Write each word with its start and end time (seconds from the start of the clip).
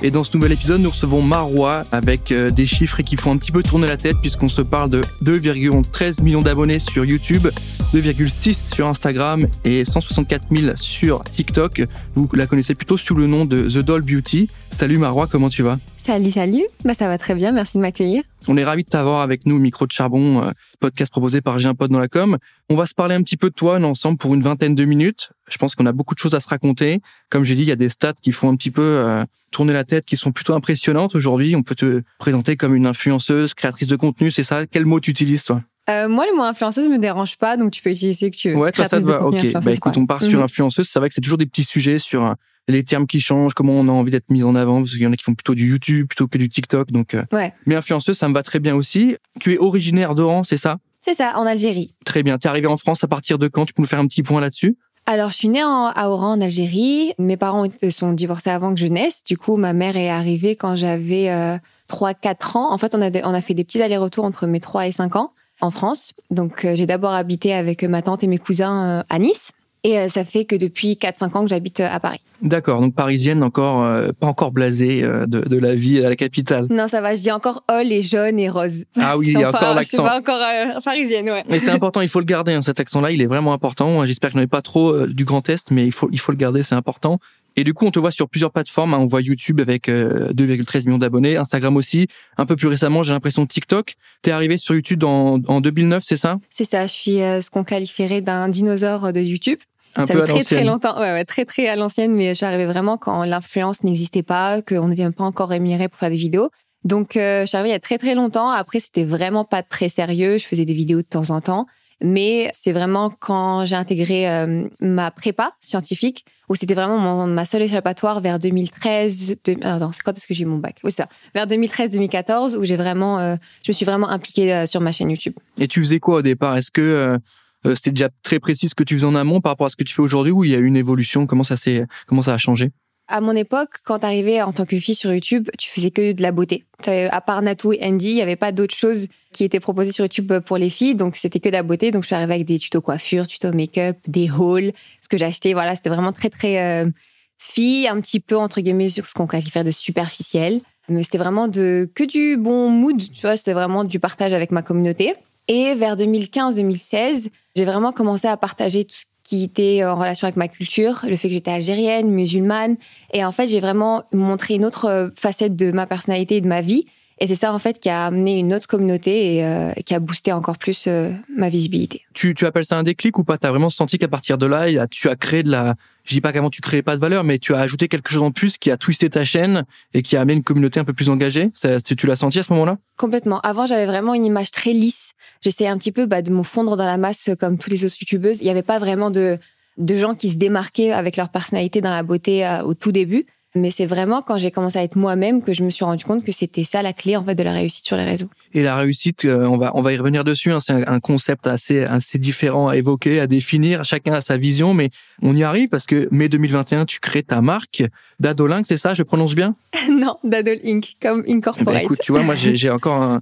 Et 0.00 0.10
dans 0.10 0.24
ce 0.24 0.36
nouvel 0.36 0.52
épisode, 0.52 0.80
nous 0.80 0.90
recevons 0.90 1.22
Marois 1.22 1.84
avec 1.92 2.32
euh, 2.32 2.50
des 2.50 2.66
chiffres 2.66 3.02
qui 3.02 3.16
font 3.16 3.32
un 3.32 3.36
petit 3.36 3.52
peu 3.52 3.62
tourner 3.62 3.86
la 3.86 3.96
tête 3.96 4.16
puisqu'on 4.20 4.48
se 4.48 4.62
parle 4.62 4.90
de 4.90 5.02
2,13 5.24 6.22
millions 6.22 6.42
d'abonnés 6.42 6.78
sur 6.78 7.04
YouTube, 7.04 7.46
2,6 7.46 8.74
sur 8.74 8.88
Instagram 8.88 9.46
et 9.64 9.84
164 9.84 10.48
000 10.50 10.76
sur 10.76 11.22
TikTok. 11.24 11.82
Vous 12.14 12.28
la 12.34 12.46
connaissez 12.46 12.74
plutôt 12.74 12.96
sous 12.96 13.14
le 13.14 13.26
nom 13.26 13.44
de 13.44 13.68
The 13.68 13.78
Doll 13.78 14.02
Beauty. 14.02 14.48
Salut 14.70 14.98
Marois, 14.98 15.26
comment 15.26 15.48
tu 15.48 15.62
vas? 15.62 15.78
Salut, 15.98 16.32
salut. 16.32 16.64
Bah, 16.84 16.94
ça 16.94 17.06
va 17.06 17.18
très 17.18 17.34
bien. 17.34 17.52
Merci 17.52 17.76
de 17.76 17.82
m'accueillir. 17.82 18.22
On 18.48 18.56
est 18.56 18.64
ravis 18.64 18.82
de 18.82 18.88
t'avoir 18.88 19.20
avec 19.20 19.46
nous 19.46 19.58
micro 19.58 19.86
de 19.86 19.92
charbon, 19.92 20.42
euh, 20.42 20.50
podcast 20.80 21.12
proposé 21.12 21.40
par 21.40 21.58
J'ai 21.58 21.68
un 21.68 21.74
pote 21.74 21.90
dans 21.90 22.00
la 22.00 22.08
com. 22.08 22.38
On 22.68 22.74
va 22.74 22.86
se 22.86 22.94
parler 22.94 23.14
un 23.14 23.22
petit 23.22 23.36
peu 23.36 23.50
de 23.50 23.54
toi 23.54 23.76
ensemble 23.80 24.18
pour 24.18 24.34
une 24.34 24.42
vingtaine 24.42 24.74
de 24.74 24.84
minutes. 24.84 25.30
Je 25.48 25.58
pense 25.58 25.74
qu'on 25.74 25.86
a 25.86 25.92
beaucoup 25.92 26.14
de 26.14 26.18
choses 26.18 26.34
à 26.34 26.40
se 26.40 26.48
raconter. 26.48 27.00
Comme 27.30 27.44
j'ai 27.44 27.54
dit, 27.54 27.62
il 27.62 27.68
y 27.68 27.72
a 27.72 27.76
des 27.76 27.88
stats 27.88 28.14
qui 28.14 28.32
font 28.32 28.50
un 28.50 28.56
petit 28.56 28.72
peu 28.72 28.82
euh, 28.82 29.24
tourner 29.52 29.72
la 29.72 29.84
tête, 29.84 30.04
qui 30.04 30.16
sont 30.16 30.32
plutôt 30.32 30.54
impressionnantes 30.54 31.14
aujourd'hui. 31.14 31.54
On 31.54 31.62
peut 31.62 31.76
te 31.76 32.02
présenter 32.18 32.56
comme 32.56 32.74
une 32.74 32.86
influenceuse, 32.86 33.54
créatrice 33.54 33.88
de 33.88 33.96
contenu, 33.96 34.30
c'est 34.30 34.44
ça? 34.44 34.66
Quel 34.66 34.86
mot 34.86 34.98
tu 34.98 35.10
utilises 35.10 35.44
toi? 35.44 35.62
Euh, 35.92 36.08
moi, 36.08 36.26
le 36.26 36.36
mot 36.36 36.42
influenceuse 36.42 36.88
me 36.88 36.98
dérange 36.98 37.36
pas, 37.36 37.56
donc 37.56 37.70
tu 37.70 37.82
peux 37.82 37.90
utiliser 37.90 38.26
ce 38.26 38.30
que 38.30 38.36
tu 38.36 38.50
veux. 38.50 38.56
Ouais, 38.56 38.72
toi, 38.72 38.86
ça 38.86 39.00
te 39.00 39.06
va. 39.06 39.24
Ok. 39.24 39.52
Bah, 39.52 39.72
écoute, 39.72 39.96
on 39.96 40.06
part 40.06 40.22
sur 40.22 40.42
influenceuse. 40.42 40.88
C'est 40.88 40.98
vrai 40.98 41.08
que 41.08 41.14
c'est 41.14 41.20
toujours 41.20 41.38
des 41.38 41.46
petits 41.46 41.64
sujets 41.64 41.98
sur 41.98 42.34
les 42.68 42.84
termes 42.84 43.06
qui 43.06 43.20
changent, 43.20 43.54
comment 43.54 43.72
on 43.72 43.88
a 43.88 43.92
envie 43.92 44.10
d'être 44.10 44.30
mis 44.30 44.42
en 44.42 44.54
avant, 44.54 44.78
parce 44.78 44.92
qu'il 44.92 45.02
y 45.02 45.06
en 45.06 45.12
a 45.12 45.16
qui 45.16 45.24
font 45.24 45.34
plutôt 45.34 45.54
du 45.54 45.68
YouTube 45.68 46.06
plutôt 46.08 46.28
que 46.28 46.38
du 46.38 46.48
TikTok. 46.48 46.90
Donc, 46.90 47.14
euh, 47.14 47.24
ouais. 47.32 47.52
mais 47.66 47.74
influenceuse, 47.74 48.16
ça 48.16 48.28
me 48.28 48.34
va 48.34 48.42
très 48.42 48.60
bien 48.60 48.74
aussi. 48.74 49.16
Tu 49.40 49.54
es 49.54 49.58
originaire 49.58 50.14
d'Oran, 50.14 50.44
c'est 50.44 50.56
ça? 50.56 50.78
C'est 51.00 51.14
ça, 51.14 51.32
en 51.36 51.46
Algérie. 51.46 51.96
Très 52.04 52.22
bien. 52.22 52.38
Tu 52.38 52.46
es 52.46 52.50
arrivé 52.50 52.68
en 52.68 52.76
France 52.76 53.02
à 53.02 53.08
partir 53.08 53.38
de 53.38 53.48
quand? 53.48 53.66
Tu 53.66 53.72
peux 53.72 53.82
nous 53.82 53.88
faire 53.88 53.98
un 53.98 54.06
petit 54.06 54.22
point 54.22 54.40
là-dessus? 54.40 54.76
Alors, 55.04 55.30
je 55.30 55.36
suis 55.36 55.48
née 55.48 55.60
à 55.60 56.08
Oran, 56.08 56.34
en 56.34 56.40
Algérie. 56.40 57.12
Mes 57.18 57.36
parents 57.36 57.66
sont 57.90 58.12
divorcés 58.12 58.50
avant 58.50 58.72
que 58.72 58.78
je 58.78 58.86
naisse. 58.86 59.24
Du 59.24 59.36
coup, 59.36 59.56
ma 59.56 59.72
mère 59.72 59.96
est 59.96 60.08
arrivée 60.08 60.54
quand 60.54 60.76
j'avais 60.76 61.28
euh, 61.30 61.58
3-4 61.90 62.56
ans. 62.56 62.72
En 62.72 62.78
fait, 62.78 62.94
on 62.94 63.02
a, 63.02 63.10
on 63.24 63.34
a 63.34 63.40
fait 63.40 63.54
des 63.54 63.64
petits 63.64 63.82
allers-retours 63.82 64.24
entre 64.24 64.46
mes 64.46 64.60
3 64.60 64.86
et 64.86 64.92
5 64.92 65.16
ans 65.16 65.32
en 65.62 65.70
France. 65.70 66.12
Donc, 66.30 66.64
euh, 66.64 66.74
j'ai 66.74 66.86
d'abord 66.86 67.12
habité 67.12 67.54
avec 67.54 67.82
ma 67.84 68.02
tante 68.02 68.22
et 68.22 68.26
mes 68.26 68.38
cousins 68.38 69.00
euh, 69.00 69.02
à 69.08 69.18
Nice. 69.18 69.52
Et 69.84 69.98
euh, 69.98 70.08
ça 70.08 70.24
fait 70.24 70.44
que 70.44 70.54
depuis 70.54 70.92
4-5 70.92 71.36
ans 71.36 71.42
que 71.42 71.50
j'habite 71.50 71.80
euh, 71.80 71.88
à 71.90 71.98
Paris. 71.98 72.20
D'accord, 72.40 72.80
donc 72.80 72.94
parisienne, 72.94 73.42
encore 73.42 73.84
euh, 73.84 74.10
pas 74.18 74.28
encore 74.28 74.52
blasée 74.52 75.02
de, 75.02 75.26
de, 75.26 75.56
la 75.58 75.74
vie 75.74 76.04
à 76.04 76.08
la 76.08 76.14
capitale. 76.14 76.66
Non, 76.70 76.86
ça 76.86 77.00
va, 77.00 77.16
je 77.16 77.22
dis 77.22 77.32
encore 77.32 77.64
hall 77.68 77.90
et 77.90 78.00
jaune 78.00 78.38
et 78.38 78.48
rose. 78.48 78.84
Ah 78.96 79.18
oui, 79.18 79.28
il 79.28 79.40
y 79.40 79.42
a 79.42 79.48
encore 79.48 79.74
l'accent. 79.74 79.80
Je 79.82 79.96
suis 79.96 79.96
pas 79.96 80.18
encore 80.18 80.40
parisienne, 80.84 81.30
ouais. 81.30 81.44
Mais 81.48 81.58
c'est 81.58 81.70
important, 81.70 82.00
il 82.00 82.08
faut 82.08 82.20
le 82.20 82.24
garder, 82.24 82.52
hein, 82.52 82.62
cet 82.62 82.78
accent-là, 82.78 83.10
il 83.10 83.22
est 83.22 83.26
vraiment 83.26 83.52
important. 83.52 84.06
J'espère 84.06 84.30
que 84.30 84.34
je 84.34 84.38
n'en 84.38 84.44
ai 84.44 84.48
pas 84.48 84.62
trop 84.62 85.06
du 85.06 85.24
Grand 85.24 85.48
Est, 85.48 85.70
mais 85.70 85.84
il 85.84 85.92
faut, 85.92 86.08
il 86.12 86.18
faut 86.20 86.32
le 86.32 86.38
garder, 86.38 86.62
c'est 86.62 86.74
important. 86.76 87.18
Et 87.56 87.64
du 87.64 87.74
coup, 87.74 87.86
on 87.86 87.90
te 87.90 87.98
voit 87.98 88.10
sur 88.10 88.28
plusieurs 88.28 88.50
plateformes. 88.50 88.94
Hein. 88.94 88.98
On 88.98 89.06
voit 89.06 89.20
YouTube 89.20 89.60
avec 89.60 89.88
2,13 89.88 90.86
millions 90.86 90.98
d'abonnés, 90.98 91.36
Instagram 91.36 91.76
aussi. 91.76 92.08
Un 92.38 92.46
peu 92.46 92.56
plus 92.56 92.68
récemment, 92.68 93.02
j'ai 93.02 93.12
l'impression 93.12 93.46
TikTok. 93.46 93.94
T'es 94.22 94.30
arrivé 94.30 94.56
sur 94.56 94.74
YouTube 94.74 95.04
en, 95.04 95.40
en 95.46 95.60
2009, 95.60 96.02
c'est 96.02 96.16
ça? 96.16 96.38
C'est 96.50 96.64
ça. 96.64 96.86
Je 96.86 96.92
suis 96.92 97.16
ce 97.16 97.50
qu'on 97.50 97.64
qualifierait 97.64 98.22
d'un 98.22 98.48
dinosaure 98.48 99.12
de 99.12 99.20
YouTube 99.20 99.58
un 99.96 100.06
ça 100.06 100.14
peu 100.14 100.24
très 100.24 100.44
très 100.44 100.64
longtemps, 100.64 100.98
ouais, 100.98 101.12
ouais, 101.12 101.24
très 101.24 101.44
très 101.44 101.68
à 101.68 101.76
l'ancienne, 101.76 102.12
mais 102.12 102.30
je 102.30 102.34
suis 102.34 102.46
arrivée 102.46 102.66
vraiment 102.66 102.96
quand 102.96 103.24
l'influence 103.24 103.84
n'existait 103.84 104.22
pas, 104.22 104.62
qu'on 104.62 104.88
n'était 104.88 105.02
même 105.02 105.12
pas 105.12 105.24
encore 105.24 105.50
rémunéré 105.50 105.88
pour 105.88 105.98
faire 105.98 106.10
des 106.10 106.16
vidéos. 106.16 106.50
Donc 106.84 107.16
euh, 107.16 107.42
je 107.42 107.46
suis 107.46 107.56
arrivée 107.56 107.70
il 107.70 107.72
y 107.72 107.76
a 107.76 107.80
très 107.80 107.98
très 107.98 108.14
longtemps. 108.14 108.48
Après 108.50 108.80
c'était 108.80 109.04
vraiment 109.04 109.44
pas 109.44 109.62
très 109.62 109.88
sérieux. 109.88 110.38
Je 110.38 110.44
faisais 110.44 110.64
des 110.64 110.74
vidéos 110.74 110.98
de 110.98 111.06
temps 111.06 111.30
en 111.30 111.40
temps, 111.40 111.66
mais 112.02 112.50
c'est 112.52 112.72
vraiment 112.72 113.10
quand 113.10 113.64
j'ai 113.64 113.76
intégré 113.76 114.28
euh, 114.28 114.66
ma 114.80 115.10
prépa 115.10 115.52
scientifique 115.60 116.24
où 116.52 116.54
c'était 116.54 116.74
vraiment 116.74 116.98
mon, 116.98 117.26
ma 117.26 117.46
seule 117.46 117.62
échappatoire 117.62 118.20
vers 118.20 118.38
2013. 118.38 119.36
De, 119.42 119.56
alors, 119.62 119.92
quand 120.04 120.14
est-ce 120.14 120.26
que 120.26 120.34
j'ai 120.34 120.42
eu 120.42 120.46
mon 120.46 120.58
bac? 120.58 120.80
Oui, 120.84 120.92
ça. 120.92 121.08
Vers 121.34 121.46
2013-2014 121.46 122.58
où 122.58 122.64
j'ai 122.66 122.76
vraiment, 122.76 123.18
euh, 123.18 123.36
je 123.64 123.70
me 123.70 123.72
suis 123.72 123.86
vraiment 123.86 124.10
impliquée 124.10 124.52
euh, 124.52 124.66
sur 124.66 124.82
ma 124.82 124.92
chaîne 124.92 125.08
YouTube. 125.08 125.32
Et 125.58 125.66
tu 125.66 125.80
faisais 125.80 125.98
quoi 125.98 126.16
au 126.16 126.22
départ? 126.22 126.58
Est-ce 126.58 126.70
que 126.70 126.82
euh, 126.82 127.74
c'était 127.74 127.92
déjà 127.92 128.10
très 128.22 128.38
précis 128.38 128.68
ce 128.68 128.74
que 128.74 128.84
tu 128.84 128.94
faisais 128.94 129.06
en 129.06 129.14
amont 129.14 129.40
par 129.40 129.52
rapport 129.52 129.66
à 129.66 129.70
ce 129.70 129.76
que 129.76 129.82
tu 129.82 129.94
fais 129.94 130.02
aujourd'hui 130.02 130.30
ou 130.30 130.44
il 130.44 130.50
y 130.50 130.54
a 130.54 130.58
eu 130.58 130.66
une 130.66 130.76
évolution? 130.76 131.26
Comment 131.26 131.42
ça 131.42 131.56
s'est 131.56 131.86
comment 132.06 132.20
ça 132.20 132.34
a 132.34 132.38
changé? 132.38 132.70
À 133.08 133.22
mon 133.22 133.34
époque, 133.34 133.70
quand 133.84 134.00
tu 134.00 134.04
arrivais 134.04 134.42
en 134.42 134.52
tant 134.52 134.66
que 134.66 134.78
fille 134.78 134.94
sur 134.94 135.10
YouTube, 135.10 135.48
tu 135.58 135.70
faisais 135.70 135.90
que 135.90 136.12
de 136.12 136.20
la 136.20 136.32
beauté. 136.32 136.66
À 136.86 137.20
part 137.22 137.40
Natou 137.40 137.72
et 137.72 137.78
Andy, 137.82 138.10
il 138.10 138.14
n'y 138.16 138.22
avait 138.22 138.36
pas 138.36 138.52
d'autres 138.52 138.74
choses 138.74 139.06
qui 139.32 139.44
étaient 139.44 139.60
proposées 139.60 139.92
sur 139.92 140.04
YouTube 140.04 140.32
pour 140.40 140.58
les 140.58 140.70
filles, 140.70 140.94
donc 140.94 141.16
c'était 141.16 141.40
que 141.40 141.48
de 141.48 141.54
la 141.54 141.62
beauté. 141.62 141.90
Donc 141.90 142.02
je 142.02 142.08
suis 142.08 142.14
arrivée 142.14 142.34
avec 142.34 142.46
des 142.46 142.58
tutos 142.58 142.80
coiffure, 142.80 143.26
tutos 143.26 143.52
make-up, 143.52 143.96
des 144.06 144.30
hauls, 144.30 144.72
ce 145.00 145.08
que 145.08 145.22
acheté. 145.22 145.54
Voilà, 145.54 145.74
c'était 145.74 145.88
vraiment 145.88 146.12
très 146.12 146.30
très 146.30 146.58
euh, 146.60 146.90
fille, 147.38 147.88
un 147.88 148.00
petit 148.00 148.20
peu 148.20 148.36
entre 148.36 148.60
guillemets 148.60 148.88
sur 148.88 149.06
ce 149.06 149.14
qu'on 149.14 149.26
qualifierait 149.26 149.64
de 149.64 149.70
superficiel. 149.70 150.60
Mais 150.88 151.02
c'était 151.02 151.18
vraiment 151.18 151.48
de 151.48 151.90
que 151.94 152.04
du 152.04 152.36
bon 152.36 152.68
mood, 152.68 152.98
tu 152.98 153.20
vois. 153.22 153.36
C'était 153.36 153.52
vraiment 153.52 153.84
du 153.84 153.98
partage 153.98 154.32
avec 154.32 154.50
ma 154.50 154.62
communauté. 154.62 155.14
Et 155.48 155.74
vers 155.74 155.96
2015-2016, 155.96 157.28
j'ai 157.56 157.64
vraiment 157.64 157.92
commencé 157.92 158.28
à 158.28 158.36
partager 158.36 158.84
tout 158.84 158.96
ce 158.96 159.04
qui 159.22 159.44
était 159.44 159.84
en 159.84 159.96
relation 159.96 160.26
avec 160.26 160.36
ma 160.36 160.48
culture, 160.48 161.00
le 161.08 161.16
fait 161.16 161.28
que 161.28 161.34
j'étais 161.34 161.50
algérienne, 161.50 162.10
musulmane. 162.10 162.76
Et 163.12 163.24
en 163.24 163.32
fait, 163.32 163.46
j'ai 163.46 163.60
vraiment 163.60 164.04
montré 164.12 164.54
une 164.54 164.64
autre 164.64 165.12
facette 165.16 165.56
de 165.56 165.72
ma 165.72 165.86
personnalité 165.86 166.36
et 166.36 166.40
de 166.40 166.48
ma 166.48 166.60
vie. 166.60 166.86
Et 167.22 167.28
c'est 167.28 167.36
ça 167.36 167.52
en 167.52 167.60
fait 167.60 167.78
qui 167.78 167.88
a 167.88 168.06
amené 168.06 168.40
une 168.40 168.52
autre 168.52 168.66
communauté 168.66 169.36
et 169.36 169.44
euh, 169.44 169.70
qui 169.86 169.94
a 169.94 170.00
boosté 170.00 170.32
encore 170.32 170.58
plus 170.58 170.86
euh, 170.88 171.12
ma 171.32 171.48
visibilité. 171.48 172.02
Tu, 172.14 172.34
tu 172.34 172.46
appelles 172.46 172.64
ça 172.64 172.76
un 172.76 172.82
déclic 172.82 173.16
ou 173.16 173.22
pas? 173.22 173.38
T'as 173.38 173.50
vraiment 173.50 173.70
senti 173.70 173.96
qu'à 173.96 174.08
partir 174.08 174.38
de 174.38 174.46
là, 174.46 174.66
tu 174.88 175.08
as 175.08 175.14
créé 175.14 175.44
de 175.44 175.50
la. 175.52 175.76
Je 176.02 176.14
dis 176.14 176.20
pas 176.20 176.32
qu'avant 176.32 176.50
tu 176.50 176.60
créais 176.60 176.82
pas 176.82 176.96
de 176.96 177.00
valeur, 177.00 177.22
mais 177.22 177.38
tu 177.38 177.54
as 177.54 177.60
ajouté 177.60 177.86
quelque 177.86 178.10
chose 178.10 178.22
en 178.22 178.32
plus 178.32 178.58
qui 178.58 178.72
a 178.72 178.76
twisté 178.76 179.08
ta 179.08 179.24
chaîne 179.24 179.64
et 179.94 180.02
qui 180.02 180.16
a 180.16 180.20
amené 180.22 180.32
une 180.32 180.42
communauté 180.42 180.80
un 180.80 180.84
peu 180.84 180.94
plus 180.94 181.10
engagée? 181.10 181.52
Ça, 181.54 181.80
tu 181.80 182.08
l'as 182.08 182.16
senti 182.16 182.40
à 182.40 182.42
ce 182.42 182.52
moment-là? 182.54 182.78
Complètement. 182.96 183.38
Avant, 183.42 183.66
j'avais 183.66 183.86
vraiment 183.86 184.14
une 184.14 184.26
image 184.26 184.50
très 184.50 184.72
lisse. 184.72 185.12
J'essayais 185.42 185.70
un 185.70 185.78
petit 185.78 185.92
peu 185.92 186.06
bah, 186.06 186.22
de 186.22 186.30
me 186.32 186.42
fondre 186.42 186.76
dans 186.76 186.86
la 186.86 186.96
masse 186.96 187.30
comme 187.38 187.56
tous 187.56 187.70
les 187.70 187.84
autres 187.84 187.94
youtubeuses. 188.00 188.40
Il 188.40 188.44
n'y 188.44 188.50
avait 188.50 188.62
pas 188.62 188.80
vraiment 188.80 189.12
de 189.12 189.38
de 189.78 189.94
gens 189.94 190.14
qui 190.14 190.28
se 190.28 190.36
démarquaient 190.36 190.92
avec 190.92 191.16
leur 191.16 191.28
personnalité 191.28 191.80
dans 191.80 191.92
la 191.92 192.02
beauté 192.02 192.44
euh, 192.44 192.62
au 192.62 192.74
tout 192.74 192.92
début. 192.92 193.26
Mais 193.54 193.70
c'est 193.70 193.84
vraiment 193.84 194.22
quand 194.22 194.38
j'ai 194.38 194.50
commencé 194.50 194.78
à 194.78 194.82
être 194.82 194.96
moi-même 194.96 195.42
que 195.42 195.52
je 195.52 195.62
me 195.62 195.70
suis 195.70 195.84
rendu 195.84 196.04
compte 196.04 196.24
que 196.24 196.32
c'était 196.32 196.64
ça 196.64 196.80
la 196.80 196.94
clé 196.94 197.16
en 197.16 197.24
fait 197.24 197.34
de 197.34 197.42
la 197.42 197.52
réussite 197.52 197.86
sur 197.86 197.96
les 197.98 198.04
réseaux. 198.04 198.30
Et 198.54 198.62
la 198.62 198.76
réussite, 198.76 199.26
euh, 199.26 199.44
on 199.44 199.58
va 199.58 199.72
on 199.74 199.82
va 199.82 199.92
y 199.92 199.96
revenir 199.96 200.24
dessus. 200.24 200.52
Hein, 200.52 200.60
c'est 200.60 200.72
un, 200.72 201.00
concept 201.00 201.46
assez 201.46 201.84
assez 201.84 202.18
différent 202.18 202.68
à 202.68 202.76
évoquer, 202.76 203.20
à 203.20 203.26
définir. 203.26 203.84
Chacun 203.84 204.14
a 204.14 204.20
sa 204.20 204.38
vision, 204.38 204.72
mais 204.72 204.88
on 205.20 205.36
y 205.36 205.42
arrive 205.42 205.68
parce 205.68 205.84
que 205.84 206.08
mai 206.10 206.28
2021, 206.30 206.86
tu 206.86 207.00
crées 207.00 207.22
ta 207.22 207.42
marque 207.42 207.82
Dadol 208.20 208.52
c'est 208.64 208.76
ça? 208.76 208.94
Je 208.94 209.02
prononce 209.02 209.34
bien? 209.34 209.54
Non, 209.90 210.16
Dadol 210.24 210.58
Inc. 210.64 210.96
comme 211.00 211.22
Incorporate. 211.28 211.68
Eh 211.68 211.78
ben, 211.78 211.84
écoute, 211.84 212.00
tu 212.02 212.12
vois, 212.12 212.22
moi 212.22 212.34
j'ai 212.34 212.70
encore 212.70 213.02
un 213.02 213.20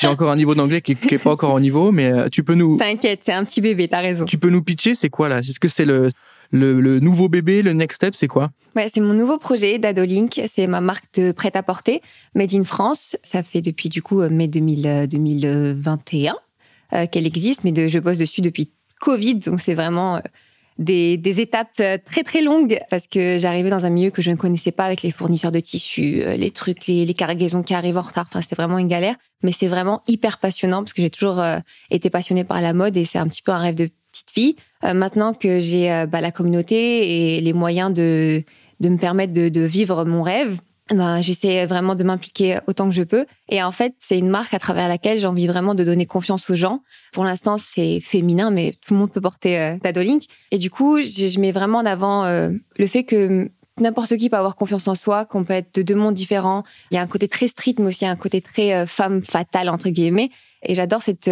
j'ai 0.00 0.06
encore 0.06 0.30
un 0.30 0.36
niveau 0.36 0.54
d'anglais 0.54 0.80
qui, 0.80 0.94
qui 0.94 1.14
est 1.14 1.18
pas 1.18 1.30
encore 1.30 1.54
au 1.54 1.60
niveau, 1.60 1.90
mais 1.90 2.12
euh, 2.12 2.28
tu 2.30 2.44
peux 2.44 2.54
nous. 2.54 2.76
T'inquiète, 2.76 3.20
c'est 3.22 3.32
un 3.32 3.44
petit 3.44 3.60
bébé, 3.60 3.88
t'as 3.88 4.00
raison. 4.00 4.24
Tu 4.26 4.38
peux 4.38 4.50
nous 4.50 4.62
pitcher, 4.62 4.94
c'est 4.94 5.10
quoi 5.10 5.28
là? 5.28 5.38
Est-ce 5.38 5.60
que 5.60 5.68
c'est 5.68 5.84
le 5.84 6.10
le, 6.52 7.00
nouveau 7.00 7.28
bébé, 7.28 7.62
le 7.62 7.72
next 7.72 7.96
step, 7.96 8.14
c'est 8.14 8.28
quoi? 8.28 8.50
Ouais, 8.76 8.88
c'est 8.92 9.00
mon 9.00 9.14
nouveau 9.14 9.38
projet 9.38 9.78
d'Adolink. 9.78 10.40
C'est 10.46 10.66
ma 10.66 10.80
marque 10.80 11.04
de 11.14 11.32
prêt-à-porter, 11.32 12.02
Made 12.34 12.54
in 12.54 12.62
France. 12.62 13.16
Ça 13.22 13.42
fait 13.42 13.62
depuis 13.62 13.88
du 13.88 14.02
coup 14.02 14.20
mai 14.28 14.48
2000, 14.48 15.08
2021 15.08 16.32
euh, 16.32 16.36
euh, 16.94 17.06
qu'elle 17.06 17.26
existe, 17.26 17.64
mais 17.64 17.72
de, 17.72 17.88
je 17.88 17.98
bosse 17.98 18.18
dessus 18.18 18.42
depuis 18.42 18.70
Covid, 19.00 19.36
donc 19.36 19.60
c'est 19.60 19.74
vraiment 19.74 20.16
euh, 20.16 20.20
des, 20.78 21.16
des, 21.16 21.40
étapes 21.40 21.82
très 22.04 22.22
très 22.22 22.42
longues 22.42 22.78
parce 22.88 23.06
que 23.06 23.38
j'arrivais 23.38 23.70
dans 23.70 23.84
un 23.84 23.90
milieu 23.90 24.10
que 24.10 24.22
je 24.22 24.30
ne 24.30 24.36
connaissais 24.36 24.72
pas 24.72 24.84
avec 24.84 25.02
les 25.02 25.10
fournisseurs 25.10 25.52
de 25.52 25.60
tissus, 25.60 26.22
les 26.36 26.50
trucs, 26.50 26.86
les, 26.86 27.04
les 27.04 27.14
cargaisons 27.14 27.62
qui 27.62 27.74
arrivent 27.74 27.98
en 27.98 28.02
retard. 28.02 28.26
Enfin, 28.28 28.40
c'était 28.40 28.56
vraiment 28.56 28.78
une 28.78 28.88
galère, 28.88 29.16
mais 29.42 29.52
c'est 29.52 29.68
vraiment 29.68 30.02
hyper 30.06 30.38
passionnant 30.38 30.82
parce 30.82 30.92
que 30.92 31.02
j'ai 31.02 31.10
toujours 31.10 31.42
été 31.90 32.10
passionnée 32.10 32.44
par 32.44 32.60
la 32.60 32.72
mode 32.72 32.96
et 32.96 33.04
c'est 33.04 33.18
un 33.18 33.28
petit 33.28 33.42
peu 33.42 33.52
un 33.52 33.58
rêve 33.58 33.74
de 33.74 33.90
Euh, 34.84 34.94
maintenant 34.94 35.34
que 35.34 35.60
j'ai 35.60 35.92
euh, 35.92 36.06
bah, 36.06 36.20
la 36.20 36.32
communauté 36.32 37.36
et 37.36 37.40
les 37.40 37.52
moyens 37.52 37.92
de, 37.92 38.42
de 38.80 38.88
me 38.88 38.98
permettre 38.98 39.32
de, 39.32 39.48
de 39.48 39.60
vivre 39.60 40.04
mon 40.04 40.22
rêve, 40.22 40.58
ben, 40.90 41.22
j'essaie 41.22 41.64
vraiment 41.66 41.94
de 41.94 42.04
m'impliquer 42.04 42.58
autant 42.66 42.88
que 42.88 42.94
je 42.94 43.02
peux. 43.02 43.24
Et 43.48 43.62
en 43.62 43.70
fait, 43.70 43.94
c'est 43.98 44.18
une 44.18 44.28
marque 44.28 44.52
à 44.52 44.58
travers 44.58 44.88
laquelle 44.88 45.18
j'ai 45.18 45.26
envie 45.26 45.46
vraiment 45.46 45.74
de 45.74 45.84
donner 45.84 46.06
confiance 46.06 46.50
aux 46.50 46.54
gens. 46.54 46.82
Pour 47.12 47.24
l'instant, 47.24 47.56
c'est 47.56 48.00
féminin, 48.00 48.50
mais 48.50 48.74
tout 48.84 48.94
le 48.94 49.00
monde 49.00 49.12
peut 49.12 49.20
porter 49.20 49.58
euh, 49.58 49.76
Dadolink. 49.82 50.24
Et 50.50 50.58
du 50.58 50.70
coup, 50.70 51.00
je, 51.00 51.28
je 51.28 51.40
mets 51.40 51.52
vraiment 51.52 51.78
en 51.78 51.86
avant 51.86 52.24
euh, 52.24 52.50
le 52.78 52.86
fait 52.86 53.04
que 53.04 53.50
n'importe 53.80 54.16
qui 54.16 54.28
peut 54.28 54.36
avoir 54.36 54.56
confiance 54.56 54.86
en 54.88 54.94
soi, 54.94 55.24
qu'on 55.24 55.44
peut 55.44 55.54
être 55.54 55.74
de 55.74 55.82
deux 55.82 55.94
mondes 55.94 56.14
différents. 56.14 56.62
Il 56.90 56.94
y 56.94 56.98
a 56.98 57.02
un 57.02 57.06
côté 57.06 57.28
très 57.28 57.46
street, 57.46 57.76
mais 57.78 57.86
aussi 57.86 58.04
un 58.04 58.16
côté 58.16 58.42
très 58.42 58.86
femme 58.86 59.22
fatale, 59.22 59.70
entre 59.70 59.88
guillemets. 59.88 60.30
Et 60.62 60.74
j'adore 60.74 61.00
cette 61.00 61.30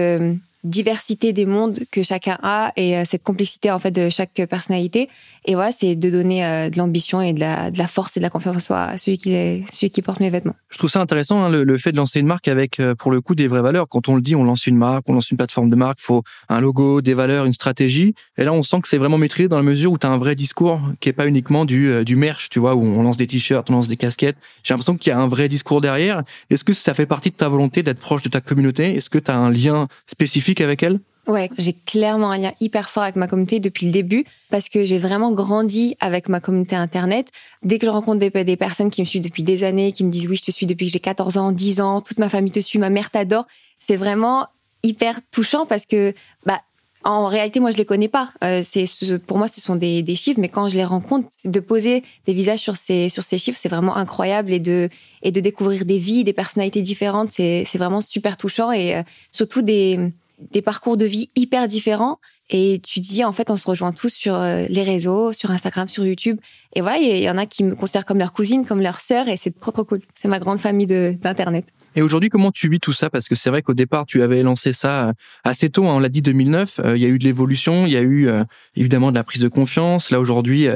diversité 0.65 1.33
des 1.33 1.47
mondes 1.47 1.79
que 1.91 2.03
chacun 2.03 2.39
a 2.43 2.73
et 2.77 2.97
euh, 2.97 3.05
cette 3.05 3.23
complexité 3.23 3.71
en 3.71 3.79
fait 3.79 3.91
de 3.91 4.09
chaque 4.11 4.35
personnalité. 4.49 5.09
Et 5.47 5.55
voilà, 5.55 5.73
c'est 5.73 5.97
de 5.97 6.11
donner 6.11 6.45
euh, 6.45 6.69
de 6.69 6.77
l'ambition 6.77 7.21
et 7.21 7.33
de 7.33 7.41
la, 7.41 7.71
de 7.71 7.79
la 7.79 7.87
force 7.87 8.17
et 8.17 8.21
de 8.21 8.23
la 8.23 8.31
confiance 8.31 8.57
en 8.57 8.61
soi 8.61 8.83
à 8.83 8.99
celui 8.99 9.17
qui, 9.17 9.33
est, 9.33 9.65
celui 9.73 9.91
qui 9.91 10.03
porte 10.03 10.21
mes 10.21 10.29
vêtements. 10.29 10.55
Je 10.69 10.79
trouve 10.79 10.91
ça 10.91 11.01
intéressant 11.01 11.43
hein, 11.43 11.49
le, 11.49 11.79
fait 11.79 11.93
de 11.93 11.97
lancer 11.97 12.21
une 12.21 12.27
marque 12.27 12.49
avec 12.49 12.79
euh, 12.79 12.95
pour 12.95 13.11
le 13.11 13.21
coup 13.21 13.35
des 13.35 13.49
vraies 13.49 13.63
valeurs. 13.63 13.89
Quand 13.89 14.09
on 14.09 14.17
le 14.17 14.23
dit, 14.23 14.37
on 14.37 14.45
lance 14.45 14.67
une 14.67 14.77
marque, 14.77 15.09
on 15.09 15.15
lance 15.15 15.31
une 15.31 15.39
plateforme 15.39 15.71
de 15.71 15.77
marque, 15.77 15.99
faut 16.01 16.23
un 16.49 16.61
logo, 16.61 17.01
des 17.01 17.15
valeurs, 17.15 17.47
une 17.47 17.53
stratégie. 17.53 18.15
Et 18.37 18.45
là, 18.45 18.53
on 18.53 18.63
sent 18.63 18.81
que 18.83 18.89
c'est 18.89 18.99
vraiment 18.99 19.19
maîtrisé 19.19 19.49
dans 19.49 19.57
la 19.57 19.63
mesure 19.63 19.93
où 19.93 19.99
tu 19.99 20.07
as 20.07 20.11
un 20.11 20.19
vrai 20.19 20.35
discours 20.35 20.81
qui 21.01 21.09
est 21.09 21.15
pas 21.15 21.27
uniquement 21.27 21.65
du 21.65 22.05
du 22.05 22.17
merch, 22.17 22.51
tu 22.51 22.59
vois, 22.59 22.75
où 22.75 22.83
on 22.83 23.03
lance 23.03 23.17
des 23.17 23.27
t-shirts, 23.27 23.69
on 23.71 23.73
lance 23.73 23.89
des 23.89 23.97
casquettes. 23.97 24.37
J'ai 24.63 24.75
l'impression 24.75 24.97
qu'il 24.97 25.11
y 25.11 25.13
a 25.13 25.19
un 25.19 25.27
vrai 25.27 25.49
discours 25.49 25.81
derrière. 25.81 26.23
Est-ce 26.51 26.65
que 26.65 26.73
ça 26.73 26.95
fait 26.95 27.07
partie 27.07 27.31
de 27.31 27.37
ta 27.37 27.49
volonté 27.49 27.83
d'être 27.83 27.99
proche 27.99 28.23
de 28.23 28.29
ta 28.29 28.41
communauté? 28.41 28.97
Est-ce 28.97 29.11
que 29.11 29.19
tu 29.19 29.31
as 29.31 29.37
un 29.37 29.51
lien 29.51 29.89
spécifique 30.07 30.50
avec 30.59 30.83
elle? 30.83 31.01
Ouais, 31.27 31.51
j'ai 31.59 31.75
clairement 31.75 32.31
un 32.31 32.39
lien 32.39 32.53
hyper 32.61 32.89
fort 32.89 33.03
avec 33.03 33.15
ma 33.15 33.29
communauté 33.29 33.61
depuis 33.61 33.87
le 33.87 33.93
début 33.93 34.25
parce 34.51 34.69
que 34.69 34.85
j'ai 34.85 34.99
vraiment 34.99 35.33
grandi 35.33 35.97
avec 36.01 36.29
ma 36.29 36.41
communauté 36.41 36.77
internet. 36.77 37.29
Dès 37.63 37.79
que 37.79 37.87
je 37.87 37.91
rencontre 37.91 38.19
des, 38.19 38.57
personnes 38.57 38.91
qui 38.91 39.03
me 39.03 39.07
suivent 39.07 39.23
depuis 39.23 39.43
des 39.43 39.63
années, 39.63 39.93
qui 39.93 40.03
me 40.03 40.11
disent 40.11 40.27
oui, 40.29 40.37
je 40.37 40.45
te 40.45 40.51
suis 40.51 40.67
depuis 40.67 40.87
que 40.87 40.93
j'ai 40.93 41.01
14 41.01 41.37
ans, 41.37 41.53
10 41.53 41.81
ans, 41.83 42.01
toute 42.01 42.19
ma 42.19 42.29
famille 42.31 42.51
te 42.51 42.61
suit, 42.61 42.79
ma 42.79 42.91
mère 42.91 43.11
t'adore, 43.11 43.47
c'est 43.79 43.97
vraiment 43.97 44.47
hyper 44.83 45.21
touchant 45.31 45.67
parce 45.67 45.85
que 45.85 46.15
bah 46.47 46.61
en 47.03 47.29
réalité, 47.29 47.61
moi, 47.61 47.71
je 47.71 47.79
les 47.79 47.87
connais 47.87 48.09
pas. 48.09 48.31
Euh, 48.45 48.63
c'est 48.63 48.85
pour 49.27 49.39
moi, 49.39 49.49
ce 49.49 49.59
sont 49.63 49.75
des, 49.75 50.03
des, 50.03 50.15
chiffres, 50.17 50.39
mais 50.39 50.51
quand 50.51 50.69
je 50.69 50.77
les 50.77 50.85
rencontre, 50.85 51.29
de 51.47 51.61
poser 51.61 52.03
des 52.27 52.35
visages 52.35 52.59
sur 52.59 52.77
ces 52.77 53.09
sur 53.09 53.23
ces 53.23 53.39
chiffres, 53.39 53.59
c'est 53.61 53.71
vraiment 53.71 53.97
incroyable 53.97 54.53
et 54.53 54.61
de 54.61 54.91
et 55.23 55.31
de 55.33 55.41
découvrir 55.41 55.87
des 55.87 55.97
vies, 55.97 56.25
des 56.25 56.35
personnalités 56.35 56.83
différentes, 56.83 57.31
c'est 57.31 57.65
c'est 57.67 57.79
vraiment 57.79 58.03
super 58.03 58.37
touchant 58.37 58.71
et 58.71 58.97
euh, 58.97 59.03
surtout 59.33 59.63
des 59.63 60.13
des 60.51 60.63
parcours 60.63 60.97
de 60.97 61.05
vie 61.05 61.31
hyper 61.37 61.67
différents. 61.67 62.19
Et 62.53 62.81
tu 62.83 62.99
dis, 62.99 63.25
en 63.25 63.33
fait, 63.33 63.49
on 63.49 63.57
se 63.57 63.67
rejoint 63.67 63.93
tous 63.93 64.13
sur 64.13 64.35
euh, 64.35 64.67
les 64.69 64.83
réseaux, 64.83 65.33
sur 65.33 65.53
Instagram, 65.53 65.87
sur 65.87 66.05
YouTube. 66.05 66.39
Et 66.75 66.81
voilà, 66.81 66.99
il 66.99 67.21
y 67.21 67.31
en 67.31 67.39
a 67.39 67.47
qui 67.47 67.63
me 67.63 67.77
considèrent 67.77 68.05
comme 68.05 68.19
leur 68.19 68.33
cousine, 68.33 68.67
comme 68.67 68.81
leur 68.81 69.01
sœur, 69.01 69.29
et 69.29 69.37
c'est 69.37 69.53
trop, 69.59 69.71
trop 69.71 69.85
cool. 69.85 70.01
C'est 70.17 70.27
ma 70.27 70.41
grande 70.41 70.59
famille 70.59 70.87
d'Internet. 70.87 71.65
Et 71.95 72.03
aujourd'hui, 72.03 72.29
comment 72.29 72.51
tu 72.51 72.69
vis 72.69 72.81
tout 72.81 72.93
ça? 72.93 73.09
Parce 73.09 73.29
que 73.29 73.35
c'est 73.37 73.51
vrai 73.51 73.63
qu'au 73.63 73.75
départ, 73.75 74.05
tu 74.05 74.23
avais 74.23 74.43
lancé 74.43 74.73
ça 74.73 75.09
euh, 75.09 75.13
assez 75.45 75.71
tôt, 75.71 75.87
hein, 75.87 75.95
on 75.95 75.99
l'a 76.01 76.09
dit 76.09 76.23
2009. 76.23 76.81
Euh, 76.81 76.97
il 76.97 77.03
y 77.03 77.07
a 77.07 77.09
eu 77.09 77.19
de 77.21 77.25
l'évolution, 77.25 77.87
il 77.87 77.93
y 77.93 77.97
a 77.97 78.03
eu 78.03 78.29
évidemment 78.75 79.11
de 79.11 79.17
la 79.17 79.25
prise 79.25 79.43
de 79.43 79.49
confiance. 79.49 80.11
Là, 80.11 80.19
aujourd'hui, 80.19 80.67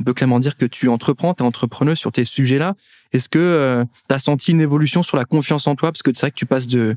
on 0.00 0.04
peut 0.04 0.12
clairement 0.12 0.40
dire 0.40 0.58
que 0.58 0.66
tu 0.66 0.88
entreprends, 0.88 1.32
tu 1.32 1.42
es 1.42 1.46
entrepreneur 1.46 1.96
sur 1.96 2.12
tes 2.12 2.24
sujets-là. 2.24 2.74
Est-ce 3.12 3.28
que 3.28 3.84
tu 4.08 4.14
as 4.14 4.18
senti 4.18 4.50
une 4.50 4.60
évolution 4.60 5.02
sur 5.02 5.16
la 5.16 5.24
confiance 5.24 5.66
en 5.66 5.76
toi? 5.76 5.92
Parce 5.92 6.02
que 6.02 6.10
c'est 6.14 6.20
vrai 6.20 6.30
que 6.30 6.36
tu 6.36 6.46
passes 6.46 6.66
de 6.66 6.96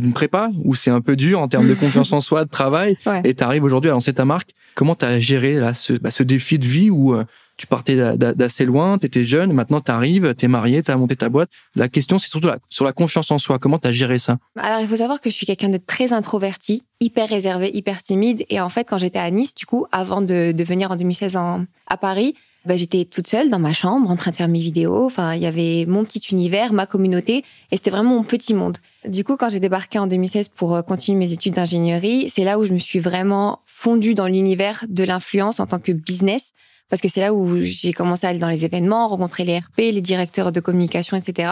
d'une 0.00 0.12
prépa 0.12 0.50
où 0.64 0.74
c'est 0.74 0.90
un 0.90 1.00
peu 1.00 1.16
dur 1.16 1.40
en 1.40 1.48
termes 1.48 1.68
de 1.68 1.74
confiance 1.74 2.12
en 2.12 2.20
soi, 2.20 2.44
de 2.44 2.50
travail, 2.50 2.96
et 3.24 3.34
tu 3.34 3.44
arrives 3.44 3.64
aujourd'hui 3.64 3.90
à 3.90 3.94
lancer 3.94 4.12
ta 4.12 4.24
marque. 4.24 4.50
Comment 4.74 4.94
tu 4.94 5.04
as 5.04 5.20
géré 5.20 5.54
là, 5.54 5.74
ce, 5.74 5.92
bah, 5.92 6.10
ce 6.10 6.22
défi 6.22 6.58
de 6.58 6.66
vie 6.66 6.90
où 6.90 7.14
euh, 7.14 7.24
tu 7.56 7.68
partais 7.68 8.16
d'assez 8.16 8.64
loin, 8.64 8.98
tu 8.98 9.06
étais 9.06 9.24
jeune, 9.24 9.52
maintenant 9.52 9.80
tu 9.80 9.92
arrives, 9.92 10.34
tu 10.36 10.46
es 10.46 10.48
marié, 10.48 10.82
tu 10.82 10.90
as 10.90 10.96
monté 10.96 11.14
ta 11.14 11.28
boîte. 11.28 11.48
La 11.76 11.88
question, 11.88 12.18
c'est 12.18 12.28
surtout 12.28 12.48
sur 12.68 12.84
la 12.84 12.92
confiance 12.92 13.30
en 13.30 13.38
soi. 13.38 13.60
Comment 13.60 13.78
tu 13.78 13.86
as 13.86 13.92
géré 13.92 14.18
ça? 14.18 14.38
Alors, 14.56 14.80
il 14.80 14.88
faut 14.88 14.96
savoir 14.96 15.20
que 15.20 15.30
je 15.30 15.34
suis 15.34 15.46
quelqu'un 15.46 15.68
de 15.68 15.78
très 15.78 16.12
introverti, 16.12 16.82
hyper 17.00 17.28
réservé, 17.28 17.70
hyper 17.72 18.02
timide. 18.02 18.44
Et 18.48 18.60
en 18.60 18.68
fait, 18.68 18.84
quand 18.84 18.98
j'étais 18.98 19.20
à 19.20 19.30
Nice, 19.30 19.54
du 19.54 19.66
coup, 19.66 19.86
avant 19.92 20.20
de, 20.20 20.50
de 20.50 20.64
venir 20.64 20.90
en 20.90 20.96
2016 20.96 21.36
en, 21.36 21.66
à 21.86 21.96
Paris, 21.96 22.34
bah, 22.64 22.76
j'étais 22.76 23.04
toute 23.04 23.26
seule 23.26 23.50
dans 23.50 23.58
ma 23.58 23.72
chambre 23.72 24.10
en 24.10 24.16
train 24.16 24.30
de 24.30 24.36
faire 24.36 24.48
mes 24.48 24.60
vidéos. 24.60 25.04
Enfin, 25.04 25.34
il 25.34 25.42
y 25.42 25.46
avait 25.46 25.84
mon 25.86 26.04
petit 26.04 26.22
univers, 26.30 26.72
ma 26.72 26.86
communauté, 26.86 27.44
et 27.70 27.76
c'était 27.76 27.90
vraiment 27.90 28.14
mon 28.14 28.24
petit 28.24 28.54
monde. 28.54 28.78
Du 29.06 29.22
coup, 29.22 29.36
quand 29.36 29.50
j'ai 29.50 29.60
débarqué 29.60 29.98
en 29.98 30.06
2016 30.06 30.48
pour 30.48 30.74
euh, 30.74 30.82
continuer 30.82 31.18
mes 31.18 31.32
études 31.32 31.54
d'ingénierie, 31.54 32.30
c'est 32.30 32.44
là 32.44 32.58
où 32.58 32.64
je 32.64 32.72
me 32.72 32.78
suis 32.78 33.00
vraiment 33.00 33.60
fondue 33.66 34.14
dans 34.14 34.26
l'univers 34.26 34.84
de 34.88 35.04
l'influence 35.04 35.60
en 35.60 35.66
tant 35.66 35.78
que 35.78 35.92
business, 35.92 36.52
parce 36.88 37.02
que 37.02 37.08
c'est 37.08 37.20
là 37.20 37.34
où 37.34 37.60
j'ai 37.60 37.92
commencé 37.92 38.26
à 38.26 38.30
aller 38.30 38.38
dans 38.38 38.48
les 38.48 38.64
événements, 38.64 39.08
rencontrer 39.08 39.44
les 39.44 39.58
RP, 39.58 39.78
les 39.78 40.00
directeurs 40.00 40.52
de 40.52 40.60
communication, 40.60 41.16
etc. 41.16 41.50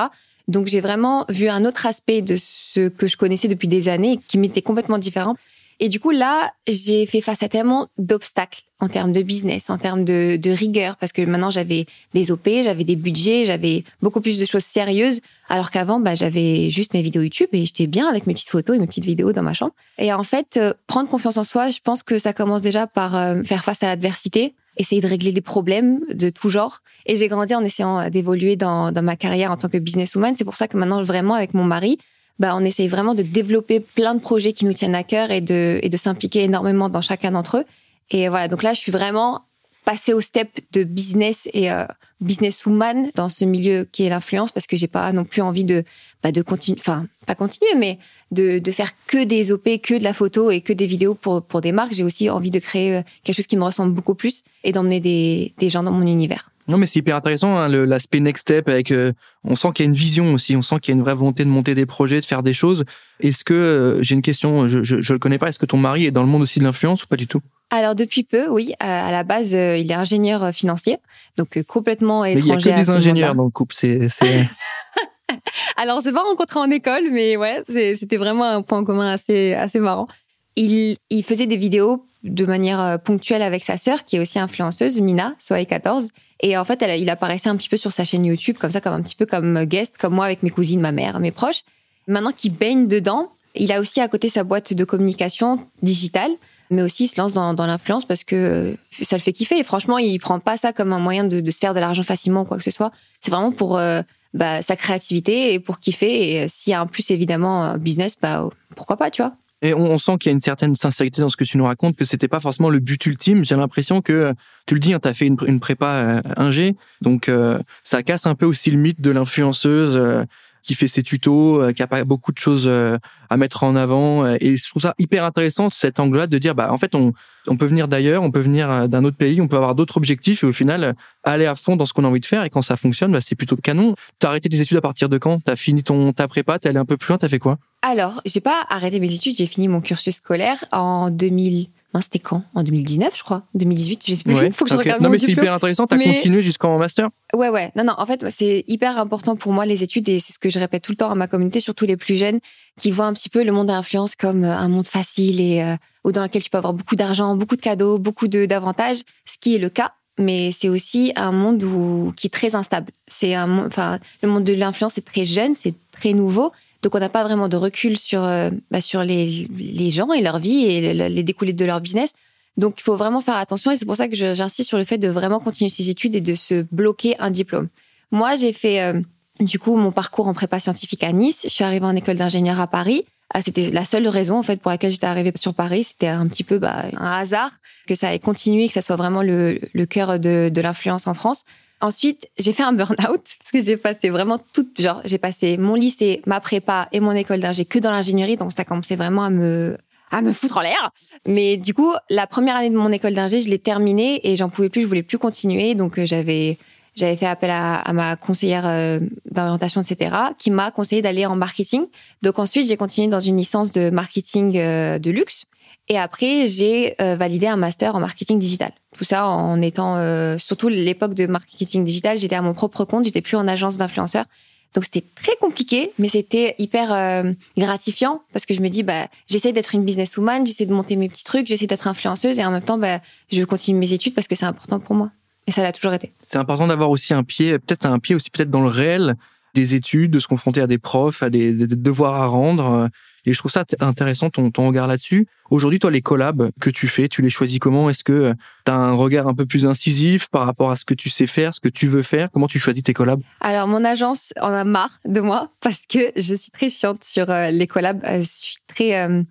Donc 0.48 0.66
j'ai 0.66 0.80
vraiment 0.80 1.24
vu 1.28 1.48
un 1.48 1.64
autre 1.64 1.86
aspect 1.86 2.22
de 2.22 2.36
ce 2.36 2.88
que 2.88 3.06
je 3.06 3.16
connaissais 3.16 3.48
depuis 3.48 3.68
des 3.68 3.88
années, 3.88 4.18
qui 4.28 4.38
m'était 4.38 4.62
complètement 4.62 4.98
différent. 4.98 5.36
Et 5.84 5.88
du 5.88 5.98
coup, 5.98 6.12
là, 6.12 6.52
j'ai 6.68 7.06
fait 7.06 7.20
face 7.20 7.42
à 7.42 7.48
tellement 7.48 7.88
d'obstacles 7.98 8.62
en 8.78 8.86
termes 8.86 9.12
de 9.12 9.20
business, 9.20 9.68
en 9.68 9.78
termes 9.78 10.04
de, 10.04 10.38
de 10.40 10.50
rigueur, 10.52 10.94
parce 10.96 11.10
que 11.10 11.22
maintenant 11.22 11.50
j'avais 11.50 11.86
des 12.14 12.30
OP, 12.30 12.48
j'avais 12.62 12.84
des 12.84 12.94
budgets, 12.94 13.46
j'avais 13.46 13.82
beaucoup 14.00 14.20
plus 14.20 14.38
de 14.38 14.44
choses 14.44 14.62
sérieuses, 14.62 15.22
alors 15.48 15.72
qu'avant, 15.72 15.98
bah, 15.98 16.14
j'avais 16.14 16.70
juste 16.70 16.94
mes 16.94 17.02
vidéos 17.02 17.22
YouTube 17.22 17.48
et 17.52 17.66
j'étais 17.66 17.88
bien 17.88 18.08
avec 18.08 18.28
mes 18.28 18.34
petites 18.34 18.50
photos 18.50 18.76
et 18.76 18.78
mes 18.78 18.86
petites 18.86 19.06
vidéos 19.06 19.32
dans 19.32 19.42
ma 19.42 19.54
chambre. 19.54 19.72
Et 19.98 20.12
en 20.12 20.22
fait, 20.22 20.56
euh, 20.56 20.72
prendre 20.86 21.08
confiance 21.08 21.36
en 21.36 21.42
soi, 21.42 21.66
je 21.66 21.80
pense 21.82 22.04
que 22.04 22.16
ça 22.16 22.32
commence 22.32 22.62
déjà 22.62 22.86
par 22.86 23.16
euh, 23.16 23.42
faire 23.42 23.64
face 23.64 23.82
à 23.82 23.88
l'adversité, 23.88 24.54
essayer 24.76 25.00
de 25.00 25.08
régler 25.08 25.32
des 25.32 25.40
problèmes 25.40 25.98
de 26.10 26.30
tout 26.30 26.48
genre. 26.48 26.78
Et 27.06 27.16
j'ai 27.16 27.26
grandi 27.26 27.56
en 27.56 27.64
essayant 27.64 27.98
euh, 27.98 28.08
d'évoluer 28.08 28.54
dans, 28.54 28.92
dans 28.92 29.02
ma 29.02 29.16
carrière 29.16 29.50
en 29.50 29.56
tant 29.56 29.68
que 29.68 29.78
businesswoman. 29.78 30.36
C'est 30.36 30.44
pour 30.44 30.54
ça 30.54 30.68
que 30.68 30.76
maintenant, 30.76 31.02
vraiment, 31.02 31.34
avec 31.34 31.54
mon 31.54 31.64
mari, 31.64 31.98
bah, 32.42 32.56
on 32.56 32.64
essaye 32.64 32.88
vraiment 32.88 33.14
de 33.14 33.22
développer 33.22 33.78
plein 33.78 34.16
de 34.16 34.20
projets 34.20 34.52
qui 34.52 34.64
nous 34.64 34.72
tiennent 34.72 34.96
à 34.96 35.04
cœur 35.04 35.30
et 35.30 35.40
de, 35.40 35.78
et 35.80 35.88
de 35.88 35.96
s'impliquer 35.96 36.42
énormément 36.42 36.88
dans 36.88 37.00
chacun 37.00 37.30
d'entre 37.30 37.58
eux. 37.58 37.64
Et 38.10 38.28
voilà, 38.28 38.48
donc 38.48 38.64
là, 38.64 38.74
je 38.74 38.80
suis 38.80 38.90
vraiment 38.90 39.42
passée 39.84 40.12
au 40.12 40.20
step 40.20 40.48
de 40.72 40.82
business 40.82 41.48
et 41.52 41.70
euh, 41.70 41.84
businesswoman 42.20 43.12
dans 43.14 43.28
ce 43.28 43.44
milieu 43.44 43.86
qui 43.92 44.02
est 44.02 44.08
l'influence 44.08 44.50
parce 44.50 44.66
que 44.66 44.76
j'ai 44.76 44.88
pas 44.88 45.12
non 45.12 45.24
plus 45.24 45.40
envie 45.40 45.64
de 45.64 45.84
bah, 46.24 46.32
de 46.32 46.42
continuer, 46.42 46.80
enfin 46.80 47.06
pas 47.26 47.36
continuer, 47.36 47.74
mais 47.76 47.98
de, 48.32 48.58
de 48.58 48.72
faire 48.72 48.90
que 49.06 49.22
des 49.22 49.52
OP, 49.52 49.68
que 49.80 49.96
de 49.96 50.04
la 50.04 50.12
photo 50.12 50.50
et 50.50 50.62
que 50.62 50.72
des 50.72 50.86
vidéos 50.86 51.14
pour 51.14 51.42
pour 51.42 51.60
des 51.60 51.70
marques. 51.70 51.94
J'ai 51.94 52.04
aussi 52.04 52.28
envie 52.28 52.50
de 52.50 52.58
créer 52.58 52.96
euh, 52.96 53.02
quelque 53.22 53.36
chose 53.36 53.46
qui 53.46 53.56
me 53.56 53.64
ressemble 53.64 53.92
beaucoup 53.92 54.16
plus 54.16 54.42
et 54.64 54.72
d'emmener 54.72 54.98
des 54.98 55.52
des 55.58 55.68
gens 55.68 55.84
dans 55.84 55.92
mon 55.92 56.06
univers. 56.06 56.51
Non, 56.68 56.78
mais 56.78 56.86
c'est 56.86 57.00
hyper 57.00 57.16
intéressant 57.16 57.56
hein, 57.56 57.68
l'aspect 57.68 58.20
next 58.20 58.42
step 58.42 58.68
avec. 58.68 58.92
Euh, 58.92 59.12
on 59.44 59.56
sent 59.56 59.68
qu'il 59.74 59.84
y 59.84 59.86
a 59.86 59.90
une 59.90 59.96
vision 59.96 60.32
aussi. 60.34 60.56
On 60.56 60.62
sent 60.62 60.76
qu'il 60.80 60.94
y 60.94 60.96
a 60.96 60.98
une 60.98 61.02
vraie 61.02 61.14
volonté 61.14 61.44
de 61.44 61.48
monter 61.48 61.74
des 61.74 61.86
projets, 61.86 62.20
de 62.20 62.24
faire 62.24 62.42
des 62.42 62.52
choses. 62.52 62.84
Est-ce 63.20 63.44
que 63.44 63.52
euh, 63.52 64.02
j'ai 64.02 64.14
une 64.14 64.22
question 64.22 64.68
Je, 64.68 64.84
je, 64.84 65.02
je 65.02 65.12
le 65.12 65.18
connais 65.18 65.38
pas. 65.38 65.48
Est-ce 65.48 65.58
que 65.58 65.66
ton 65.66 65.76
mari 65.76 66.06
est 66.06 66.10
dans 66.12 66.22
le 66.22 66.28
monde 66.28 66.42
aussi 66.42 66.60
de 66.60 66.64
l'influence 66.64 67.04
ou 67.04 67.08
pas 67.08 67.16
du 67.16 67.26
tout? 67.26 67.40
Alors 67.70 67.94
depuis 67.94 68.22
peu, 68.22 68.48
oui. 68.48 68.74
À 68.78 69.10
la 69.10 69.24
base, 69.24 69.54
euh, 69.54 69.76
il 69.76 69.90
est 69.90 69.94
ingénieur 69.94 70.52
financier, 70.52 70.98
donc 71.36 71.60
complètement 71.64 72.24
étranger. 72.24 72.48
Mais 72.48 72.60
il 72.60 72.66
y 72.66 72.70
a 72.70 72.76
que 72.76 72.80
des 72.80 72.90
ingénieurs 72.90 73.34
dans 73.34 73.44
le 73.44 73.50
couple. 73.50 73.74
C'est. 73.74 74.08
Alors 75.76 76.00
c'est 76.02 76.12
pas 76.12 76.22
rencontré 76.22 76.60
en 76.60 76.70
école, 76.70 77.10
mais 77.10 77.36
ouais, 77.36 77.62
c'était 77.66 78.18
vraiment 78.18 78.44
un 78.44 78.62
point 78.62 78.84
commun 78.84 79.12
assez 79.12 79.54
assez 79.54 79.80
marrant. 79.80 80.06
Il, 80.54 80.98
il 81.08 81.22
faisait 81.24 81.46
des 81.46 81.56
vidéos 81.56 82.04
de 82.22 82.44
manière 82.44 82.98
ponctuelle 83.02 83.40
avec 83.40 83.64
sa 83.64 83.78
sœur, 83.78 84.04
qui 84.04 84.16
est 84.16 84.20
aussi 84.20 84.38
influenceuse, 84.38 85.00
Mina, 85.00 85.34
Soy 85.38 85.64
14. 85.64 86.10
Et 86.42 86.56
en 86.56 86.64
fait, 86.64 86.84
il 86.98 87.08
apparaissait 87.08 87.48
un 87.48 87.56
petit 87.56 87.68
peu 87.68 87.76
sur 87.76 87.92
sa 87.92 88.04
chaîne 88.04 88.24
YouTube, 88.24 88.56
comme 88.58 88.72
ça, 88.72 88.80
comme 88.80 88.94
un 88.94 89.02
petit 89.02 89.14
peu 89.14 89.26
comme 89.26 89.64
guest, 89.64 89.96
comme 89.96 90.14
moi 90.14 90.24
avec 90.24 90.42
mes 90.42 90.50
cousines, 90.50 90.80
ma 90.80 90.92
mère, 90.92 91.20
mes 91.20 91.30
proches. 91.30 91.62
Maintenant 92.08 92.32
qu'il 92.32 92.52
baigne 92.52 92.88
dedans, 92.88 93.30
il 93.54 93.72
a 93.72 93.80
aussi 93.80 94.00
à 94.00 94.08
côté 94.08 94.28
sa 94.28 94.44
boîte 94.44 94.74
de 94.74 94.84
communication 94.84 95.58
digitale, 95.82 96.32
mais 96.70 96.82
aussi 96.82 97.04
il 97.04 97.08
se 97.08 97.20
lance 97.20 97.32
dans, 97.32 97.54
l'influence 97.54 98.04
parce 98.04 98.24
que 98.24 98.34
euh, 98.34 98.74
ça 98.90 99.16
le 99.16 99.22
fait 99.22 99.32
kiffer. 99.32 99.58
Et 99.58 99.62
franchement, 99.62 99.98
il 99.98 100.18
prend 100.18 100.40
pas 100.40 100.56
ça 100.56 100.72
comme 100.72 100.92
un 100.92 100.98
moyen 100.98 101.24
de, 101.24 101.50
se 101.50 101.58
faire 101.58 101.74
de 101.74 101.80
l'argent 101.80 102.02
facilement 102.02 102.42
ou 102.42 102.44
quoi 102.44 102.56
que 102.56 102.64
ce 102.64 102.70
soit. 102.70 102.90
C'est 103.20 103.30
vraiment 103.30 103.52
pour 103.52 103.78
euh, 103.78 104.02
bah, 104.34 104.62
sa 104.62 104.74
créativité 104.74 105.52
et 105.52 105.60
pour 105.60 105.78
kiffer. 105.78 106.32
Et 106.32 106.42
euh, 106.42 106.46
s'il 106.48 106.72
y 106.72 106.74
a 106.74 106.80
un 106.80 106.86
plus 106.86 107.10
évidemment 107.10 107.76
business, 107.76 108.16
bah 108.20 108.48
pourquoi 108.74 108.96
pas, 108.96 109.10
tu 109.10 109.22
vois. 109.22 109.34
Et 109.62 109.74
on, 109.74 109.96
sent 109.96 110.18
qu'il 110.18 110.30
y 110.30 110.32
a 110.32 110.34
une 110.34 110.40
certaine 110.40 110.74
sincérité 110.74 111.22
dans 111.22 111.28
ce 111.28 111.36
que 111.36 111.44
tu 111.44 111.56
nous 111.56 111.64
racontes, 111.64 111.96
que 111.96 112.04
c'était 112.04 112.28
pas 112.28 112.40
forcément 112.40 112.68
le 112.68 112.80
but 112.80 113.06
ultime. 113.06 113.44
J'ai 113.44 113.54
l'impression 113.54 114.02
que 114.02 114.34
tu 114.66 114.74
le 114.74 114.80
dis, 114.80 114.92
hein, 114.92 114.98
tu 115.00 115.08
as 115.08 115.14
fait 115.14 115.26
une, 115.26 115.36
une 115.46 115.60
prépa 115.60 115.86
euh, 115.86 116.22
ingé, 116.36 116.74
donc 117.00 117.28
euh, 117.28 117.60
ça 117.84 118.02
casse 118.02 118.26
un 118.26 118.34
peu 118.34 118.44
aussi 118.44 118.72
le 118.72 118.78
mythe 118.78 119.00
de 119.00 119.12
l'influenceuse 119.12 119.96
euh, 119.96 120.24
qui 120.62 120.74
fait 120.74 120.88
ses 120.88 121.02
tutos, 121.02 121.60
euh, 121.60 121.72
qui 121.72 121.82
a 121.82 121.86
pas 121.86 122.04
beaucoup 122.04 122.32
de 122.32 122.38
choses 122.38 122.64
euh, 122.66 122.96
à 123.28 123.36
mettre 123.36 123.64
en 123.64 123.76
avant. 123.76 124.24
Euh, 124.24 124.36
et 124.40 124.56
je 124.56 124.68
trouve 124.68 124.82
ça 124.82 124.94
hyper 124.98 125.24
intéressant 125.24 125.68
cet 125.68 126.00
angle-là 126.00 126.26
de 126.26 126.38
dire, 126.38 126.54
bah 126.54 126.72
en 126.72 126.78
fait, 126.78 126.94
on, 126.94 127.12
on 127.46 127.56
peut 127.56 127.66
venir 127.66 127.88
d'ailleurs, 127.88 128.22
on 128.22 128.30
peut 128.30 128.40
venir 128.40 128.88
d'un 128.88 129.04
autre 129.04 129.16
pays, 129.16 129.40
on 129.40 129.48
peut 129.48 129.56
avoir 129.56 129.74
d'autres 129.74 129.96
objectifs 129.96 130.44
et 130.44 130.46
au 130.46 130.52
final 130.52 130.94
aller 131.24 131.46
à 131.46 131.54
fond 131.54 131.76
dans 131.76 131.86
ce 131.86 131.92
qu'on 131.92 132.04
a 132.04 132.08
envie 132.08 132.20
de 132.20 132.26
faire. 132.26 132.44
Et 132.44 132.50
quand 132.50 132.62
ça 132.62 132.76
fonctionne, 132.76 133.12
bah, 133.12 133.20
c'est 133.20 133.34
plutôt 133.34 133.56
canon. 133.56 133.94
T'as 134.18 134.28
arrêté 134.28 134.48
tes 134.48 134.60
études 134.60 134.76
à 134.76 134.80
partir 134.80 135.08
de 135.08 135.18
quand? 135.18 135.40
T'as 135.44 135.56
fini 135.56 135.82
ton 135.82 136.12
ta 136.12 136.28
prépa 136.28 136.58
T'es 136.58 136.68
allé 136.68 136.78
un 136.78 136.84
peu 136.84 136.96
plus 136.96 137.08
loin 137.08 137.18
T'as 137.18 137.28
fait 137.28 137.40
quoi? 137.40 137.58
Alors, 137.82 138.20
j'ai 138.24 138.40
pas 138.40 138.64
arrêté 138.70 139.00
mes 139.00 139.12
études. 139.12 139.36
J'ai 139.36 139.46
fini 139.46 139.68
mon 139.68 139.80
cursus 139.80 140.16
scolaire 140.16 140.64
en 140.72 141.10
2000 141.10 141.66
c'était 142.00 142.18
quand? 142.18 142.42
En 142.54 142.62
2019, 142.62 143.14
je 143.16 143.22
crois. 143.22 143.42
2018, 143.54 144.04
je 144.06 144.14
sais 144.14 144.24
plus. 144.24 144.52
Faut 144.52 144.64
que 144.64 144.70
je 144.70 144.76
regarde 144.76 145.02
Non, 145.02 145.10
mais 145.10 145.18
c'est 145.18 145.30
hyper 145.30 145.52
intéressant. 145.52 145.86
T'as 145.86 145.98
continué 145.98 146.40
jusqu'en 146.40 146.78
master? 146.78 147.10
Ouais, 147.34 147.50
ouais. 147.50 147.70
Non, 147.76 147.84
non. 147.84 147.92
En 147.98 148.06
fait, 148.06 148.24
c'est 148.30 148.64
hyper 148.66 148.98
important 148.98 149.36
pour 149.36 149.52
moi 149.52 149.66
les 149.66 149.82
études 149.82 150.08
et 150.08 150.18
c'est 150.18 150.32
ce 150.32 150.38
que 150.38 150.48
je 150.48 150.58
répète 150.58 150.82
tout 150.82 150.92
le 150.92 150.96
temps 150.96 151.10
à 151.10 151.14
ma 151.14 151.26
communauté, 151.26 151.60
surtout 151.60 151.84
les 151.84 151.96
plus 151.96 152.16
jeunes, 152.16 152.40
qui 152.80 152.90
voient 152.90 153.04
un 153.04 153.12
petit 153.12 153.28
peu 153.28 153.44
le 153.44 153.52
monde 153.52 153.66
de 153.66 153.72
l'influence 153.72 154.16
comme 154.16 154.44
euh, 154.44 154.56
un 154.56 154.68
monde 154.68 154.86
facile 154.86 155.40
et 155.40 155.62
euh, 155.62 156.10
dans 156.10 156.22
lequel 156.22 156.42
tu 156.42 156.48
peux 156.48 156.58
avoir 156.58 156.72
beaucoup 156.72 156.96
d'argent, 156.96 157.36
beaucoup 157.36 157.56
de 157.56 157.60
cadeaux, 157.60 157.98
beaucoup 157.98 158.28
de 158.28 158.46
d'avantages, 158.46 159.02
ce 159.26 159.36
qui 159.38 159.54
est 159.54 159.58
le 159.58 159.68
cas. 159.68 159.92
Mais 160.18 160.52
c'est 160.52 160.68
aussi 160.68 161.12
un 161.16 161.32
monde 161.32 161.62
où, 161.64 162.12
qui 162.16 162.26
est 162.26 162.30
très 162.30 162.54
instable. 162.54 162.92
C'est 163.06 163.34
un, 163.34 163.66
enfin, 163.66 163.98
le 164.22 164.28
monde 164.28 164.44
de 164.44 164.52
l'influence 164.52 164.98
est 164.98 165.06
très 165.06 165.24
jeune, 165.24 165.54
c'est 165.54 165.74
très 165.90 166.12
nouveau. 166.12 166.52
Donc 166.82 166.94
on 166.94 166.98
n'a 166.98 167.08
pas 167.08 167.22
vraiment 167.24 167.48
de 167.48 167.56
recul 167.56 167.96
sur 167.96 168.24
euh, 168.24 168.50
bah, 168.70 168.80
sur 168.80 169.04
les, 169.04 169.46
les 169.56 169.90
gens 169.90 170.12
et 170.12 170.20
leur 170.20 170.38
vie 170.38 170.64
et 170.64 170.92
les 170.94 171.22
découlés 171.22 171.52
de 171.52 171.64
leur 171.64 171.80
business. 171.80 172.14
Donc 172.56 172.80
il 172.80 172.82
faut 172.82 172.96
vraiment 172.96 173.20
faire 173.20 173.36
attention 173.36 173.70
et 173.70 173.76
c'est 173.76 173.86
pour 173.86 173.96
ça 173.96 174.08
que 174.08 174.16
j'insiste 174.16 174.68
sur 174.68 174.78
le 174.78 174.84
fait 174.84 174.98
de 174.98 175.08
vraiment 175.08 175.40
continuer 175.40 175.70
ses 175.70 175.88
études 175.88 176.14
et 176.16 176.20
de 176.20 176.34
se 176.34 176.66
bloquer 176.70 177.16
un 177.18 177.30
diplôme. 177.30 177.68
Moi, 178.10 178.36
j'ai 178.36 178.52
fait 178.52 178.82
euh, 178.82 179.00
du 179.40 179.58
coup 179.58 179.76
mon 179.76 179.92
parcours 179.92 180.26
en 180.26 180.34
prépa 180.34 180.60
scientifique 180.60 181.02
à 181.02 181.12
Nice. 181.12 181.42
Je 181.44 181.48
suis 181.48 181.64
arrivée 181.64 181.86
en 181.86 181.96
école 181.96 182.16
d'ingénieur 182.16 182.60
à 182.60 182.66
Paris. 182.66 183.06
Ah, 183.32 183.40
c'était 183.40 183.70
la 183.70 183.86
seule 183.86 184.06
raison 184.08 184.36
en 184.38 184.42
fait 184.42 184.58
pour 184.58 184.70
laquelle 184.70 184.90
j'étais 184.90 185.06
arrivée 185.06 185.32
sur 185.36 185.54
Paris. 185.54 185.84
C'était 185.84 186.08
un 186.08 186.26
petit 186.26 186.44
peu 186.44 186.58
bah, 186.58 186.84
un 186.98 187.12
hasard 187.12 187.52
que 187.86 187.94
ça 187.94 188.12
ait 188.12 188.18
continué, 188.18 188.66
que 188.66 188.74
ça 188.74 188.82
soit 188.82 188.96
vraiment 188.96 189.22
le, 189.22 189.58
le 189.72 189.86
cœur 189.86 190.18
de, 190.18 190.50
de 190.52 190.60
l'influence 190.60 191.06
en 191.06 191.14
France. 191.14 191.44
Ensuite, 191.82 192.30
j'ai 192.38 192.52
fait 192.52 192.62
un 192.62 192.72
burn-out 192.72 192.98
parce 193.38 193.50
que 193.52 193.60
j'ai 193.60 193.76
passé 193.76 194.08
vraiment 194.08 194.38
tout, 194.52 194.66
genre, 194.78 195.02
j'ai 195.04 195.18
passé 195.18 195.58
mon 195.58 195.74
lycée, 195.74 196.22
ma 196.26 196.40
prépa 196.40 196.88
et 196.92 197.00
mon 197.00 197.12
école 197.12 197.40
d'ingé 197.40 197.64
que 197.64 197.80
dans 197.80 197.90
l'ingénierie, 197.90 198.36
donc 198.36 198.52
ça 198.52 198.64
commençait 198.64 198.94
vraiment 198.94 199.24
à 199.24 199.30
me, 199.30 199.76
à 200.12 200.22
me 200.22 200.32
foutre 200.32 200.58
en 200.58 200.60
l'air. 200.60 200.92
Mais 201.26 201.56
du 201.56 201.74
coup, 201.74 201.92
la 202.08 202.28
première 202.28 202.54
année 202.54 202.70
de 202.70 202.76
mon 202.76 202.92
école 202.92 203.14
d'ingé, 203.14 203.40
je 203.40 203.50
l'ai 203.50 203.58
terminée 203.58 204.20
et 204.30 204.36
j'en 204.36 204.48
pouvais 204.48 204.68
plus, 204.68 204.82
je 204.82 204.86
voulais 204.86 205.02
plus 205.02 205.18
continuer, 205.18 205.74
donc 205.74 205.98
euh, 205.98 206.06
j'avais, 206.06 206.56
j'avais 206.94 207.16
fait 207.16 207.26
appel 207.26 207.50
à, 207.50 207.92
ma 207.92 208.14
conseillère 208.14 208.64
euh, 208.64 209.00
d'orientation, 209.32 209.80
etc., 209.80 210.14
qui 210.38 210.52
m'a 210.52 210.70
conseillé 210.70 211.02
d'aller 211.02 211.26
en 211.26 211.34
marketing. 211.34 211.86
Donc 212.22 212.38
ensuite, 212.38 212.68
j'ai 212.68 212.76
continué 212.76 213.08
dans 213.08 213.20
une 213.20 213.36
licence 213.36 213.72
de 213.72 213.90
marketing 213.90 214.56
euh, 214.56 215.00
de 215.00 215.10
luxe. 215.10 215.46
Et 215.88 215.98
après, 215.98 216.46
j'ai 216.46 216.94
euh, 217.00 217.16
validé 217.16 217.46
un 217.46 217.56
master 217.56 217.96
en 217.96 218.00
marketing 218.00 218.38
digital. 218.38 218.72
Tout 218.96 219.04
ça 219.04 219.26
en 219.26 219.60
étant, 219.60 219.96
surtout 220.38 220.68
l'époque 220.68 221.14
de 221.14 221.26
marketing 221.26 221.82
digital, 221.82 222.18
j'étais 222.18 222.36
à 222.36 222.42
mon 222.42 222.52
propre 222.52 222.84
compte, 222.84 223.04
j'étais 223.04 223.22
plus 223.22 223.36
en 223.36 223.48
agence 223.48 223.78
d'influenceurs. 223.78 224.26
Donc 224.74 224.84
c'était 224.84 225.04
très 225.14 225.34
compliqué, 225.40 225.92
mais 225.98 226.08
c'était 226.08 226.54
hyper 226.58 227.24
gratifiant 227.56 228.22
parce 228.34 228.44
que 228.44 228.52
je 228.52 228.60
me 228.60 228.68
dis, 228.68 228.82
bah, 228.82 229.08
j'essaie 229.28 229.52
d'être 229.52 229.74
une 229.74 229.84
businesswoman, 229.84 230.46
j'essaie 230.46 230.66
de 230.66 230.74
monter 230.74 230.96
mes 230.96 231.08
petits 231.08 231.24
trucs, 231.24 231.46
j'essaie 231.46 231.66
d'être 231.66 231.88
influenceuse 231.88 232.38
et 232.38 232.44
en 232.44 232.50
même 232.50 232.62
temps, 232.62 232.76
bah, 232.76 233.00
je 233.30 233.42
continue 233.44 233.78
mes 233.78 233.94
études 233.94 234.14
parce 234.14 234.28
que 234.28 234.34
c'est 234.34 234.44
important 234.44 234.78
pour 234.78 234.94
moi. 234.94 235.10
Et 235.46 235.50
ça 235.50 235.62
l'a 235.62 235.72
toujours 235.72 235.92
été. 235.92 236.12
C'est 236.26 236.38
important 236.38 236.66
d'avoir 236.66 236.90
aussi 236.90 237.14
un 237.14 237.24
pied, 237.24 237.58
peut-être 237.58 237.86
un 237.86 237.98
pied 237.98 238.14
aussi 238.14 238.30
peut-être 238.30 238.50
dans 238.50 238.60
le 238.60 238.68
réel 238.68 239.16
des 239.54 239.74
études, 239.74 240.10
de 240.10 240.18
se 240.18 240.28
confronter 240.28 240.60
à 240.60 240.66
des 240.66 240.78
profs, 240.78 241.22
à 241.22 241.30
des, 241.30 241.52
devoirs 241.52 242.14
à 242.14 242.26
rendre. 242.26 242.88
Et 243.24 243.32
je 243.32 243.38
trouve 243.38 243.50
ça 243.50 243.64
intéressant 243.80 244.30
ton, 244.30 244.50
ton 244.50 244.66
regard 244.66 244.86
là-dessus. 244.86 245.26
Aujourd'hui, 245.50 245.78
toi, 245.78 245.90
les 245.90 246.02
collabs 246.02 246.50
que 246.60 246.70
tu 246.70 246.88
fais, 246.88 247.08
tu 247.08 247.22
les 247.22 247.30
choisis 247.30 247.58
comment? 247.58 247.90
Est-ce 247.90 248.04
que 248.04 248.34
tu 248.64 248.72
as 248.72 248.74
un 248.74 248.92
regard 248.92 249.26
un 249.26 249.34
peu 249.34 249.46
plus 249.46 249.66
incisif 249.66 250.28
par 250.30 250.46
rapport 250.46 250.70
à 250.70 250.76
ce 250.76 250.84
que 250.84 250.94
tu 250.94 251.10
sais 251.10 251.26
faire, 251.26 251.52
ce 251.54 251.60
que 251.60 251.68
tu 251.68 251.88
veux 251.88 252.02
faire? 252.02 252.30
Comment 252.32 252.48
tu 252.48 252.58
choisis 252.58 252.82
tes 252.82 252.94
collabs? 252.94 253.20
Alors, 253.40 253.68
mon 253.68 253.84
agence 253.84 254.32
en 254.40 254.52
a 254.52 254.64
marre 254.64 254.98
de 255.04 255.20
moi 255.20 255.50
parce 255.60 255.84
que 255.86 256.10
je 256.16 256.34
suis 256.34 256.50
très 256.50 256.68
chiante 256.68 257.04
sur 257.04 257.30
euh, 257.30 257.50
les 257.50 257.66
collabs. 257.66 258.02
Euh, 258.04 258.22
je 258.22 258.28
suis 258.28 258.56
très... 258.66 258.98
Euh, 258.98 259.22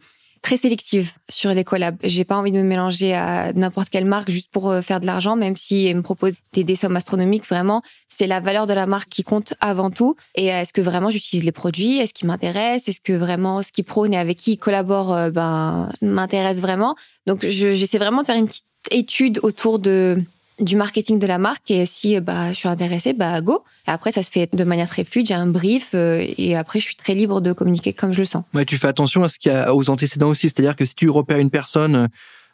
très 0.42 0.58
sélective 0.58 1.12
sur 1.30 1.54
les 1.54 1.64
collabs. 1.64 1.98
J'ai 2.04 2.26
pas 2.26 2.36
envie 2.36 2.52
de 2.52 2.58
me 2.58 2.64
mélanger 2.64 3.14
à 3.14 3.54
n'importe 3.54 3.90
quelle 3.90 4.06
marque 4.06 4.32
juste 4.32 4.50
pour 4.52 4.72
euh, 4.72 4.82
faire 4.82 5.00
de 5.00 5.06
l'argent, 5.06 5.36
même 5.36 5.56
si 5.56 5.86
elle 5.86 5.98
me 5.98 6.02
propose 6.02 6.34
des, 6.54 6.76
sommes 6.76 6.96
astronomiques. 6.96 7.48
Vraiment, 7.48 7.84
c'est 8.10 8.28
la 8.28 8.40
valeur 8.40 8.66
de 8.66 8.74
la 8.74 8.86
marque 8.86 9.10
qui 9.10 9.24
compte 9.24 9.54
avant 9.62 9.92
tout. 9.92 10.16
Et 10.36 10.48
est-ce 10.48 10.74
que 10.74 10.82
vraiment 10.82 11.10
j'utilise 11.10 11.46
les 11.46 11.52
produits? 11.52 12.00
Est-ce 12.00 12.14
qu'ils 12.14 12.28
m'intéressent? 12.28 12.90
Est-ce 12.90 13.02
que 13.02 13.14
vraiment 13.14 13.62
ce 13.62 13.72
qu'ils 13.72 13.86
prônent 13.86 14.14
et 14.14 14.18
avec 14.18 14.38
qui 14.38 14.54
ils 14.54 14.58
collaborent 14.58 15.14
euh, 15.14 15.30
ben, 15.30 15.90
m'intéresse 16.02 16.60
vraiment? 16.60 16.96
Donc, 17.28 17.46
j'essaie 17.46 18.00
vraiment 18.00 18.22
de 18.22 18.26
faire 18.26 18.36
une 18.36 18.48
petite 18.48 18.66
étude 18.90 19.40
autour 19.44 19.78
de 19.78 20.24
du 20.62 20.76
marketing 20.76 21.20
de 21.20 21.28
la 21.28 21.38
marque 21.38 21.72
et 21.72 21.86
si 21.86 22.20
bah 22.20 22.50
je 22.50 22.54
suis 22.54 22.68
intéressée 22.68 23.14
bah 23.14 23.42
go. 23.42 23.64
Et 23.88 23.92
après 23.92 24.12
ça 24.12 24.24
se 24.24 24.32
fait 24.32 24.50
de 24.54 24.64
manière 24.64 24.88
très 24.88 25.04
fluide. 25.04 25.28
J'ai 25.28 25.34
un 25.34 25.48
brief 25.48 25.92
euh, 25.94 26.26
et 26.38 26.56
après 26.56 26.80
je 26.80 26.86
suis 26.86 26.96
très 26.96 27.14
libre 27.14 27.42
de 27.42 27.54
communiquer 27.54 27.94
comme 27.94 28.14
je 28.14 28.20
le 28.20 28.26
sens. 28.26 28.44
Ouais 28.54 28.66
tu 28.66 28.78
fais 28.78 28.88
attention 28.88 29.24
à 29.24 29.28
ce 29.28 29.40
qu'il 29.40 29.52
y 29.52 29.56
a 29.56 29.74
aux 29.74 29.90
antécédents 29.90 30.30
aussi. 30.30 30.50
C'est-à-dire 30.50 30.76
que 30.76 30.86
si 30.86 30.96
tu 30.96 31.10
repères 31.10 31.40
une 31.40 31.50
personne 31.50 31.96
euh, 31.96 32.08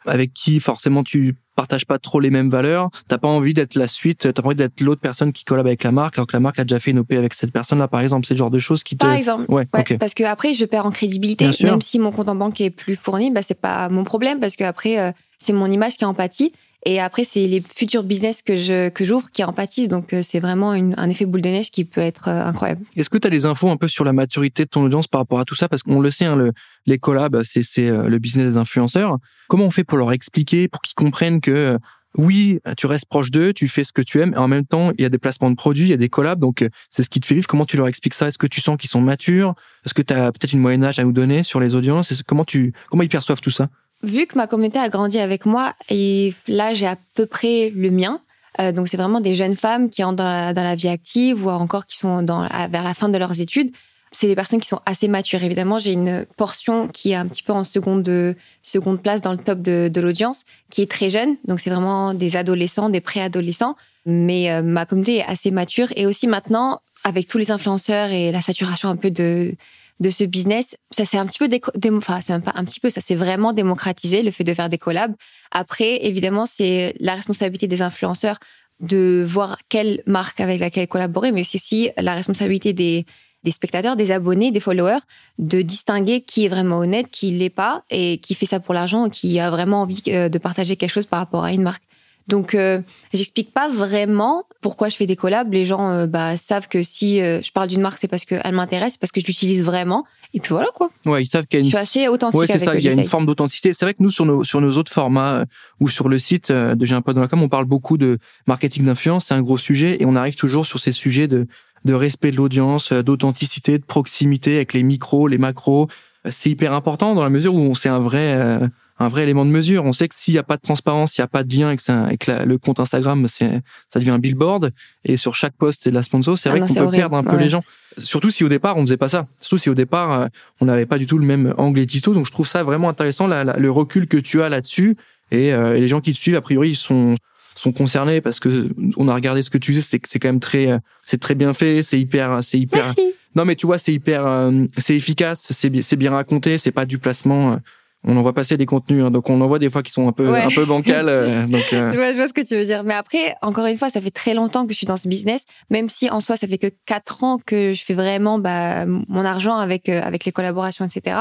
avec 0.06 0.32
qui 0.32 0.60
forcément 0.60 1.04
tu 1.04 1.36
partages 1.58 1.86
pas 1.86 1.98
trop 1.98 2.20
les 2.20 2.30
mêmes 2.30 2.50
valeurs, 2.50 2.88
t'as 3.08 3.18
pas 3.18 3.26
envie 3.26 3.52
d'être 3.52 3.74
la 3.74 3.88
suite, 3.88 4.32
t'as 4.32 4.42
pas 4.42 4.46
envie 4.46 4.56
d'être 4.56 4.80
l'autre 4.80 5.00
personne 5.00 5.32
qui 5.32 5.44
collabore 5.44 5.70
avec 5.70 5.82
la 5.82 5.90
marque, 5.90 6.16
alors 6.16 6.28
que 6.28 6.34
la 6.34 6.40
marque 6.40 6.60
a 6.60 6.64
déjà 6.64 6.78
fait 6.78 6.92
une 6.92 7.00
OP 7.00 7.12
avec 7.12 7.34
cette 7.34 7.50
personne-là, 7.50 7.88
par 7.88 8.00
exemple, 8.00 8.26
c'est 8.26 8.34
le 8.34 8.38
genre 8.38 8.50
de 8.50 8.60
choses 8.60 8.84
qui 8.84 8.96
te... 8.96 9.04
Par 9.04 9.14
exemple, 9.14 9.44
ouais, 9.48 9.66
parce 9.66 10.14
que 10.14 10.22
après 10.22 10.54
je 10.54 10.64
perds 10.64 10.86
en 10.86 10.92
crédibilité, 10.92 11.50
même 11.62 11.80
si 11.80 11.98
mon 11.98 12.12
compte 12.12 12.28
en 12.28 12.36
banque 12.36 12.60
est 12.60 12.70
plus 12.70 12.94
fourni, 12.94 13.32
bah 13.32 13.42
c'est 13.42 13.60
pas 13.60 13.88
mon 13.88 14.04
problème, 14.04 14.38
parce 14.38 14.54
que 14.54 14.62
après 14.62 15.00
euh, 15.00 15.10
c'est 15.38 15.52
mon 15.52 15.66
image 15.66 15.96
qui 15.96 16.04
empathie, 16.04 16.52
et 16.86 17.00
après, 17.00 17.24
c'est 17.24 17.46
les 17.46 17.60
futurs 17.60 18.04
business 18.04 18.40
que 18.40 18.54
je 18.54 18.88
que 18.88 19.04
j'ouvre 19.04 19.30
qui 19.30 19.42
en 19.42 19.52
Donc, 19.88 20.12
euh, 20.12 20.22
c'est 20.22 20.38
vraiment 20.38 20.70
un 20.70 21.10
effet 21.10 21.26
boule 21.26 21.42
de 21.42 21.48
neige 21.48 21.70
qui 21.70 21.84
peut 21.84 22.00
être 22.00 22.28
euh, 22.28 22.44
incroyable. 22.44 22.84
Est-ce 22.96 23.10
que 23.10 23.18
tu 23.18 23.26
as 23.26 23.30
des 23.30 23.46
infos 23.46 23.68
un 23.68 23.76
peu 23.76 23.88
sur 23.88 24.04
la 24.04 24.12
maturité 24.12 24.64
de 24.64 24.68
ton 24.68 24.84
audience 24.84 25.08
par 25.08 25.20
rapport 25.20 25.40
à 25.40 25.44
tout 25.44 25.56
ça? 25.56 25.68
Parce 25.68 25.82
qu'on 25.82 26.00
le 26.00 26.10
sait, 26.10 26.26
hein, 26.26 26.36
le, 26.36 26.52
les 26.86 26.98
collabs, 26.98 27.42
c'est 27.42 27.64
c'est 27.64 27.88
euh, 27.88 28.08
le 28.08 28.18
business 28.18 28.52
des 28.52 28.56
influenceurs. 28.56 29.18
Comment 29.48 29.64
on 29.64 29.70
fait 29.70 29.84
pour 29.84 29.98
leur 29.98 30.12
expliquer, 30.12 30.68
pour 30.68 30.80
qu'ils 30.80 30.94
comprennent 30.94 31.40
que 31.40 31.78
oui, 32.16 32.58
tu 32.76 32.86
restes 32.86 33.06
proche 33.06 33.30
d'eux, 33.30 33.52
tu 33.52 33.68
fais 33.68 33.84
ce 33.84 33.92
que 33.92 34.02
tu 34.02 34.20
aimes, 34.20 34.32
et 34.32 34.38
en 34.38 34.48
même 34.48 34.64
temps, 34.64 34.92
il 34.98 35.02
y 35.02 35.04
a 35.04 35.08
des 35.08 35.18
placements 35.18 35.50
de 35.50 35.56
produits, 35.56 35.84
il 35.84 35.90
y 35.90 35.92
a 35.92 35.98
des 35.98 36.08
collabs, 36.08 36.40
donc 36.40 36.66
c'est 36.90 37.02
ce 37.02 37.08
qui 37.08 37.20
te 37.20 37.26
fait 37.26 37.34
vivre. 37.34 37.46
Comment 37.46 37.66
tu 37.66 37.76
leur 37.76 37.86
expliques 37.86 38.14
ça? 38.14 38.28
Est-ce 38.28 38.38
que 38.38 38.46
tu 38.46 38.60
sens 38.60 38.76
qu'ils 38.76 38.90
sont 38.90 39.02
matures? 39.02 39.54
Est-ce 39.84 39.94
que 39.94 40.02
tu 40.02 40.14
as 40.14 40.32
peut-être 40.32 40.52
une 40.52 40.60
moyenne 40.60 40.84
âge 40.84 40.98
à 40.98 41.04
nous 41.04 41.12
donner 41.12 41.42
sur 41.42 41.60
les 41.60 41.74
audiences? 41.74 42.22
Comment 42.26 42.44
tu 42.44 42.72
comment 42.88 43.02
ils 43.02 43.08
perçoivent 43.08 43.42
tout 43.42 43.50
ça? 43.50 43.68
Vu 44.02 44.26
que 44.26 44.36
ma 44.36 44.46
communauté 44.46 44.78
a 44.78 44.88
grandi 44.88 45.18
avec 45.18 45.46
moi 45.46 45.74
et 45.90 46.32
là 46.46 46.74
j'ai 46.74 46.86
à 46.86 46.96
peu 47.14 47.26
près 47.26 47.70
le 47.74 47.90
mien, 47.90 48.20
euh, 48.60 48.72
donc 48.72 48.88
c'est 48.88 48.96
vraiment 48.96 49.20
des 49.20 49.34
jeunes 49.34 49.56
femmes 49.56 49.90
qui 49.90 50.02
entrent 50.02 50.16
dans 50.16 50.52
la, 50.54 50.74
vie 50.74 50.88
active 50.88 51.46
ou 51.46 51.50
encore 51.50 51.86
qui 51.86 51.96
sont 51.96 52.22
dans, 52.22 52.46
vers 52.70 52.82
la 52.82 52.94
fin 52.94 53.08
de 53.08 53.18
leurs 53.18 53.40
études. 53.40 53.70
C'est 54.10 54.26
des 54.26 54.34
personnes 54.34 54.60
qui 54.60 54.66
sont 54.66 54.80
assez 54.86 55.06
matures. 55.06 55.42
Évidemment, 55.44 55.78
j'ai 55.78 55.92
une 55.92 56.24
portion 56.38 56.88
qui 56.88 57.10
est 57.10 57.14
un 57.14 57.26
petit 57.26 57.42
peu 57.42 57.52
en 57.52 57.62
seconde, 57.62 58.34
seconde 58.62 59.02
place 59.02 59.20
dans 59.20 59.32
le 59.32 59.38
top 59.38 59.60
de, 59.60 59.90
de 59.92 60.00
l'audience, 60.00 60.44
qui 60.70 60.80
est 60.80 60.90
très 60.90 61.10
jeune. 61.10 61.36
Donc 61.46 61.60
c'est 61.60 61.68
vraiment 61.68 62.14
des 62.14 62.36
adolescents, 62.36 62.88
des 62.88 63.02
préadolescents. 63.02 63.76
Mais 64.06 64.50
euh, 64.50 64.62
ma 64.62 64.86
communauté 64.86 65.16
est 65.16 65.24
assez 65.26 65.50
mature. 65.50 65.88
Et 65.94 66.06
aussi 66.06 66.26
maintenant, 66.26 66.80
avec 67.04 67.28
tous 67.28 67.36
les 67.36 67.50
influenceurs 67.50 68.10
et 68.10 68.32
la 68.32 68.40
saturation 68.40 68.88
un 68.88 68.96
peu 68.96 69.10
de, 69.10 69.54
de 70.00 70.10
ce 70.10 70.24
business, 70.24 70.76
ça 70.90 71.04
s'est 71.04 71.18
un 71.18 71.26
petit 71.26 71.38
peu, 71.38 71.48
enfin, 71.96 72.20
c'est 72.20 72.32
même 72.32 72.42
pas 72.42 72.52
un 72.54 72.64
petit 72.64 72.80
peu, 72.80 72.90
ça 72.90 73.00
s'est 73.00 73.16
vraiment 73.16 73.52
démocratisé, 73.52 74.22
le 74.22 74.30
fait 74.30 74.44
de 74.44 74.54
faire 74.54 74.68
des 74.68 74.78
collabs. 74.78 75.14
Après, 75.50 76.06
évidemment, 76.06 76.46
c'est 76.46 76.94
la 77.00 77.14
responsabilité 77.14 77.66
des 77.66 77.82
influenceurs 77.82 78.38
de 78.80 79.24
voir 79.26 79.58
quelle 79.68 80.02
marque 80.06 80.40
avec 80.40 80.60
laquelle 80.60 80.86
collaborer, 80.86 81.32
mais 81.32 81.42
c'est 81.42 81.58
aussi 81.58 81.90
la 81.96 82.14
responsabilité 82.14 82.72
des, 82.72 83.06
des 83.42 83.50
spectateurs, 83.50 83.96
des 83.96 84.10
abonnés, 84.12 84.50
des 84.50 84.60
followers, 84.60 85.00
de 85.38 85.62
distinguer 85.62 86.20
qui 86.20 86.44
est 86.44 86.48
vraiment 86.48 86.78
honnête, 86.78 87.10
qui 87.10 87.32
l'est 87.32 87.50
pas, 87.50 87.84
et 87.90 88.18
qui 88.18 88.34
fait 88.34 88.46
ça 88.46 88.60
pour 88.60 88.74
l'argent, 88.74 89.08
qui 89.08 89.40
a 89.40 89.50
vraiment 89.50 89.82
envie 89.82 90.02
euh, 90.08 90.28
de 90.28 90.38
partager 90.38 90.76
quelque 90.76 90.90
chose 90.90 91.06
par 91.06 91.18
rapport 91.18 91.44
à 91.44 91.52
une 91.52 91.62
marque. 91.62 91.82
Donc, 92.28 92.54
euh, 92.54 92.80
j'explique 93.12 93.52
pas 93.52 93.68
vraiment 93.68 94.44
pourquoi 94.60 94.90
je 94.90 94.96
fais 94.96 95.06
des 95.06 95.16
collabs. 95.16 95.50
Les 95.52 95.64
gens 95.64 95.90
euh, 95.90 96.06
bah, 96.06 96.36
savent 96.36 96.68
que 96.68 96.82
si 96.82 97.20
euh, 97.20 97.40
je 97.42 97.50
parle 97.50 97.68
d'une 97.68 97.80
marque, 97.80 97.98
c'est 97.98 98.08
parce 98.08 98.26
qu'elle 98.26 98.52
m'intéresse, 98.52 98.98
parce 98.98 99.10
que 99.12 99.20
je 99.20 99.26
l'utilise 99.26 99.64
vraiment. 99.64 100.04
Et 100.34 100.40
puis 100.40 100.50
voilà 100.50 100.68
quoi. 100.74 100.90
Ouais, 101.06 101.22
ils 101.22 101.26
savent 101.26 101.46
qu'il 101.46 101.58
y 101.58 101.62
a 101.62 101.64
une. 101.64 101.64
Je 101.64 101.70
suis 101.70 101.78
assez 101.78 102.08
authentique. 102.08 102.38
Ouais, 102.38 102.46
c'est 102.46 102.58
ça. 102.58 102.76
Il 102.76 102.84
y 102.84 102.88
a 102.88 102.92
une 102.92 103.06
forme 103.06 103.24
d'authenticité. 103.24 103.72
C'est 103.72 103.86
vrai 103.86 103.94
que 103.94 104.02
nous 104.02 104.10
sur 104.10 104.26
nos 104.26 104.44
sur 104.44 104.60
nos 104.60 104.72
autres 104.72 104.92
formats 104.92 105.46
ou 105.80 105.88
sur 105.88 106.10
le 106.10 106.18
site 106.18 106.52
de 106.52 106.84
J'ai 106.84 106.94
un 106.94 107.00
pote 107.00 107.14
dans 107.14 107.22
la 107.22 107.28
com, 107.28 107.42
on 107.42 107.48
parle 107.48 107.64
beaucoup 107.64 107.96
de 107.96 108.18
marketing 108.46 108.84
d'influence. 108.84 109.26
C'est 109.26 109.34
un 109.34 109.40
gros 109.40 109.56
sujet 109.56 109.96
et 110.00 110.04
on 110.04 110.14
arrive 110.14 110.34
toujours 110.34 110.66
sur 110.66 110.80
ces 110.80 110.92
sujets 110.92 111.28
de 111.28 111.46
de 111.86 111.94
respect 111.94 112.30
de 112.30 112.36
l'audience, 112.36 112.92
d'authenticité, 112.92 113.78
de 113.78 113.84
proximité 113.84 114.56
avec 114.56 114.74
les 114.74 114.82
micros, 114.82 115.28
les 115.28 115.38
macros. 115.38 115.88
C'est 116.28 116.50
hyper 116.50 116.74
important 116.74 117.14
dans 117.14 117.22
la 117.22 117.30
mesure 117.30 117.54
où 117.54 117.74
c'est 117.74 117.88
un 117.88 118.00
vrai 118.00 118.60
un 118.98 119.08
vrai 119.08 119.22
élément 119.22 119.44
de 119.44 119.50
mesure. 119.50 119.84
On 119.84 119.92
sait 119.92 120.08
que 120.08 120.14
s'il 120.14 120.34
n'y 120.34 120.38
a 120.38 120.42
pas 120.42 120.56
de 120.56 120.62
transparence, 120.62 121.16
il 121.16 121.20
n'y 121.20 121.24
a 121.24 121.28
pas 121.28 121.44
de 121.44 121.54
lien 121.54 121.68
avec, 121.68 121.80
ça, 121.80 122.02
avec 122.02 122.26
le 122.26 122.58
compte 122.58 122.80
Instagram, 122.80 123.26
c'est 123.28 123.60
ça 123.92 123.98
devient 123.98 124.10
un 124.10 124.18
billboard. 124.18 124.72
Et 125.04 125.16
sur 125.16 125.34
chaque 125.34 125.54
post, 125.54 125.82
c'est 125.84 125.90
de 125.90 125.94
la 125.94 126.02
sponsor. 126.02 126.38
C'est 126.38 126.48
ah 126.48 126.56
vrai 126.56 126.60
qu'on 126.60 126.74
peut 126.74 126.90
perdre 126.90 127.16
un 127.16 127.24
peu 127.24 127.36
les 127.36 127.48
gens. 127.48 127.62
Surtout 127.96 128.30
si 128.30 128.44
au 128.44 128.48
départ, 128.48 128.76
on 128.76 128.82
faisait 128.82 128.96
pas 128.96 129.08
ça. 129.08 129.26
Surtout 129.40 129.58
si 129.58 129.70
au 129.70 129.74
départ, 129.74 130.12
euh, 130.12 130.26
on 130.60 130.66
n'avait 130.66 130.86
pas 130.86 130.98
du 130.98 131.06
tout 131.06 131.18
le 131.18 131.26
même 131.26 131.54
angle 131.58 131.80
édito. 131.80 132.12
Donc 132.12 132.26
je 132.26 132.32
trouve 132.32 132.46
ça 132.46 132.62
vraiment 132.62 132.88
intéressant, 132.88 133.26
le 133.26 133.70
recul 133.70 134.06
que 134.06 134.16
tu 134.16 134.42
as 134.42 134.48
là-dessus. 134.48 134.96
Euh, 135.32 135.74
et, 135.74 135.80
les 135.80 135.88
gens 135.88 136.00
qui 136.00 136.12
te 136.12 136.18
suivent, 136.18 136.36
a 136.36 136.40
priori, 136.40 136.70
ils 136.70 136.76
sont 136.76 137.14
sont 137.54 137.72
concernés 137.72 138.20
parce 138.20 138.38
que 138.38 138.68
on 138.96 139.08
a 139.08 139.14
regardé 139.14 139.42
ce 139.42 139.50
que 139.50 139.58
tu 139.58 139.72
faisais, 139.72 139.82
c'est 139.82 140.00
c'est 140.06 140.20
quand 140.20 140.28
même 140.28 140.38
très 140.38 140.70
euh, 140.70 140.78
c'est 141.04 141.18
très 141.18 141.34
bien 141.34 141.52
fait, 141.52 141.82
c'est 141.82 141.98
hyper 141.98 142.38
c'est 142.44 142.56
hyper 142.56 142.84
Merci. 142.84 143.14
Non 143.34 143.44
mais 143.44 143.56
tu 143.56 143.66
vois, 143.66 143.78
c'est 143.78 143.92
hyper 143.92 144.50
c'est 144.78 144.94
efficace, 144.94 145.48
c'est 145.50 145.82
c'est 145.82 145.96
bien 145.96 146.12
raconté, 146.12 146.56
c'est 146.56 146.70
pas 146.70 146.86
du 146.86 146.98
placement 146.98 147.58
on 148.04 148.16
envoie 148.16 148.32
passer 148.32 148.56
des 148.56 148.66
contenus, 148.66 149.04
hein, 149.04 149.10
donc 149.10 149.28
on 149.28 149.40
envoie 149.40 149.58
des 149.58 149.70
fois 149.70 149.82
qui 149.82 149.90
sont 149.90 150.06
un 150.06 150.12
peu 150.12 150.32
un 150.32 150.48
peu 150.50 150.64
bancales. 150.64 151.08
Euh, 151.08 151.46
donc, 151.48 151.64
euh. 151.72 151.92
je 151.92 152.16
vois 152.16 152.28
ce 152.28 152.32
que 152.32 152.46
tu 152.46 152.56
veux 152.56 152.64
dire. 152.64 152.84
Mais 152.84 152.94
après, 152.94 153.34
encore 153.42 153.66
une 153.66 153.76
fois, 153.76 153.90
ça 153.90 154.00
fait 154.00 154.12
très 154.12 154.34
longtemps 154.34 154.66
que 154.66 154.72
je 154.72 154.78
suis 154.78 154.86
dans 154.86 154.96
ce 154.96 155.08
business, 155.08 155.44
même 155.70 155.88
si 155.88 156.08
en 156.08 156.20
soi, 156.20 156.36
ça 156.36 156.46
fait 156.46 156.58
que 156.58 156.70
quatre 156.86 157.24
ans 157.24 157.38
que 157.44 157.72
je 157.72 157.84
fais 157.84 157.94
vraiment 157.94 158.38
bah, 158.38 158.86
mon 158.86 159.24
argent 159.24 159.56
avec 159.56 159.88
euh, 159.88 160.00
avec 160.02 160.24
les 160.24 160.32
collaborations, 160.32 160.84
etc. 160.84 161.16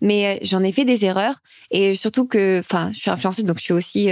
Mais 0.00 0.40
j'en 0.42 0.62
ai 0.62 0.72
fait 0.72 0.84
des 0.84 1.04
erreurs 1.04 1.36
et 1.70 1.94
surtout 1.94 2.26
que, 2.26 2.58
enfin, 2.58 2.90
je 2.92 2.98
suis 2.98 3.10
influenceuse, 3.10 3.46
donc 3.46 3.58
je 3.58 3.62
suis 3.62 3.72
aussi 3.72 4.10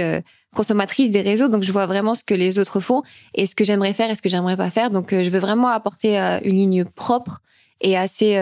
consommatrice 0.55 1.11
des 1.11 1.21
réseaux, 1.21 1.47
donc 1.47 1.61
je 1.61 1.71
vois 1.71 1.85
vraiment 1.85 2.15
ce 2.15 2.23
que 2.23 2.33
les 2.33 2.57
autres 2.57 2.79
font 2.79 3.03
et 3.35 3.45
ce 3.45 3.53
que 3.53 3.63
j'aimerais 3.63 3.93
faire 3.93 4.09
et 4.09 4.15
ce 4.15 4.23
que 4.23 4.29
j'aimerais 4.29 4.57
pas 4.57 4.71
faire. 4.71 4.89
Donc, 4.89 5.11
je 5.11 5.29
veux 5.29 5.37
vraiment 5.37 5.67
apporter 5.67 6.17
une 6.43 6.55
ligne 6.55 6.85
propre 6.85 7.41
et 7.81 7.97
assez 7.97 8.35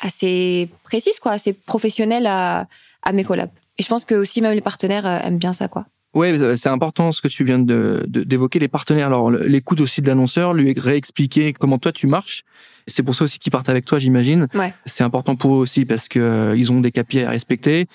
assez 0.00 0.68
précise, 0.82 1.18
quoi, 1.18 1.32
assez 1.32 1.52
professionnelle 1.52 2.26
à, 2.26 2.66
à 3.02 3.12
mes 3.12 3.24
collabs. 3.24 3.50
Et 3.78 3.82
je 3.82 3.88
pense 3.88 4.04
que 4.04 4.14
aussi 4.14 4.40
même 4.42 4.54
les 4.54 4.60
partenaires 4.60 5.06
aiment 5.06 5.38
bien 5.38 5.52
ça, 5.52 5.68
quoi. 5.68 5.86
Ouais, 6.14 6.56
c'est 6.56 6.68
important 6.68 7.10
ce 7.10 7.20
que 7.20 7.26
tu 7.26 7.44
viens 7.44 7.58
de 7.58 8.04
d'évoquer 8.06 8.60
les 8.60 8.68
partenaires. 8.68 9.08
Alors 9.08 9.30
l'écoute 9.30 9.80
aussi 9.80 10.00
de 10.00 10.06
l'annonceur, 10.06 10.54
lui 10.54 10.72
réexpliquer 10.76 11.52
comment 11.52 11.78
toi 11.78 11.90
tu 11.90 12.06
marches. 12.06 12.44
C'est 12.86 13.02
pour 13.02 13.14
ça 13.14 13.24
aussi 13.24 13.38
qu'ils 13.38 13.50
partent 13.50 13.68
avec 13.68 13.84
toi, 13.84 13.98
j'imagine. 13.98 14.46
Ouais. 14.54 14.72
C'est 14.86 15.02
important 15.02 15.34
pour 15.34 15.54
eux 15.54 15.58
aussi 15.58 15.84
parce 15.84 16.08
que 16.08 16.20
euh, 16.20 16.56
ils 16.56 16.70
ont 16.70 16.80
des 16.80 16.92
KPI 16.92 17.22
à 17.22 17.30
respecter. 17.30 17.88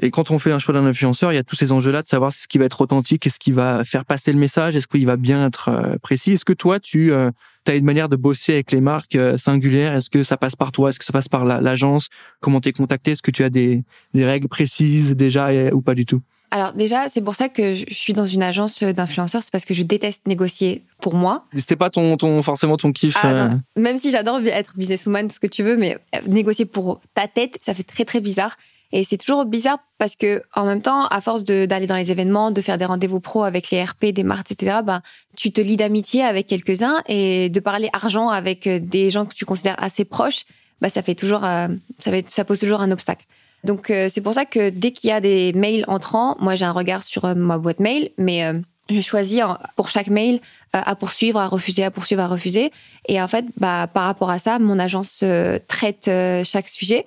Et 0.00 0.10
quand 0.10 0.30
on 0.30 0.38
fait 0.38 0.50
un 0.50 0.58
choix 0.58 0.74
d'un 0.74 0.86
influenceur, 0.86 1.30
il 1.30 1.36
y 1.36 1.38
a 1.38 1.44
tous 1.44 1.56
ces 1.56 1.72
enjeux-là 1.72 2.02
de 2.02 2.08
savoir 2.08 2.32
ce 2.32 2.48
qui 2.48 2.56
va 2.56 2.64
être 2.64 2.80
authentique, 2.80 3.26
est-ce 3.26 3.38
qui 3.38 3.52
va 3.52 3.84
faire 3.84 4.06
passer 4.06 4.32
le 4.32 4.38
message, 4.38 4.74
est-ce 4.74 4.88
qu'il 4.88 5.04
va 5.04 5.18
bien 5.18 5.46
être 5.46 5.68
euh, 5.68 5.96
précis. 5.98 6.32
Est-ce 6.32 6.46
que 6.46 6.54
toi, 6.54 6.80
tu 6.80 7.12
euh, 7.12 7.30
as 7.68 7.74
une 7.74 7.84
manière 7.84 8.08
de 8.08 8.16
bosser 8.16 8.54
avec 8.54 8.72
les 8.72 8.80
marques 8.80 9.18
singulières 9.36 9.94
Est-ce 9.94 10.10
que 10.10 10.22
ça 10.22 10.36
passe 10.36 10.56
par 10.56 10.72
toi? 10.72 10.90
Est-ce 10.90 10.98
que 10.98 11.04
ça 11.04 11.12
passe 11.12 11.28
par 11.28 11.44
l'agence? 11.44 12.08
Comment 12.40 12.60
t'es 12.60 12.72
contacté? 12.72 13.12
Est-ce 13.12 13.22
que 13.22 13.30
tu 13.30 13.44
as 13.44 13.50
des, 13.50 13.82
des 14.14 14.24
règles 14.24 14.48
précises 14.48 15.14
déjà 15.16 15.50
ou 15.72 15.82
pas 15.82 15.94
du 15.94 16.06
tout? 16.06 16.22
Alors 16.52 16.72
déjà, 16.72 17.08
c'est 17.08 17.20
pour 17.20 17.36
ça 17.36 17.48
que 17.48 17.74
je 17.74 17.84
suis 17.90 18.12
dans 18.12 18.26
une 18.26 18.42
agence 18.42 18.82
d'influenceurs, 18.82 19.42
c'est 19.42 19.52
parce 19.52 19.64
que 19.64 19.74
je 19.74 19.84
déteste 19.84 20.26
négocier 20.26 20.82
pour 21.00 21.14
moi. 21.14 21.44
C'était 21.54 21.76
pas 21.76 21.90
ton, 21.90 22.16
ton 22.16 22.42
forcément 22.42 22.76
ton 22.76 22.92
kiff. 22.92 23.16
Ah, 23.22 23.28
euh. 23.28 23.50
Même 23.76 23.98
si 23.98 24.10
j'adore 24.10 24.40
être 24.46 24.76
businesswoman, 24.76 25.28
tout 25.28 25.34
ce 25.34 25.40
que 25.40 25.46
tu 25.46 25.62
veux, 25.62 25.76
mais 25.76 25.96
euh, 26.14 26.18
négocier 26.26 26.64
pour 26.64 27.00
ta 27.14 27.28
tête, 27.28 27.58
ça 27.62 27.72
fait 27.72 27.84
très 27.84 28.04
très 28.04 28.20
bizarre. 28.20 28.56
Et 28.92 29.04
c'est 29.04 29.16
toujours 29.16 29.44
bizarre 29.44 29.78
parce 29.98 30.16
que 30.16 30.42
en 30.54 30.64
même 30.64 30.82
temps, 30.82 31.06
à 31.06 31.20
force 31.20 31.44
d'aller 31.44 31.86
dans 31.86 31.96
les 31.96 32.10
événements, 32.10 32.50
de 32.50 32.60
faire 32.60 32.76
des 32.76 32.84
rendez-vous 32.84 33.20
pro 33.20 33.44
avec 33.44 33.70
les 33.70 33.84
RP, 33.84 34.06
des 34.06 34.24
marques, 34.24 34.50
etc., 34.50 34.78
ben, 34.84 35.00
tu 35.36 35.52
te 35.52 35.60
lis 35.60 35.76
d'amitié 35.76 36.24
avec 36.24 36.46
quelques-uns 36.46 37.02
et 37.06 37.50
de 37.50 37.60
parler 37.60 37.88
argent 37.92 38.28
avec 38.28 38.66
euh, 38.66 38.80
des 38.80 39.10
gens 39.10 39.26
que 39.26 39.34
tu 39.34 39.44
considères 39.44 39.80
assez 39.82 40.04
proches, 40.04 40.44
bah 40.80 40.88
ça 40.88 41.02
fait 41.02 41.14
toujours, 41.14 41.42
ça, 41.42 41.68
fait, 42.04 42.30
ça 42.30 42.44
pose 42.44 42.58
toujours 42.58 42.80
un 42.80 42.90
obstacle. 42.90 43.26
Donc 43.64 43.90
euh, 43.90 44.08
c'est 44.08 44.20
pour 44.20 44.34
ça 44.34 44.44
que 44.44 44.70
dès 44.70 44.92
qu'il 44.92 45.10
y 45.10 45.12
a 45.12 45.20
des 45.20 45.52
mails 45.52 45.84
entrants, 45.88 46.36
moi 46.40 46.54
j'ai 46.54 46.64
un 46.64 46.72
regard 46.72 47.02
sur 47.02 47.24
euh, 47.24 47.34
ma 47.34 47.58
boîte 47.58 47.80
mail, 47.80 48.10
mais 48.16 48.44
euh, 48.44 48.54
je 48.88 49.00
choisis 49.00 49.40
pour 49.76 49.90
chaque 49.90 50.08
mail 50.08 50.40
à 50.72 50.96
poursuivre, 50.96 51.38
à 51.38 51.46
refuser, 51.46 51.84
à 51.84 51.90
poursuivre, 51.90 52.22
à 52.22 52.26
refuser. 52.26 52.72
Et 53.06 53.20
en 53.22 53.28
fait, 53.28 53.44
bah, 53.56 53.86
par 53.86 54.04
rapport 54.04 54.30
à 54.30 54.40
ça, 54.40 54.58
mon 54.58 54.80
agence 54.80 55.22
traite 55.68 56.10
chaque 56.44 56.68
sujet. 56.68 57.06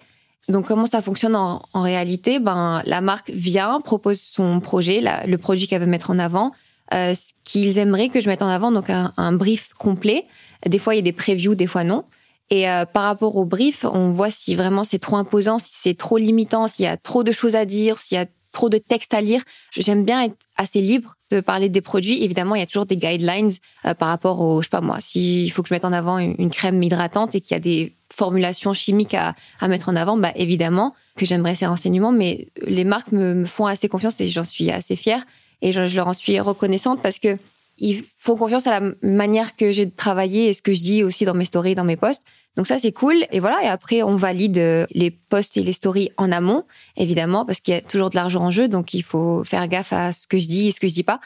Donc 0.49 0.67
comment 0.67 0.85
ça 0.85 1.01
fonctionne 1.01 1.35
en, 1.35 1.61
réalité? 1.73 2.39
Ben 2.39 2.81
la 2.85 3.01
marque 3.01 3.29
vient, 3.29 3.79
propose 3.81 4.19
son 4.19 4.59
projet, 4.59 5.01
le 5.25 5.37
produit 5.37 5.67
qu'elle 5.67 5.81
veut 5.81 5.87
mettre 5.87 6.11
en 6.11 6.19
avant, 6.19 6.51
ce 6.91 7.31
qu'ils 7.45 7.77
aimeraient 7.77 8.09
que 8.09 8.19
je 8.19 8.27
mette 8.27 8.41
en 8.41 8.49
avant, 8.49 8.71
donc 8.71 8.89
un, 8.89 9.13
un 9.15 9.31
brief 9.31 9.69
complet. 9.77 10.25
Des 10.65 10.79
fois 10.79 10.95
il 10.95 10.97
y 10.97 10.99
a 10.99 11.03
des 11.03 11.13
previews, 11.13 11.55
des 11.55 11.67
fois 11.67 11.83
non. 11.83 12.03
Et 12.49 12.69
euh, 12.69 12.85
par 12.85 13.05
rapport 13.05 13.35
au 13.35 13.45
brief, 13.45 13.85
on 13.85 14.11
voit 14.11 14.29
si 14.29 14.55
vraiment 14.55 14.83
c'est 14.83 14.99
trop 14.99 15.15
imposant, 15.15 15.59
si 15.59 15.71
c'est 15.73 15.97
trop 15.97 16.17
limitant, 16.17 16.67
s'il 16.67 16.85
y 16.85 16.87
a 16.87 16.97
trop 16.97 17.23
de 17.23 17.31
choses 17.31 17.55
à 17.55 17.65
dire, 17.65 17.99
s'il 17.99 18.17
y 18.17 18.21
a 18.21 18.25
trop 18.51 18.69
de 18.69 18.77
textes 18.77 19.15
à 19.15 19.21
lire. 19.21 19.41
J'aime 19.71 20.03
bien 20.03 20.21
être 20.21 20.35
assez 20.57 20.79
libre 20.79 21.15
de 21.31 21.39
parler 21.39 21.69
des 21.69 21.81
produits. 21.81 22.23
Évidemment, 22.23 22.53
il 22.53 22.59
y 22.59 22.61
a 22.63 22.67
toujours 22.67 22.85
des 22.85 22.97
guidelines 22.97 23.49
euh, 23.85 23.95
par 23.95 24.09
rapport 24.09 24.39
au, 24.41 24.61
je 24.61 24.65
sais 24.65 24.69
pas 24.69 24.81
moi, 24.81 24.97
s'il 24.99 25.51
faut 25.51 25.63
que 25.63 25.69
je 25.69 25.73
mette 25.73 25.85
en 25.85 25.93
avant 25.93 26.19
une, 26.19 26.51
crème 26.51 26.83
hydratante 26.83 27.33
et 27.33 27.41
qu'il 27.41 27.55
y 27.55 27.57
a 27.57 27.59
des 27.59 27.95
formulations 28.15 28.73
chimiques 28.73 29.13
à, 29.13 29.35
à 29.59 29.67
mettre 29.67 29.89
en 29.89 29.95
avant, 29.95 30.17
bah 30.17 30.31
évidemment 30.35 30.93
que 31.17 31.25
j'aimerais 31.25 31.55
ces 31.55 31.65
renseignements. 31.65 32.11
Mais 32.11 32.47
les 32.65 32.83
marques 32.83 33.11
me, 33.11 33.45
font 33.45 33.65
assez 33.65 33.89
confiance 33.89 34.19
et 34.21 34.27
j'en 34.27 34.43
suis 34.43 34.71
assez 34.71 34.95
fière 34.95 35.23
et 35.61 35.71
je, 35.71 35.87
je 35.87 35.95
leur 35.95 36.07
en 36.07 36.13
suis 36.13 36.39
reconnaissante 36.39 37.01
parce 37.01 37.19
que 37.19 37.37
ils 37.79 38.03
font 38.17 38.37
confiance 38.37 38.67
à 38.67 38.79
la 38.79 38.91
manière 39.01 39.55
que 39.55 39.71
j'ai 39.71 39.89
travaillé 39.89 40.49
et 40.49 40.53
ce 40.53 40.61
que 40.61 40.73
je 40.73 40.81
dis 40.81 41.03
aussi 41.03 41.25
dans 41.25 41.33
mes 41.33 41.45
stories, 41.45 41.73
dans 41.73 41.83
mes 41.83 41.97
posts. 41.97 42.21
Donc 42.55 42.67
ça, 42.67 42.77
c'est 42.77 42.91
cool. 42.91 43.25
Et 43.31 43.39
voilà. 43.39 43.63
Et 43.63 43.67
après, 43.67 44.03
on 44.03 44.15
valide 44.15 44.59
euh, 44.59 44.85
les 44.91 45.09
posts 45.09 45.57
et 45.57 45.63
les 45.63 45.73
stories 45.73 46.11
en 46.17 46.31
amont, 46.31 46.65
évidemment, 46.97 47.45
parce 47.45 47.59
qu'il 47.59 47.73
y 47.73 47.77
a 47.77 47.81
toujours 47.81 48.11
de 48.11 48.15
l'argent 48.15 48.43
en 48.43 48.51
jeu. 48.51 48.67
Donc, 48.67 48.93
il 48.93 49.01
faut 49.01 49.43
faire 49.43 49.67
gaffe 49.67 49.91
à 49.91 50.11
ce 50.11 50.27
que 50.27 50.37
je 50.37 50.45
dis 50.45 50.67
et 50.67 50.71
ce 50.71 50.79
que 50.79 50.87
je 50.87 50.93
dis 50.93 51.03
pas. 51.03 51.19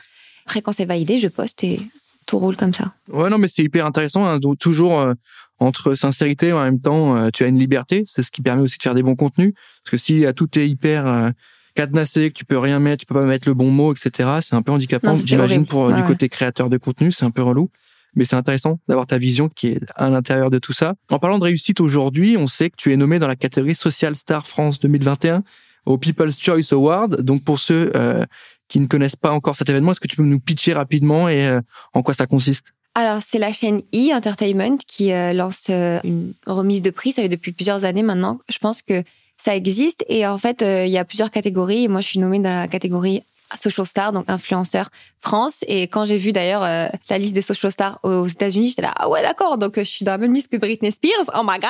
Après, 0.45 0.61
quand 0.61 0.71
c'est 0.71 0.85
validé, 0.85 1.17
je 1.17 1.27
poste 1.27 1.65
et 1.65 1.81
tout 2.25 2.39
roule 2.39 2.55
comme 2.55 2.73
ça. 2.73 2.93
Ouais, 3.09 3.29
non, 3.29 3.37
mais 3.37 3.49
c'est 3.49 3.63
hyper 3.63 3.85
intéressant. 3.85 4.25
Hein. 4.25 4.39
toujours 4.57 4.99
euh, 4.99 5.13
entre 5.59 5.95
sincérité 5.95 6.53
en 6.53 6.63
même 6.63 6.79
temps, 6.79 7.15
euh, 7.15 7.29
tu 7.33 7.43
as 7.43 7.47
une 7.47 7.59
liberté. 7.59 8.03
C'est 8.05 8.23
ce 8.23 8.31
qui 8.31 8.41
permet 8.41 8.61
aussi 8.61 8.77
de 8.77 8.83
faire 8.83 8.93
des 8.93 9.03
bons 9.03 9.15
contenus. 9.15 9.53
Parce 9.83 9.91
que 9.91 9.97
si 9.97 10.25
tout 10.35 10.57
est 10.59 10.67
hyper 10.67 11.31
cadenassé, 11.75 12.29
que 12.29 12.33
tu 12.33 12.45
peux 12.45 12.57
rien 12.57 12.79
mettre, 12.79 13.01
tu 13.01 13.05
peux 13.05 13.15
pas 13.15 13.25
mettre 13.25 13.47
le 13.47 13.53
bon 13.53 13.71
mot, 13.71 13.93
etc. 13.93 14.29
C'est 14.41 14.55
un 14.55 14.61
peu 14.61 14.71
handicapant, 14.71 15.15
j'imagine, 15.15 15.65
pour 15.65 15.91
du 15.93 16.03
côté 16.03 16.29
créateur 16.29 16.69
de 16.69 16.77
contenu, 16.77 17.11
c'est 17.11 17.25
un 17.25 17.31
peu 17.31 17.43
relou. 17.43 17.69
Mais 18.15 18.25
c'est 18.25 18.35
intéressant 18.35 18.79
d'avoir 18.87 19.05
ta 19.05 19.17
vision 19.19 19.47
qui 19.47 19.67
est 19.67 19.79
à 19.95 20.09
l'intérieur 20.09 20.49
de 20.49 20.57
tout 20.57 20.73
ça. 20.73 20.95
En 21.11 21.19
parlant 21.19 21.37
de 21.37 21.43
réussite 21.43 21.79
aujourd'hui, 21.79 22.35
on 22.35 22.47
sait 22.47 22.71
que 22.71 22.75
tu 22.75 22.91
es 22.91 22.97
nommé 22.97 23.19
dans 23.19 23.27
la 23.27 23.35
catégorie 23.35 23.75
Social 23.75 24.15
Star 24.15 24.47
France 24.47 24.79
2021 24.79 25.43
au 25.85 25.97
People's 25.97 26.39
Choice 26.39 26.71
Award. 26.73 27.21
Donc 27.21 27.43
pour 27.43 27.59
ceux 27.59 27.91
euh, 27.95 28.25
qui 28.69 28.79
ne 28.79 28.87
connaissent 28.87 29.15
pas 29.15 29.31
encore 29.31 29.55
cet 29.55 29.69
événement, 29.69 29.91
est-ce 29.91 29.99
que 29.99 30.07
tu 30.07 30.15
peux 30.15 30.23
nous 30.23 30.39
pitcher 30.39 30.73
rapidement 30.73 31.29
et 31.29 31.47
euh, 31.47 31.61
en 31.93 32.01
quoi 32.01 32.13
ça 32.13 32.25
consiste? 32.25 32.65
Alors, 32.97 33.21
c'est 33.21 33.37
la 33.37 33.53
chaîne 33.53 33.83
E 33.93 34.11
Entertainment 34.11 34.77
qui 34.87 35.13
euh, 35.13 35.31
lance 35.31 35.69
une 35.69 36.33
remise 36.47 36.81
de 36.81 36.89
prix. 36.89 37.11
Ça 37.11 37.21
fait 37.21 37.29
depuis 37.29 37.51
plusieurs 37.51 37.85
années 37.85 38.01
maintenant. 38.01 38.39
Je 38.49 38.57
pense 38.57 38.81
que 38.81 39.03
ça 39.37 39.55
existe. 39.55 40.03
Et 40.09 40.25
en 40.25 40.39
fait, 40.39 40.63
euh, 40.63 40.83
il 40.83 40.91
y 40.91 40.97
a 40.97 41.05
plusieurs 41.05 41.29
catégories. 41.29 41.87
Moi, 41.89 42.01
je 42.01 42.07
suis 42.07 42.19
nommée 42.19 42.39
dans 42.39 42.51
la 42.51 42.67
catégorie 42.67 43.21
social 43.55 43.85
star, 43.85 44.13
donc 44.13 44.25
influenceur 44.27 44.89
France. 45.21 45.63
Et 45.67 45.83
quand 45.83 46.05
j'ai 46.05 46.17
vu 46.17 46.31
d'ailleurs 46.31 46.63
euh, 46.63 46.87
la 47.11 47.19
liste 47.19 47.35
des 47.35 47.43
social 47.43 47.71
stars 47.71 47.99
aux 48.01 48.25
États-Unis, 48.25 48.69
j'étais 48.69 48.81
là, 48.81 48.95
ah 48.95 49.07
ouais, 49.07 49.21
d'accord. 49.21 49.59
Donc, 49.59 49.75
je 49.77 49.83
suis 49.83 50.03
dans 50.03 50.13
la 50.13 50.17
même 50.17 50.33
liste 50.33 50.51
que 50.51 50.57
Britney 50.57 50.91
Spears. 50.91 51.29
Oh 51.35 51.43
my 51.43 51.59
God! 51.59 51.69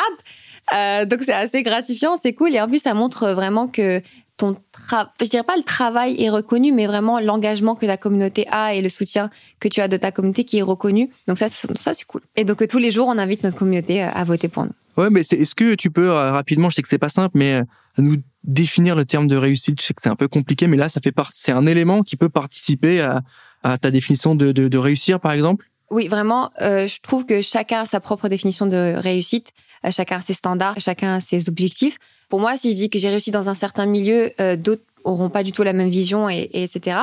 Euh, 0.74 1.04
donc, 1.04 1.24
c'est 1.24 1.34
assez 1.34 1.62
gratifiant, 1.62 2.16
c'est 2.16 2.32
cool. 2.32 2.56
Et 2.56 2.62
en 2.62 2.70
plus, 2.70 2.82
ça 2.82 2.94
montre 2.94 3.32
vraiment 3.32 3.68
que 3.68 4.02
ton 4.38 4.56
travail, 4.72 5.08
je 5.20 5.26
dirais 5.26 5.44
pas 5.44 5.58
le 5.58 5.64
travail 5.64 6.22
est 6.22 6.30
reconnu, 6.30 6.72
mais 6.72 6.88
vraiment 6.88 7.20
l'engagement 7.20 7.76
que 7.76 7.86
ta 7.86 7.98
communauté 7.98 8.48
a 8.52 8.76
et 8.76 8.82
le 8.82 8.90
soutien 8.90 9.30
que 9.60 9.68
tu 9.68 9.82
as 9.82 9.88
de 9.88 9.98
ta 9.98 10.12
communauté 10.12 10.44
qui 10.44 10.60
est 10.60 10.64
reconnu. 10.64 11.10
Donc 11.28 11.38
ça, 11.38 11.50
ça 11.50 11.94
c'est 11.94 12.06
cool. 12.06 12.22
Et 12.36 12.44
donc 12.44 12.66
tous 12.68 12.78
les 12.78 12.92
jours, 12.92 13.08
on 13.08 13.18
invite 13.18 13.44
notre 13.44 13.58
communauté 13.58 14.02
à 14.02 14.24
voter 14.24 14.48
pour 14.48 14.64
nous. 14.66 14.72
Ouais, 14.98 15.12
mais 15.12 15.22
est-ce 15.22 15.54
que 15.54 15.76
tu 15.76 15.92
peux 15.92 16.10
euh, 16.10 16.32
rapidement, 16.32 16.72
je 16.72 16.76
sais 16.76 16.82
que 16.82 16.88
c'est 16.88 16.98
pas 16.98 17.10
simple, 17.10 17.38
mais 17.38 17.54
euh, 17.54 17.64
nous 18.00 18.16
définir 18.44 18.96
le 18.96 19.06
terme 19.06 19.28
de 19.28 19.36
réussite? 19.36 19.80
Je 19.80 19.86
sais 19.86 19.94
que 19.94 20.02
c'est 20.02 20.10
un 20.10 20.16
peu 20.16 20.28
compliqué, 20.28 20.66
mais 20.66 20.76
là, 20.76 20.90
ça 20.90 21.00
fait 21.02 21.12
part, 21.12 21.30
c'est 21.36 21.52
un 21.52 21.68
élément 21.68 22.02
qui 22.02 22.16
peut 22.16 22.30
participer 22.30 23.02
à, 23.02 23.22
à 23.64 23.78
ta 23.78 23.92
définition 23.92 24.34
de, 24.34 24.52
de, 24.52 24.68
de, 24.68 24.78
réussir, 24.78 25.20
par 25.20 25.34
exemple? 25.34 25.70
Oui, 25.92 26.08
vraiment. 26.08 26.52
Euh, 26.62 26.88
je 26.88 27.00
trouve 27.02 27.28
que 27.28 27.42
chacun 27.42 27.82
a 27.82 27.86
sa 27.86 28.00
propre 28.00 28.28
définition 28.28 28.66
de 28.66 28.96
réussite. 28.98 29.54
Euh, 29.86 29.92
chacun 29.92 30.18
a 30.18 30.22
ses 30.22 30.34
standards, 30.34 30.80
chacun 30.80 31.14
a 31.14 31.20
ses 31.20 31.48
objectifs. 31.48 32.00
Pour 32.30 32.40
moi, 32.40 32.58
si 32.58 32.72
je 32.72 32.78
dis 32.78 32.90
que 32.90 33.00
j'ai 33.00 33.10
réussi 33.10 33.32
dans 33.32 33.50
un 33.50 33.54
certain 33.54 33.86
milieu, 33.86 34.32
d'autres 34.58 34.84
auront 35.04 35.30
pas 35.30 35.44
du 35.44 35.52
tout 35.52 35.64
la 35.64 35.74
même 35.74 35.90
vision, 35.90 36.30
et, 36.30 36.50
et 36.54 36.64
etc. 36.64 36.98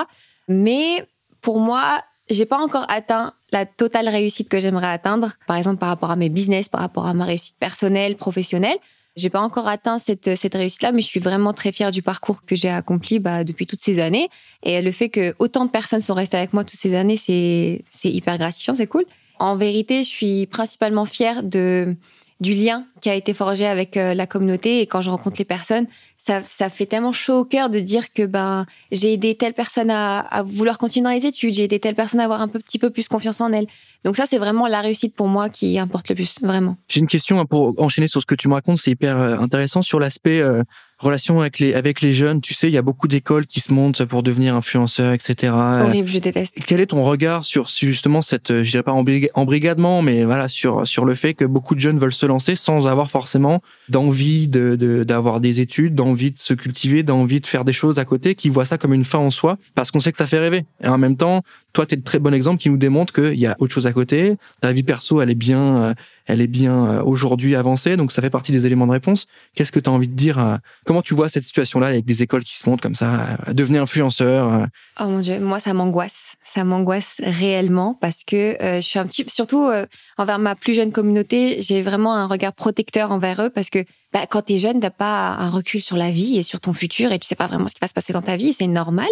Mais 0.49 1.07
pour 1.41 1.59
moi, 1.59 2.03
j'ai 2.29 2.47
pas 2.47 2.59
encore 2.59 2.87
atteint 2.89 3.35
la 3.53 3.67
totale 3.67 4.09
réussite 4.09 4.49
que 4.49 4.59
j'aimerais 4.59 4.89
atteindre, 4.89 5.33
par 5.47 5.57
exemple 5.57 5.79
par 5.79 5.89
rapport 5.89 6.11
à 6.11 6.17
mes 6.17 6.29
business, 6.29 6.69
par 6.69 6.81
rapport 6.81 7.07
à 7.07 7.15
ma 7.15 7.25
réussite 7.25 7.57
personnelle, 7.59 8.17
professionnelle. 8.17 8.77
J'ai 9.17 9.31
pas 9.31 9.41
encore 9.41 9.69
atteint 9.69 9.99
cette, 9.99 10.35
cette 10.35 10.55
réussite-là, 10.55 10.91
mais 10.91 11.01
je 11.01 11.07
suis 11.07 11.21
vraiment 11.21 11.53
très 11.53 11.71
fière 11.71 11.93
du 11.93 12.03
parcours 12.03 12.45
que 12.45 12.57
j'ai 12.57 12.69
accompli 12.69 13.21
bah, 13.21 13.45
depuis 13.45 13.65
toutes 13.65 13.81
ces 13.81 14.01
années. 14.01 14.29
Et 14.65 14.83
le 14.83 14.91
fait 14.91 15.09
que 15.09 15.37
autant 15.39 15.67
de 15.67 15.71
personnes 15.71 16.01
sont 16.01 16.15
restées 16.15 16.37
avec 16.37 16.53
moi 16.53 16.65
toutes 16.65 16.81
ces 16.81 16.97
années, 16.97 17.17
c'est, 17.17 17.85
c'est 17.89 18.11
hyper 18.11 18.39
gratifiant, 18.39 18.75
c'est 18.75 18.89
cool. 18.89 19.05
En 19.39 19.55
vérité, 19.55 20.03
je 20.03 20.09
suis 20.09 20.47
principalement 20.47 21.05
fière 21.05 21.45
de 21.45 21.95
du 22.41 22.55
lien 22.55 22.85
qui 23.01 23.11
a 23.11 23.15
été 23.15 23.33
forgé 23.33 23.67
avec 23.67 23.97
euh, 23.97 24.15
la 24.15 24.27
communauté 24.27 24.81
et 24.81 24.87
quand 24.87 25.01
je 25.01 25.11
rencontre 25.11 25.37
les 25.39 25.45
personnes, 25.45 25.87
ça, 26.19 26.43
ça 26.43 26.69
fait 26.69 26.87
tellement 26.87 27.13
chaud 27.13 27.41
au 27.41 27.45
cœur 27.45 27.71
de 27.71 27.81
dire 27.81 28.13
que 28.13 28.25
ben 28.25 28.67
j'ai 28.91 29.13
aidé 29.13 29.35
telle 29.35 29.55
personne 29.55 29.91
à, 29.91 30.21
à 30.21 30.43
vouloir 30.43 30.79
continuer 30.79 31.05
dans 31.05 31.11
les 31.11 31.27
études, 31.27 31.55
j'ai 31.55 31.65
aidé 31.65 31.79
telle 31.79 31.95
personne 31.95 32.21
à 32.21 32.25
avoir 32.25 32.41
un 32.41 32.49
peu, 32.49 32.59
petit 32.59 32.79
peu 32.79 32.91
plus 32.91 33.09
confiance 33.09 33.41
en 33.41 33.53
elle. 33.53 33.67
Donc 34.05 34.17
ça, 34.17 34.27
c'est 34.27 34.39
vraiment 34.39 34.67
la 34.67 34.81
réussite 34.81 35.15
pour 35.15 35.29
moi 35.29 35.49
qui 35.49 35.79
importe 35.79 36.09
le 36.11 36.15
plus, 36.15 36.37
vraiment. 36.43 36.77
J'ai 36.89 37.01
une 37.01 37.07
question 37.07 37.41
hein, 37.41 37.47
pour 37.47 37.75
enchaîner 37.83 38.07
sur 38.07 38.21
ce 38.21 38.27
que 38.27 38.35
tu 38.35 38.49
me 38.49 38.55
racontes, 38.55 38.79
c'est 38.79 38.91
hyper 38.91 39.19
euh, 39.19 39.39
intéressant 39.39 39.81
sur 39.81 39.99
l'aspect 39.99 40.41
euh, 40.41 40.63
relation 41.05 41.41
avec 41.41 41.59
les 41.59 41.75
avec 41.75 42.01
les 42.01 42.13
jeunes. 42.13 42.41
Tu 42.41 42.55
sais, 42.55 42.69
il 42.69 42.75
y 42.75 42.79
a 42.79 42.83
beaucoup 42.83 43.09
d'écoles 43.09 43.47
qui 43.47 43.61
se 43.61 43.73
montent 43.73 44.05
pour 44.05 44.23
devenir 44.23 44.55
influenceurs, 44.55 45.13
etc. 45.13 45.53
Horrible, 45.53 46.09
je 46.09 46.19
déteste. 46.19 46.59
Quel 46.67 46.81
est 46.81 46.87
ton 46.87 47.05
regard 47.05 47.45
sur 47.45 47.69
justement 47.69 48.23
cette, 48.23 48.51
euh, 48.51 48.63
je 48.63 48.71
dirais 48.71 48.83
pas 48.83 48.93
embrigadement, 48.93 50.03
mais 50.03 50.25
voilà 50.25 50.49
sur 50.49 50.87
sur 50.87 51.05
le 51.05 51.15
fait 51.15 51.35
que 51.35 51.45
beaucoup 51.45 51.75
de 51.75 51.81
jeunes 51.81 51.99
veulent 51.99 52.13
se 52.13 52.27
lancer 52.27 52.55
sans 52.55 52.87
avoir 52.87 53.11
forcément 53.11 53.63
d'envie 53.89 54.49
de 54.49 55.05
d'avoir 55.05 55.41
des 55.41 55.61
études, 55.61 55.95
d'envie 55.95 56.33
de 56.33 56.39
se 56.39 56.55
cultiver, 56.55 57.03
d'envie 57.03 57.41
de 57.41 57.47
faire 57.47 57.65
des 57.65 57.73
choses 57.73 57.99
à 57.99 58.05
côté, 58.05 58.35
qui 58.35 58.49
voient 58.49 58.65
ça 58.65 58.79
comme 58.79 58.95
une 58.95 59.05
fin 59.05 59.19
en 59.19 59.31
soi, 59.31 59.59
parce 59.75 59.91
qu'on 59.91 60.01
sait 60.01 60.13
que 60.13 60.19
ça 60.19 60.27
fait 60.27 60.39
rêver. 60.39 60.65
Et 60.83 60.89
en 60.89 60.99
même 60.99 61.17
temps, 61.17 61.43
toi, 61.75 61.87
tu 61.87 61.95
es 61.95 61.97
le 61.97 62.03
très 62.03 62.21
bon 62.21 62.33
exemple 62.33 62.63
qui 62.63 62.71
nous 62.71 62.77
démontre 62.77 63.13
qu'il 63.13 63.35
y 63.35 63.47
a 63.47 63.57
autre 63.59 63.75
chose 63.75 63.87
à 63.87 63.93
côté. 63.93 64.37
Ta 64.61 64.73
vie 64.73 64.85
perso, 64.85 65.21
elle 65.21 65.31
est 65.31 65.35
bien, 65.35 65.77
euh, 65.77 65.95
elle 66.27 66.41
est 66.41 66.47
bien 66.47 66.87
euh, 66.87 67.03
aujourd'hui 67.03 67.55
avancée, 67.55 67.97
donc 67.97 68.13
ça 68.13 68.23
fait 68.23 68.31
partie 68.31 68.53
des 68.53 68.67
éléments 68.67 68.87
de 68.87 68.93
réponse. 68.93 69.27
Qu'est-ce 69.55 69.73
que 69.73 69.81
tu 69.81 69.89
as 69.89 69.93
envie 69.93 70.09
de 70.09 70.15
dire 70.15 70.59
Comment 70.85 71.03
tu 71.03 71.15
vois 71.15 71.29
cette 71.29 71.45
situation-là 71.45 71.89
avec 71.89 72.05
des 72.05 72.23
écoles 72.23 72.45
qui 72.45 72.57
se 72.57 72.69
montent 72.69 72.81
comme 72.81 72.95
ça, 72.95 73.39
à 73.45 73.53
devenir 73.55 73.83
influenceur 73.83 74.67
Oh 75.01 75.05
mon 75.05 75.21
dieu, 75.21 75.39
moi 75.41 75.61
ça 75.61 75.73
m'angoisse, 75.75 76.37
ça 76.45 76.65
m'angoisse 76.65 77.21
réellement 77.23 77.97
parce 78.01 78.25
que 78.25 78.57
je 78.61 78.81
suis 78.81 78.99
un 78.99 79.07
petit, 79.07 79.25
surtout 79.29 79.71
envers 80.19 80.39
ma 80.39 80.55
plus 80.55 80.75
jeune 80.75 80.93
communauté, 80.93 81.61
j'ai 81.61 81.83
vraiment 81.83 82.15
un 82.15 82.27
regard 82.27 82.53
protecteur 82.53 83.13
envers 83.13 83.43
eux 83.43 83.51
parce 83.51 83.71
que 83.71 83.85
bah, 84.13 84.27
quand 84.31 84.43
tu 84.43 84.55
es 84.55 84.59
jeune, 84.59 84.81
t'as 84.81 84.91
pas 84.91 85.31
un 85.31 85.51
recul 85.51 85.81
sur 85.81 85.97
la 85.97 86.11
vie 86.11 86.39
et 86.39 86.45
sur 86.45 86.61
ton 86.61 86.73
futur 86.73 87.13
et 87.13 87.19
tu 87.19 87.27
sais 87.27 87.35
pas 87.35 87.49
vraiment 87.49 87.67
ce 87.67 87.75
qui 87.75 87.81
va 87.81 87.89
se 87.89 87.95
passer 87.95 88.13
dans 88.13 88.23
ta 88.23 88.37
vie, 88.37 88.53
c'est 88.53 88.69
normal. 88.69 89.09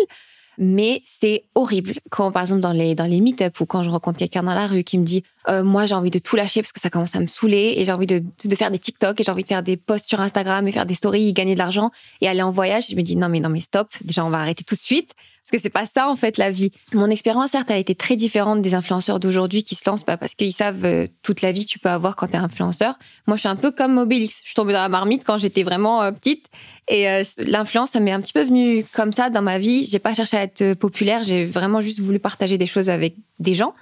Mais 0.58 1.00
c'est 1.04 1.44
horrible 1.54 1.94
quand, 2.10 2.30
par 2.30 2.42
exemple, 2.42 2.60
dans 2.60 2.72
les 2.72 2.94
dans 2.94 3.06
les 3.06 3.20
meet-up 3.20 3.60
ou 3.60 3.66
quand 3.66 3.82
je 3.82 3.90
rencontre 3.90 4.18
quelqu'un 4.18 4.42
dans 4.42 4.54
la 4.54 4.66
rue 4.66 4.84
qui 4.84 4.98
me 4.98 5.04
dit 5.04 5.22
euh, 5.48 5.64
moi 5.64 5.86
j'ai 5.86 5.94
envie 5.94 6.10
de 6.10 6.18
tout 6.18 6.36
lâcher 6.36 6.60
parce 6.60 6.72
que 6.72 6.80
ça 6.80 6.90
commence 6.90 7.16
à 7.16 7.20
me 7.20 7.26
saouler 7.26 7.74
et 7.76 7.84
j'ai 7.84 7.92
envie 7.92 8.06
de, 8.06 8.22
de 8.44 8.54
faire 8.54 8.70
des 8.70 8.78
TikTok 8.78 9.20
et 9.20 9.24
j'ai 9.24 9.32
envie 9.32 9.42
de 9.42 9.48
faire 9.48 9.62
des 9.62 9.76
posts 9.76 10.06
sur 10.06 10.20
Instagram 10.20 10.66
et 10.68 10.72
faire 10.72 10.86
des 10.86 10.94
stories, 10.94 11.28
et 11.28 11.32
gagner 11.32 11.54
de 11.54 11.58
l'argent 11.58 11.90
et 12.20 12.28
aller 12.28 12.42
en 12.42 12.50
voyage. 12.50 12.88
Je 12.90 12.96
me 12.96 13.02
dis 13.02 13.16
non 13.16 13.28
mais 13.28 13.40
non 13.40 13.48
mais 13.48 13.60
stop, 13.60 13.88
déjà 14.04 14.24
on 14.24 14.30
va 14.30 14.38
arrêter 14.38 14.64
tout 14.64 14.74
de 14.74 14.80
suite 14.80 15.14
que 15.52 15.58
c'est 15.58 15.70
pas 15.70 15.86
ça 15.86 16.08
en 16.08 16.16
fait 16.16 16.38
la 16.38 16.50
vie. 16.50 16.72
Mon 16.94 17.10
expérience 17.10 17.50
certes 17.50 17.70
elle 17.70 17.76
a 17.76 17.80
été 17.80 17.94
très 17.94 18.16
différente 18.16 18.62
des 18.62 18.74
influenceurs 18.74 19.20
d'aujourd'hui 19.20 19.62
qui 19.62 19.74
se 19.74 19.88
lancent 19.88 20.02
pas 20.02 20.16
parce 20.16 20.34
qu'ils 20.34 20.52
savent 20.52 20.84
euh, 20.84 21.06
toute 21.22 21.42
la 21.42 21.52
vie 21.52 21.66
tu 21.66 21.78
peux 21.78 21.90
avoir 21.90 22.16
quand 22.16 22.28
tu 22.28 22.32
es 22.32 22.36
influenceur. 22.36 22.98
Moi 23.26 23.36
je 23.36 23.40
suis 23.40 23.48
un 23.48 23.56
peu 23.56 23.70
comme 23.70 23.98
Obélix, 23.98 24.40
je 24.40 24.46
suis 24.46 24.54
tombée 24.54 24.72
dans 24.72 24.80
la 24.80 24.88
marmite 24.88 25.22
quand 25.24 25.36
j'étais 25.36 25.62
vraiment 25.62 26.02
euh, 26.02 26.10
petite 26.10 26.46
et 26.88 27.08
euh, 27.08 27.22
l'influence 27.38 27.90
ça 27.90 28.00
m'est 28.00 28.10
un 28.10 28.20
petit 28.20 28.32
peu 28.32 28.42
venu 28.42 28.84
comme 28.94 29.12
ça 29.12 29.30
dans 29.30 29.42
ma 29.42 29.58
vie. 29.58 29.84
J'ai 29.84 29.98
pas 29.98 30.14
cherché 30.14 30.38
à 30.38 30.42
être 30.42 30.74
populaire, 30.74 31.22
j'ai 31.22 31.44
vraiment 31.44 31.80
juste 31.80 32.00
voulu 32.00 32.18
partager 32.18 32.58
des 32.58 32.66
choses 32.66 32.88
avec 32.88 33.14
des 33.38 33.54
gens 33.54 33.74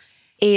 et 0.43 0.57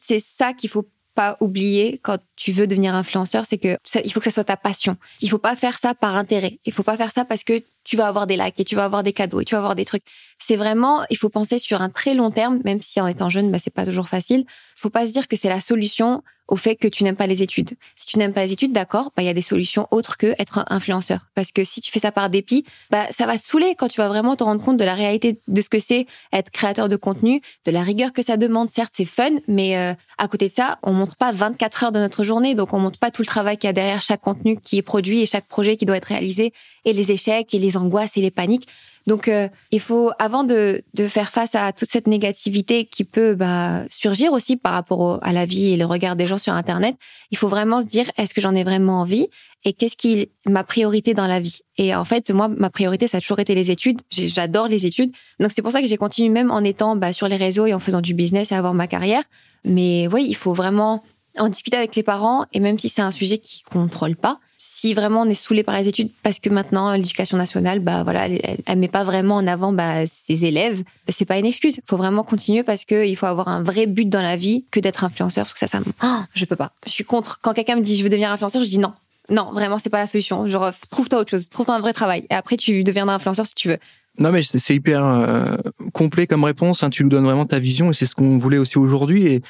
c'est 0.00 0.18
ça 0.18 0.52
qu'il 0.52 0.68
faut 0.68 0.84
pas 1.14 1.36
oublier 1.40 2.00
quand 2.02 2.18
tu 2.36 2.52
veux 2.52 2.66
devenir 2.66 2.94
influenceur, 2.94 3.44
c'est 3.46 3.58
que 3.58 3.78
il 4.04 4.12
faut 4.12 4.20
que 4.20 4.24
ça 4.24 4.30
soit 4.30 4.44
ta 4.44 4.56
passion. 4.56 4.96
Il 5.20 5.30
faut 5.30 5.38
pas 5.38 5.56
faire 5.56 5.78
ça 5.78 5.94
par 5.94 6.16
intérêt. 6.16 6.58
Il 6.64 6.72
faut 6.72 6.82
pas 6.82 6.96
faire 6.96 7.12
ça 7.12 7.24
parce 7.24 7.44
que 7.44 7.62
tu 7.84 7.96
vas 7.96 8.06
avoir 8.06 8.26
des 8.26 8.36
likes 8.36 8.58
et 8.58 8.64
tu 8.64 8.76
vas 8.76 8.84
avoir 8.84 9.02
des 9.02 9.12
cadeaux 9.12 9.40
et 9.40 9.44
tu 9.44 9.54
vas 9.54 9.58
avoir 9.58 9.74
des 9.74 9.84
trucs. 9.84 10.04
C'est 10.44 10.56
vraiment, 10.56 11.04
il 11.08 11.16
faut 11.16 11.28
penser 11.28 11.58
sur 11.58 11.82
un 11.82 11.88
très 11.88 12.14
long 12.14 12.32
terme, 12.32 12.60
même 12.64 12.82
si 12.82 13.00
en 13.00 13.06
étant 13.06 13.28
jeune, 13.28 13.52
bah, 13.52 13.58
c'est 13.60 13.72
pas 13.72 13.84
toujours 13.84 14.08
facile. 14.08 14.44
Faut 14.74 14.90
pas 14.90 15.06
se 15.06 15.12
dire 15.12 15.28
que 15.28 15.36
c'est 15.36 15.48
la 15.48 15.60
solution 15.60 16.24
au 16.48 16.56
fait 16.56 16.74
que 16.74 16.88
tu 16.88 17.04
n'aimes 17.04 17.16
pas 17.16 17.28
les 17.28 17.42
études. 17.42 17.70
Si 17.94 18.06
tu 18.06 18.18
n'aimes 18.18 18.32
pas 18.32 18.44
les 18.44 18.52
études, 18.52 18.72
d'accord, 18.72 19.12
bah 19.16 19.22
il 19.22 19.26
y 19.26 19.28
a 19.28 19.34
des 19.34 19.40
solutions 19.40 19.86
autres 19.92 20.16
que 20.16 20.34
être 20.40 20.64
influenceur. 20.68 21.28
Parce 21.36 21.52
que 21.52 21.62
si 21.62 21.80
tu 21.80 21.92
fais 21.92 22.00
ça 22.00 22.10
par 22.10 22.28
dépit, 22.28 22.64
bah 22.90 23.06
ça 23.12 23.24
va 23.26 23.38
te 23.38 23.44
saouler 23.44 23.76
quand 23.78 23.86
tu 23.86 24.00
vas 24.00 24.08
vraiment 24.08 24.34
te 24.34 24.42
rendre 24.42 24.62
compte 24.62 24.76
de 24.76 24.84
la 24.84 24.94
réalité 24.94 25.38
de 25.46 25.60
ce 25.62 25.68
que 25.68 25.78
c'est 25.78 26.06
être 26.32 26.50
créateur 26.50 26.88
de 26.88 26.96
contenu, 26.96 27.40
de 27.64 27.70
la 27.70 27.82
rigueur 27.82 28.12
que 28.12 28.22
ça 28.22 28.36
demande. 28.36 28.70
Certes, 28.70 28.92
c'est 28.96 29.04
fun, 29.04 29.30
mais 29.46 29.78
euh, 29.78 29.94
à 30.18 30.26
côté 30.26 30.48
de 30.48 30.52
ça, 30.52 30.78
on 30.82 30.92
montre 30.92 31.14
pas 31.14 31.30
24 31.30 31.84
heures 31.84 31.92
de 31.92 32.00
notre 32.00 32.24
journée, 32.24 32.56
donc 32.56 32.74
on 32.74 32.80
montre 32.80 32.98
pas 32.98 33.12
tout 33.12 33.22
le 33.22 33.26
travail 33.26 33.58
qu'il 33.58 33.68
y 33.68 33.70
a 33.70 33.72
derrière 33.72 34.00
chaque 34.00 34.22
contenu 34.22 34.58
qui 34.60 34.76
est 34.76 34.82
produit 34.82 35.22
et 35.22 35.26
chaque 35.26 35.46
projet 35.46 35.76
qui 35.76 35.86
doit 35.86 35.96
être 35.96 36.06
réalisé 36.06 36.52
et 36.84 36.92
les 36.92 37.12
échecs 37.12 37.54
et 37.54 37.60
les 37.60 37.76
angoisses 37.76 38.16
et 38.16 38.20
les 38.20 38.32
paniques. 38.32 38.68
Donc, 39.06 39.28
euh, 39.28 39.48
il 39.70 39.80
faut, 39.80 40.10
avant 40.18 40.44
de, 40.44 40.82
de 40.94 41.08
faire 41.08 41.30
face 41.30 41.54
à 41.54 41.72
toute 41.72 41.90
cette 41.90 42.06
négativité 42.06 42.84
qui 42.84 43.04
peut 43.04 43.34
bah, 43.34 43.82
surgir 43.90 44.32
aussi 44.32 44.56
par 44.56 44.72
rapport 44.72 45.18
à 45.22 45.32
la 45.32 45.44
vie 45.44 45.72
et 45.72 45.76
le 45.76 45.84
regard 45.84 46.16
des 46.16 46.26
gens 46.26 46.38
sur 46.38 46.52
Internet, 46.52 46.96
il 47.30 47.38
faut 47.38 47.48
vraiment 47.48 47.80
se 47.80 47.86
dire 47.86 48.10
est-ce 48.16 48.34
que 48.34 48.40
j'en 48.40 48.54
ai 48.54 48.64
vraiment 48.64 49.00
envie 49.00 49.28
et 49.64 49.72
qu'est-ce 49.72 49.96
qui 49.96 50.14
est 50.14 50.30
ma 50.46 50.64
priorité 50.64 51.14
dans 51.14 51.26
la 51.26 51.40
vie? 51.40 51.60
Et 51.78 51.94
en 51.94 52.04
fait, 52.04 52.30
moi, 52.30 52.48
ma 52.48 52.70
priorité, 52.70 53.06
ça 53.06 53.18
a 53.18 53.20
toujours 53.20 53.38
été 53.38 53.54
les 53.54 53.70
études. 53.70 54.00
J'adore 54.10 54.68
les 54.68 54.86
études. 54.86 55.12
Donc, 55.40 55.50
c'est 55.54 55.62
pour 55.62 55.70
ça 55.70 55.80
que 55.80 55.86
j'ai 55.86 55.96
continué 55.96 56.28
même 56.28 56.50
en 56.50 56.64
étant 56.64 56.96
bah, 56.96 57.12
sur 57.12 57.28
les 57.28 57.36
réseaux 57.36 57.66
et 57.66 57.74
en 57.74 57.78
faisant 57.78 58.00
du 58.00 58.14
business 58.14 58.52
et 58.52 58.54
avoir 58.54 58.74
ma 58.74 58.86
carrière. 58.86 59.22
Mais 59.64 60.08
oui, 60.12 60.26
il 60.28 60.36
faut 60.36 60.52
vraiment 60.52 61.02
en 61.38 61.48
discuter 61.48 61.76
avec 61.76 61.96
les 61.96 62.02
parents 62.02 62.46
et 62.52 62.60
même 62.60 62.78
si 62.78 62.88
c'est 62.88 63.02
un 63.02 63.10
sujet 63.10 63.38
qui 63.38 63.62
contrôle 63.62 64.16
pas, 64.16 64.38
si 64.64 64.94
vraiment 64.94 65.22
on 65.22 65.28
est 65.28 65.34
saoulé 65.34 65.64
par 65.64 65.76
les 65.76 65.88
études 65.88 66.08
parce 66.22 66.38
que 66.38 66.48
maintenant 66.48 66.94
l'éducation 66.94 67.36
nationale 67.36 67.80
bah 67.80 68.04
voilà 68.04 68.28
elle, 68.28 68.78
met 68.78 68.86
pas 68.86 69.02
vraiment 69.02 69.34
en 69.34 69.46
avant 69.48 69.72
bah, 69.72 70.06
ses 70.06 70.44
élèves 70.44 70.84
bah, 71.04 71.12
c'est 71.12 71.24
pas 71.24 71.36
une 71.36 71.46
excuse. 71.46 71.80
Faut 71.84 71.96
vraiment 71.96 72.22
continuer 72.22 72.62
parce 72.62 72.84
que 72.84 73.04
il 73.04 73.16
faut 73.16 73.26
avoir 73.26 73.48
un 73.48 73.64
vrai 73.64 73.86
but 73.86 74.08
dans 74.08 74.22
la 74.22 74.36
vie 74.36 74.64
que 74.70 74.78
d'être 74.78 75.02
influenceur 75.02 75.46
parce 75.46 75.54
que 75.54 75.58
ça 75.58 75.66
ça 75.66 75.80
oh, 76.04 76.20
je 76.34 76.44
peux 76.44 76.54
pas. 76.54 76.70
Je 76.86 76.92
suis 76.92 77.02
contre. 77.02 77.40
Quand 77.42 77.54
quelqu'un 77.54 77.74
me 77.74 77.80
dit 77.80 77.96
je 77.96 78.04
veux 78.04 78.08
devenir 78.08 78.30
influenceur 78.30 78.62
je 78.62 78.68
dis 78.68 78.78
non. 78.78 78.92
Non 79.30 79.50
vraiment 79.52 79.78
c'est 79.78 79.90
pas 79.90 79.98
la 79.98 80.06
solution. 80.06 80.46
Genre 80.46 80.70
trouve-toi 80.90 81.18
autre 81.18 81.30
chose. 81.30 81.48
Trouve-toi 81.48 81.74
un 81.74 81.80
vrai 81.80 81.92
travail. 81.92 82.24
Et 82.30 82.34
après 82.34 82.56
tu 82.56 82.84
deviendras 82.84 83.16
influenceur 83.16 83.46
si 83.46 83.56
tu 83.56 83.66
veux. 83.66 83.78
Non 84.18 84.30
mais 84.30 84.44
c'est 84.44 84.74
hyper 84.76 85.04
euh, 85.04 85.56
complet 85.92 86.28
comme 86.28 86.44
réponse 86.44 86.84
hein. 86.84 86.90
tu 86.90 87.02
nous 87.02 87.10
donnes 87.10 87.24
vraiment 87.24 87.46
ta 87.46 87.58
vision 87.58 87.90
et 87.90 87.94
c'est 87.94 88.06
ce 88.06 88.14
qu'on 88.14 88.36
voulait 88.36 88.58
aussi 88.58 88.78
aujourd'hui. 88.78 89.26
Et 89.26 89.42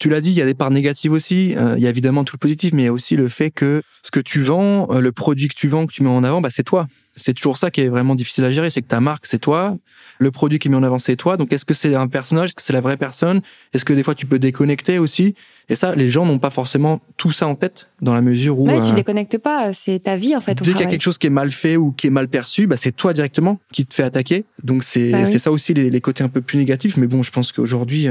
tu 0.00 0.08
l'as 0.08 0.22
dit, 0.22 0.30
il 0.30 0.36
y 0.36 0.42
a 0.42 0.46
des 0.46 0.54
parts 0.54 0.70
négatives 0.70 1.12
aussi. 1.12 1.54
Euh, 1.56 1.74
il 1.76 1.84
y 1.84 1.86
a 1.86 1.90
évidemment 1.90 2.24
tout 2.24 2.34
le 2.34 2.38
positif, 2.38 2.72
mais 2.72 2.82
il 2.82 2.84
y 2.86 2.88
a 2.88 2.92
aussi 2.92 3.16
le 3.16 3.28
fait 3.28 3.50
que 3.50 3.82
ce 4.02 4.10
que 4.10 4.18
tu 4.18 4.40
vends, 4.40 4.88
euh, 4.90 5.00
le 5.00 5.12
produit 5.12 5.46
que 5.46 5.54
tu 5.54 5.68
vends, 5.68 5.86
que 5.86 5.92
tu 5.92 6.02
mets 6.02 6.08
en 6.08 6.24
avant, 6.24 6.40
bah, 6.40 6.48
c'est 6.50 6.62
toi. 6.62 6.86
C'est 7.16 7.34
toujours 7.34 7.58
ça 7.58 7.70
qui 7.70 7.82
est 7.82 7.88
vraiment 7.88 8.14
difficile 8.14 8.44
à 8.44 8.50
gérer, 8.50 8.70
c'est 8.70 8.80
que 8.80 8.86
ta 8.86 9.00
marque, 9.00 9.26
c'est 9.26 9.38
toi. 9.38 9.76
Le 10.18 10.30
produit 10.30 10.58
qui 10.58 10.68
est 10.68 10.70
mis 10.70 10.76
en 10.76 10.82
avant, 10.82 10.98
c'est 10.98 11.16
toi. 11.16 11.36
Donc, 11.36 11.52
est-ce 11.52 11.66
que 11.66 11.74
c'est 11.74 11.94
un 11.94 12.08
personnage? 12.08 12.46
Est-ce 12.46 12.54
que 12.54 12.62
c'est 12.62 12.72
la 12.72 12.80
vraie 12.80 12.96
personne? 12.96 13.42
Est-ce 13.74 13.84
que 13.84 13.92
des 13.92 14.02
fois, 14.02 14.14
tu 14.14 14.24
peux 14.24 14.38
déconnecter 14.38 14.98
aussi? 14.98 15.34
Et 15.68 15.74
ça, 15.74 15.94
les 15.94 16.08
gens 16.08 16.24
n'ont 16.24 16.38
pas 16.38 16.50
forcément 16.50 17.02
tout 17.18 17.30
ça 17.30 17.46
en 17.46 17.54
tête 17.54 17.88
dans 18.00 18.14
la 18.14 18.22
mesure 18.22 18.58
où... 18.58 18.66
Ouais, 18.66 18.78
tu 18.78 18.92
euh, 18.92 18.94
déconnectes 18.94 19.36
pas. 19.36 19.74
C'est 19.74 19.98
ta 19.98 20.16
vie, 20.16 20.34
en 20.34 20.40
fait. 20.40 20.62
Dès 20.62 20.72
qu'il 20.72 20.80
y 20.80 20.84
a 20.84 20.90
quelque 20.90 21.02
chose 21.02 21.18
qui 21.18 21.26
est 21.26 21.30
mal 21.30 21.50
fait 21.50 21.76
ou 21.76 21.92
qui 21.92 22.06
est 22.06 22.10
mal 22.10 22.28
perçu, 22.28 22.66
bah, 22.66 22.78
c'est 22.78 22.92
toi 22.92 23.12
directement 23.12 23.60
qui 23.70 23.84
te 23.84 23.92
fait 23.92 24.02
attaquer. 24.02 24.44
Donc, 24.62 24.82
c'est 24.82 25.10
bah 25.10 25.26
ça 25.26 25.52
aussi 25.52 25.74
les, 25.74 25.90
les, 25.90 26.00
côtés 26.00 26.24
un 26.24 26.28
peu 26.28 26.40
plus 26.40 26.56
négatifs. 26.56 26.96
Mais 26.96 27.06
bon, 27.06 27.22
je 27.22 27.32
pense 27.32 27.52
qu'aujourd'hui, 27.52 28.08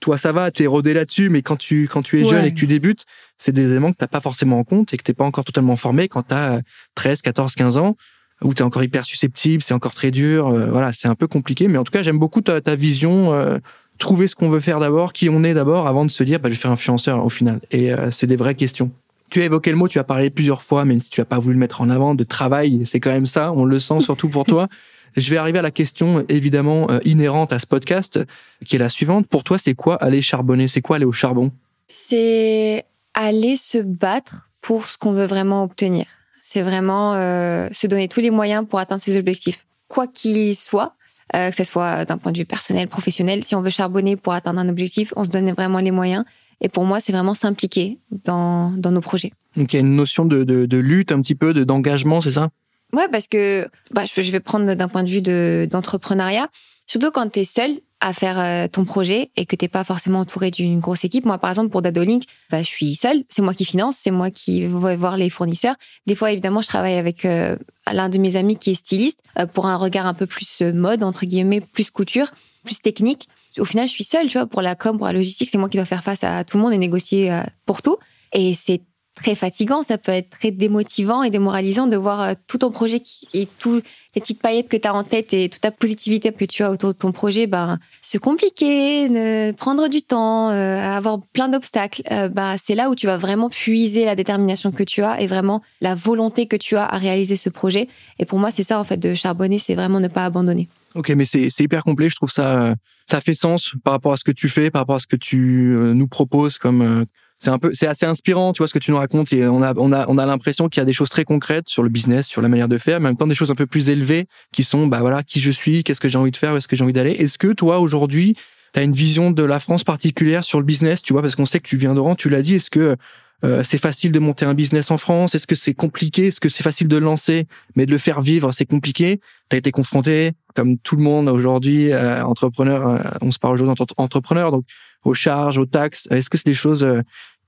toi 0.00 0.18
ça 0.18 0.32
va, 0.32 0.50
tu 0.50 0.62
es 0.62 0.66
rodé 0.66 0.94
là-dessus, 0.94 1.30
mais 1.30 1.42
quand 1.42 1.56
tu 1.56 1.88
quand 1.88 2.02
tu 2.02 2.20
es 2.20 2.24
jeune 2.24 2.44
et 2.44 2.52
que 2.52 2.58
tu 2.58 2.66
débutes, 2.66 3.04
c'est 3.36 3.52
des 3.52 3.64
éléments 3.64 3.92
que 3.92 3.96
t'as 3.96 4.08
pas 4.08 4.20
forcément 4.20 4.58
en 4.58 4.64
compte 4.64 4.92
et 4.94 4.96
que 4.96 5.02
t'es 5.02 5.14
pas 5.14 5.24
encore 5.24 5.44
totalement 5.44 5.76
formé 5.76 6.08
quand 6.08 6.24
tu 6.24 6.34
as 6.34 6.60
13, 6.94 7.22
14, 7.22 7.54
15 7.54 7.76
ans 7.78 7.96
où 8.42 8.54
tu 8.54 8.60
es 8.60 8.64
encore 8.64 8.82
hyper 8.82 9.04
susceptible, 9.04 9.62
c'est 9.62 9.74
encore 9.74 9.94
très 9.94 10.10
dur, 10.10 10.48
euh, 10.48 10.66
voilà, 10.66 10.92
c'est 10.92 11.08
un 11.08 11.14
peu 11.14 11.26
compliqué 11.26 11.68
mais 11.68 11.78
en 11.78 11.84
tout 11.84 11.92
cas, 11.92 12.02
j'aime 12.02 12.18
beaucoup 12.18 12.40
ta, 12.40 12.60
ta 12.60 12.74
vision 12.74 13.32
euh, 13.32 13.58
trouver 13.98 14.28
ce 14.28 14.36
qu'on 14.36 14.48
veut 14.48 14.60
faire 14.60 14.80
d'abord, 14.80 15.12
qui 15.12 15.28
on 15.28 15.42
est 15.44 15.54
d'abord 15.54 15.86
avant 15.86 16.04
de 16.04 16.10
se 16.10 16.22
dire 16.22 16.38
bah 16.40 16.48
je 16.48 16.54
vais 16.54 16.60
faire 16.60 16.70
influenceur 16.70 17.24
au 17.24 17.30
final 17.30 17.60
et 17.70 17.92
euh, 17.92 18.10
c'est 18.10 18.26
des 18.26 18.36
vraies 18.36 18.54
questions. 18.54 18.90
Tu 19.30 19.42
as 19.42 19.44
évoqué 19.44 19.70
le 19.70 19.76
mot, 19.76 19.88
tu 19.88 19.98
as 19.98 20.04
parlé 20.04 20.30
plusieurs 20.30 20.62
fois, 20.62 20.86
même 20.86 20.98
si 20.98 21.10
tu 21.10 21.20
as 21.20 21.26
pas 21.26 21.38
voulu 21.38 21.54
le 21.54 21.60
mettre 21.60 21.82
en 21.82 21.90
avant, 21.90 22.14
de 22.14 22.24
travail, 22.24 22.86
c'est 22.86 22.98
quand 22.98 23.12
même 23.12 23.26
ça, 23.26 23.52
on 23.52 23.64
le 23.64 23.78
sent 23.78 24.00
surtout 24.00 24.28
pour 24.28 24.44
toi. 24.44 24.68
Je 25.18 25.30
vais 25.30 25.36
arriver 25.36 25.58
à 25.58 25.62
la 25.62 25.70
question 25.70 26.24
évidemment 26.28 26.88
euh, 26.90 26.98
inhérente 27.04 27.52
à 27.52 27.58
ce 27.58 27.66
podcast, 27.66 28.20
qui 28.64 28.76
est 28.76 28.78
la 28.78 28.88
suivante. 28.88 29.26
Pour 29.26 29.42
toi, 29.42 29.58
c'est 29.58 29.74
quoi 29.74 29.96
aller 29.96 30.22
charbonner? 30.22 30.68
C'est 30.68 30.80
quoi 30.80 30.96
aller 30.96 31.04
au 31.04 31.12
charbon? 31.12 31.50
C'est 31.88 32.84
aller 33.14 33.56
se 33.56 33.78
battre 33.78 34.48
pour 34.60 34.86
ce 34.86 34.96
qu'on 34.96 35.12
veut 35.12 35.26
vraiment 35.26 35.64
obtenir. 35.64 36.06
C'est 36.40 36.62
vraiment 36.62 37.14
euh, 37.14 37.68
se 37.72 37.86
donner 37.86 38.08
tous 38.08 38.20
les 38.20 38.30
moyens 38.30 38.66
pour 38.68 38.78
atteindre 38.78 39.02
ses 39.02 39.16
objectifs, 39.16 39.66
quoi 39.88 40.06
qu'il 40.06 40.54
soit. 40.54 40.94
Euh, 41.34 41.50
que 41.50 41.56
ce 41.56 41.64
soit 41.64 42.06
d'un 42.06 42.16
point 42.16 42.32
de 42.32 42.38
vue 42.38 42.46
personnel, 42.46 42.88
professionnel. 42.88 43.44
Si 43.44 43.54
on 43.54 43.60
veut 43.60 43.68
charbonner 43.68 44.16
pour 44.16 44.32
atteindre 44.32 44.60
un 44.60 44.68
objectif, 44.70 45.12
on 45.14 45.24
se 45.24 45.28
donne 45.28 45.50
vraiment 45.50 45.78
les 45.78 45.90
moyens. 45.90 46.24
Et 46.62 46.70
pour 46.70 46.86
moi, 46.86 47.00
c'est 47.00 47.12
vraiment 47.12 47.34
s'impliquer 47.34 47.98
dans, 48.24 48.70
dans 48.70 48.90
nos 48.90 49.02
projets. 49.02 49.32
Donc 49.54 49.72
il 49.72 49.76
y 49.76 49.78
a 49.78 49.80
une 49.80 49.94
notion 49.94 50.24
de, 50.24 50.42
de, 50.44 50.64
de 50.64 50.76
lutte 50.78 51.12
un 51.12 51.20
petit 51.20 51.34
peu, 51.34 51.52
de 51.52 51.64
d'engagement, 51.64 52.22
c'est 52.22 52.30
ça? 52.30 52.48
Ouais, 52.92 53.08
parce 53.10 53.28
que 53.28 53.68
bah, 53.90 54.04
je 54.06 54.30
vais 54.30 54.40
prendre 54.40 54.74
d'un 54.74 54.88
point 54.88 55.02
de 55.02 55.10
vue 55.10 55.22
de, 55.22 55.68
d'entrepreneuriat. 55.70 56.48
Surtout 56.86 57.10
quand 57.10 57.28
tu 57.30 57.40
es 57.40 57.44
seul 57.44 57.80
à 58.00 58.12
faire 58.12 58.38
euh, 58.38 58.68
ton 58.68 58.84
projet 58.84 59.30
et 59.36 59.44
que 59.44 59.56
t'es 59.56 59.68
pas 59.68 59.84
forcément 59.84 60.20
entouré 60.20 60.50
d'une 60.50 60.78
grosse 60.78 61.04
équipe. 61.04 61.26
Moi, 61.26 61.36
par 61.38 61.50
exemple, 61.50 61.68
pour 61.68 61.82
Dadolink, 61.82 62.24
bah, 62.50 62.62
je 62.62 62.68
suis 62.68 62.94
seule. 62.94 63.24
C'est 63.28 63.42
moi 63.42 63.54
qui 63.54 63.64
finance, 63.64 63.96
c'est 63.98 64.10
moi 64.10 64.30
qui 64.30 64.64
vais 64.66 64.96
voir 64.96 65.16
les 65.16 65.28
fournisseurs. 65.30 65.74
Des 66.06 66.14
fois, 66.14 66.32
évidemment, 66.32 66.62
je 66.62 66.68
travaille 66.68 66.96
avec 66.96 67.24
euh, 67.24 67.56
l'un 67.92 68.08
de 68.08 68.18
mes 68.18 68.36
amis 68.36 68.56
qui 68.56 68.70
est 68.70 68.74
styliste 68.74 69.22
euh, 69.38 69.46
pour 69.46 69.66
un 69.66 69.76
regard 69.76 70.06
un 70.06 70.14
peu 70.14 70.26
plus 70.26 70.62
mode, 70.62 71.02
entre 71.02 71.26
guillemets, 71.26 71.60
plus 71.60 71.90
couture, 71.90 72.30
plus 72.64 72.80
technique. 72.80 73.28
Au 73.58 73.64
final, 73.64 73.88
je 73.88 73.92
suis 73.92 74.04
seule, 74.04 74.28
tu 74.28 74.38
vois, 74.38 74.46
pour 74.46 74.62
la 74.62 74.76
com, 74.76 74.96
pour 74.96 75.06
la 75.06 75.12
logistique, 75.12 75.48
c'est 75.50 75.58
moi 75.58 75.68
qui 75.68 75.76
dois 75.76 75.86
faire 75.86 76.04
face 76.04 76.22
à 76.22 76.44
tout 76.44 76.56
le 76.56 76.62
monde 76.62 76.72
et 76.72 76.78
négocier 76.78 77.36
pour 77.66 77.82
tout. 77.82 77.96
Et 78.32 78.54
c'est 78.54 78.82
très 79.18 79.34
fatigant, 79.34 79.82
ça 79.82 79.98
peut 79.98 80.12
être 80.12 80.30
très 80.30 80.50
démotivant 80.50 81.22
et 81.22 81.30
démoralisant 81.30 81.86
de 81.86 81.96
voir 81.96 82.22
euh, 82.22 82.34
tout 82.46 82.58
ton 82.58 82.70
projet 82.70 83.02
et 83.34 83.48
toutes 83.58 83.84
les 84.14 84.20
petites 84.20 84.40
paillettes 84.40 84.68
que 84.68 84.76
tu 84.76 84.88
as 84.88 84.94
en 84.94 85.04
tête 85.04 85.34
et 85.34 85.48
toute 85.48 85.60
ta 85.60 85.70
positivité 85.70 86.32
que 86.32 86.44
tu 86.44 86.62
as 86.62 86.70
autour 86.70 86.92
de 86.92 86.98
ton 86.98 87.12
projet 87.12 87.46
ben, 87.46 87.78
se 88.00 88.16
compliquer, 88.18 89.52
prendre 89.56 89.88
du 89.88 90.02
temps, 90.02 90.50
euh, 90.50 90.78
avoir 90.80 91.20
plein 91.32 91.48
d'obstacles. 91.48 92.02
Bah, 92.32 92.56
c'est 92.56 92.74
là 92.74 92.90
où 92.90 92.94
tu 92.94 93.06
vas 93.06 93.16
vraiment 93.16 93.50
puiser 93.50 94.04
la 94.04 94.14
détermination 94.14 94.72
que 94.72 94.82
tu 94.82 95.02
as 95.02 95.20
et 95.20 95.26
vraiment 95.26 95.62
la 95.80 95.94
volonté 95.94 96.46
que 96.46 96.56
tu 96.56 96.76
as 96.76 96.86
à 96.86 96.96
réaliser 96.96 97.36
ce 97.36 97.50
projet. 97.50 97.88
Et 98.18 98.24
pour 98.24 98.38
moi, 98.38 98.50
c'est 98.50 98.62
ça 98.62 98.78
en 98.80 98.84
fait 98.84 98.96
de 98.96 99.14
charbonner, 99.14 99.58
c'est 99.58 99.74
vraiment 99.74 100.00
ne 100.00 100.08
pas 100.08 100.24
abandonner. 100.24 100.68
Ok, 100.94 101.10
mais 101.10 101.26
c'est 101.26 101.60
hyper 101.60 101.84
complet. 101.84 102.08
Je 102.08 102.16
trouve 102.16 102.30
ça 102.30 102.74
ça 103.06 103.20
fait 103.20 103.34
sens 103.34 103.74
par 103.84 103.92
rapport 103.92 104.12
à 104.12 104.16
ce 104.16 104.24
que 104.24 104.32
tu 104.32 104.48
fais, 104.48 104.70
par 104.70 104.82
rapport 104.82 104.96
à 104.96 105.00
ce 105.00 105.06
que 105.06 105.16
tu 105.16 105.76
nous 105.94 106.08
proposes 106.08 106.58
comme 106.58 107.04
c'est 107.38 107.50
un 107.50 107.58
peu, 107.58 107.70
c'est 107.72 107.86
assez 107.86 108.04
inspirant, 108.04 108.52
tu 108.52 108.58
vois, 108.58 108.68
ce 108.68 108.74
que 108.74 108.78
tu 108.78 108.90
nous 108.90 108.96
racontes. 108.96 109.32
Et 109.32 109.46
on 109.46 109.62
a, 109.62 109.72
on 109.76 109.92
a, 109.92 110.06
on 110.08 110.18
a 110.18 110.26
l'impression 110.26 110.68
qu'il 110.68 110.80
y 110.80 110.82
a 110.82 110.84
des 110.84 110.92
choses 110.92 111.08
très 111.08 111.24
concrètes 111.24 111.68
sur 111.68 111.82
le 111.82 111.88
business, 111.88 112.26
sur 112.26 112.42
la 112.42 112.48
manière 112.48 112.68
de 112.68 112.78
faire, 112.78 113.00
mais 113.00 113.06
en 113.06 113.10
même 113.10 113.16
temps 113.16 113.26
des 113.26 113.34
choses 113.34 113.50
un 113.50 113.54
peu 113.54 113.66
plus 113.66 113.90
élevées 113.90 114.26
qui 114.52 114.64
sont, 114.64 114.86
bah 114.86 115.00
voilà, 115.00 115.22
qui 115.22 115.40
je 115.40 115.50
suis, 115.50 115.84
qu'est-ce 115.84 116.00
que 116.00 116.08
j'ai 116.08 116.18
envie 116.18 116.32
de 116.32 116.36
faire, 116.36 116.54
où 116.54 116.56
est-ce 116.56 116.68
que 116.68 116.76
j'ai 116.76 116.84
envie 116.84 116.92
d'aller. 116.92 117.12
Est-ce 117.12 117.38
que 117.38 117.52
toi, 117.52 117.78
aujourd'hui, 117.78 118.34
tu 118.74 118.80
as 118.80 118.82
une 118.82 118.92
vision 118.92 119.30
de 119.30 119.42
la 119.44 119.60
France 119.60 119.84
particulière 119.84 120.42
sur 120.44 120.58
le 120.58 120.64
business, 120.64 121.00
tu 121.00 121.12
vois, 121.12 121.22
parce 121.22 121.36
qu'on 121.36 121.46
sait 121.46 121.60
que 121.60 121.68
tu 121.68 121.76
viens 121.76 121.94
d'Oran, 121.94 122.16
tu 122.16 122.28
l'as 122.28 122.42
dit, 122.42 122.54
est-ce 122.54 122.70
que 122.70 122.96
euh, 123.44 123.62
c'est 123.62 123.78
facile 123.78 124.10
de 124.10 124.18
monter 124.18 124.44
un 124.44 124.54
business 124.54 124.90
en 124.90 124.96
France? 124.96 125.36
Est-ce 125.36 125.46
que 125.46 125.54
c'est 125.54 125.74
compliqué? 125.74 126.26
Est-ce 126.26 126.40
que 126.40 126.48
c'est 126.48 126.64
facile 126.64 126.88
de 126.88 126.96
le 126.96 127.04
lancer, 127.04 127.46
mais 127.76 127.86
de 127.86 127.92
le 127.92 127.98
faire 127.98 128.20
vivre, 128.20 128.50
c'est 128.50 128.66
compliqué? 128.66 129.20
Tu 129.48 129.54
as 129.54 129.58
été 129.58 129.70
confronté, 129.70 130.32
comme 130.56 130.76
tout 130.78 130.96
le 130.96 131.02
monde 131.02 131.28
aujourd'hui, 131.28 131.92
euh, 131.92 132.24
entrepreneur, 132.24 132.88
euh, 132.88 132.98
on 133.20 133.30
se 133.30 133.38
parle 133.38 133.54
aujourd'hui 133.54 133.84
d'entrepreneur, 133.96 134.50
donc 134.50 134.64
aux 135.04 135.14
charges, 135.14 135.58
aux 135.58 135.66
taxes. 135.66 136.08
Est-ce 136.10 136.30
que 136.30 136.36
c'est 136.36 136.48
des 136.48 136.54
choses 136.54 136.86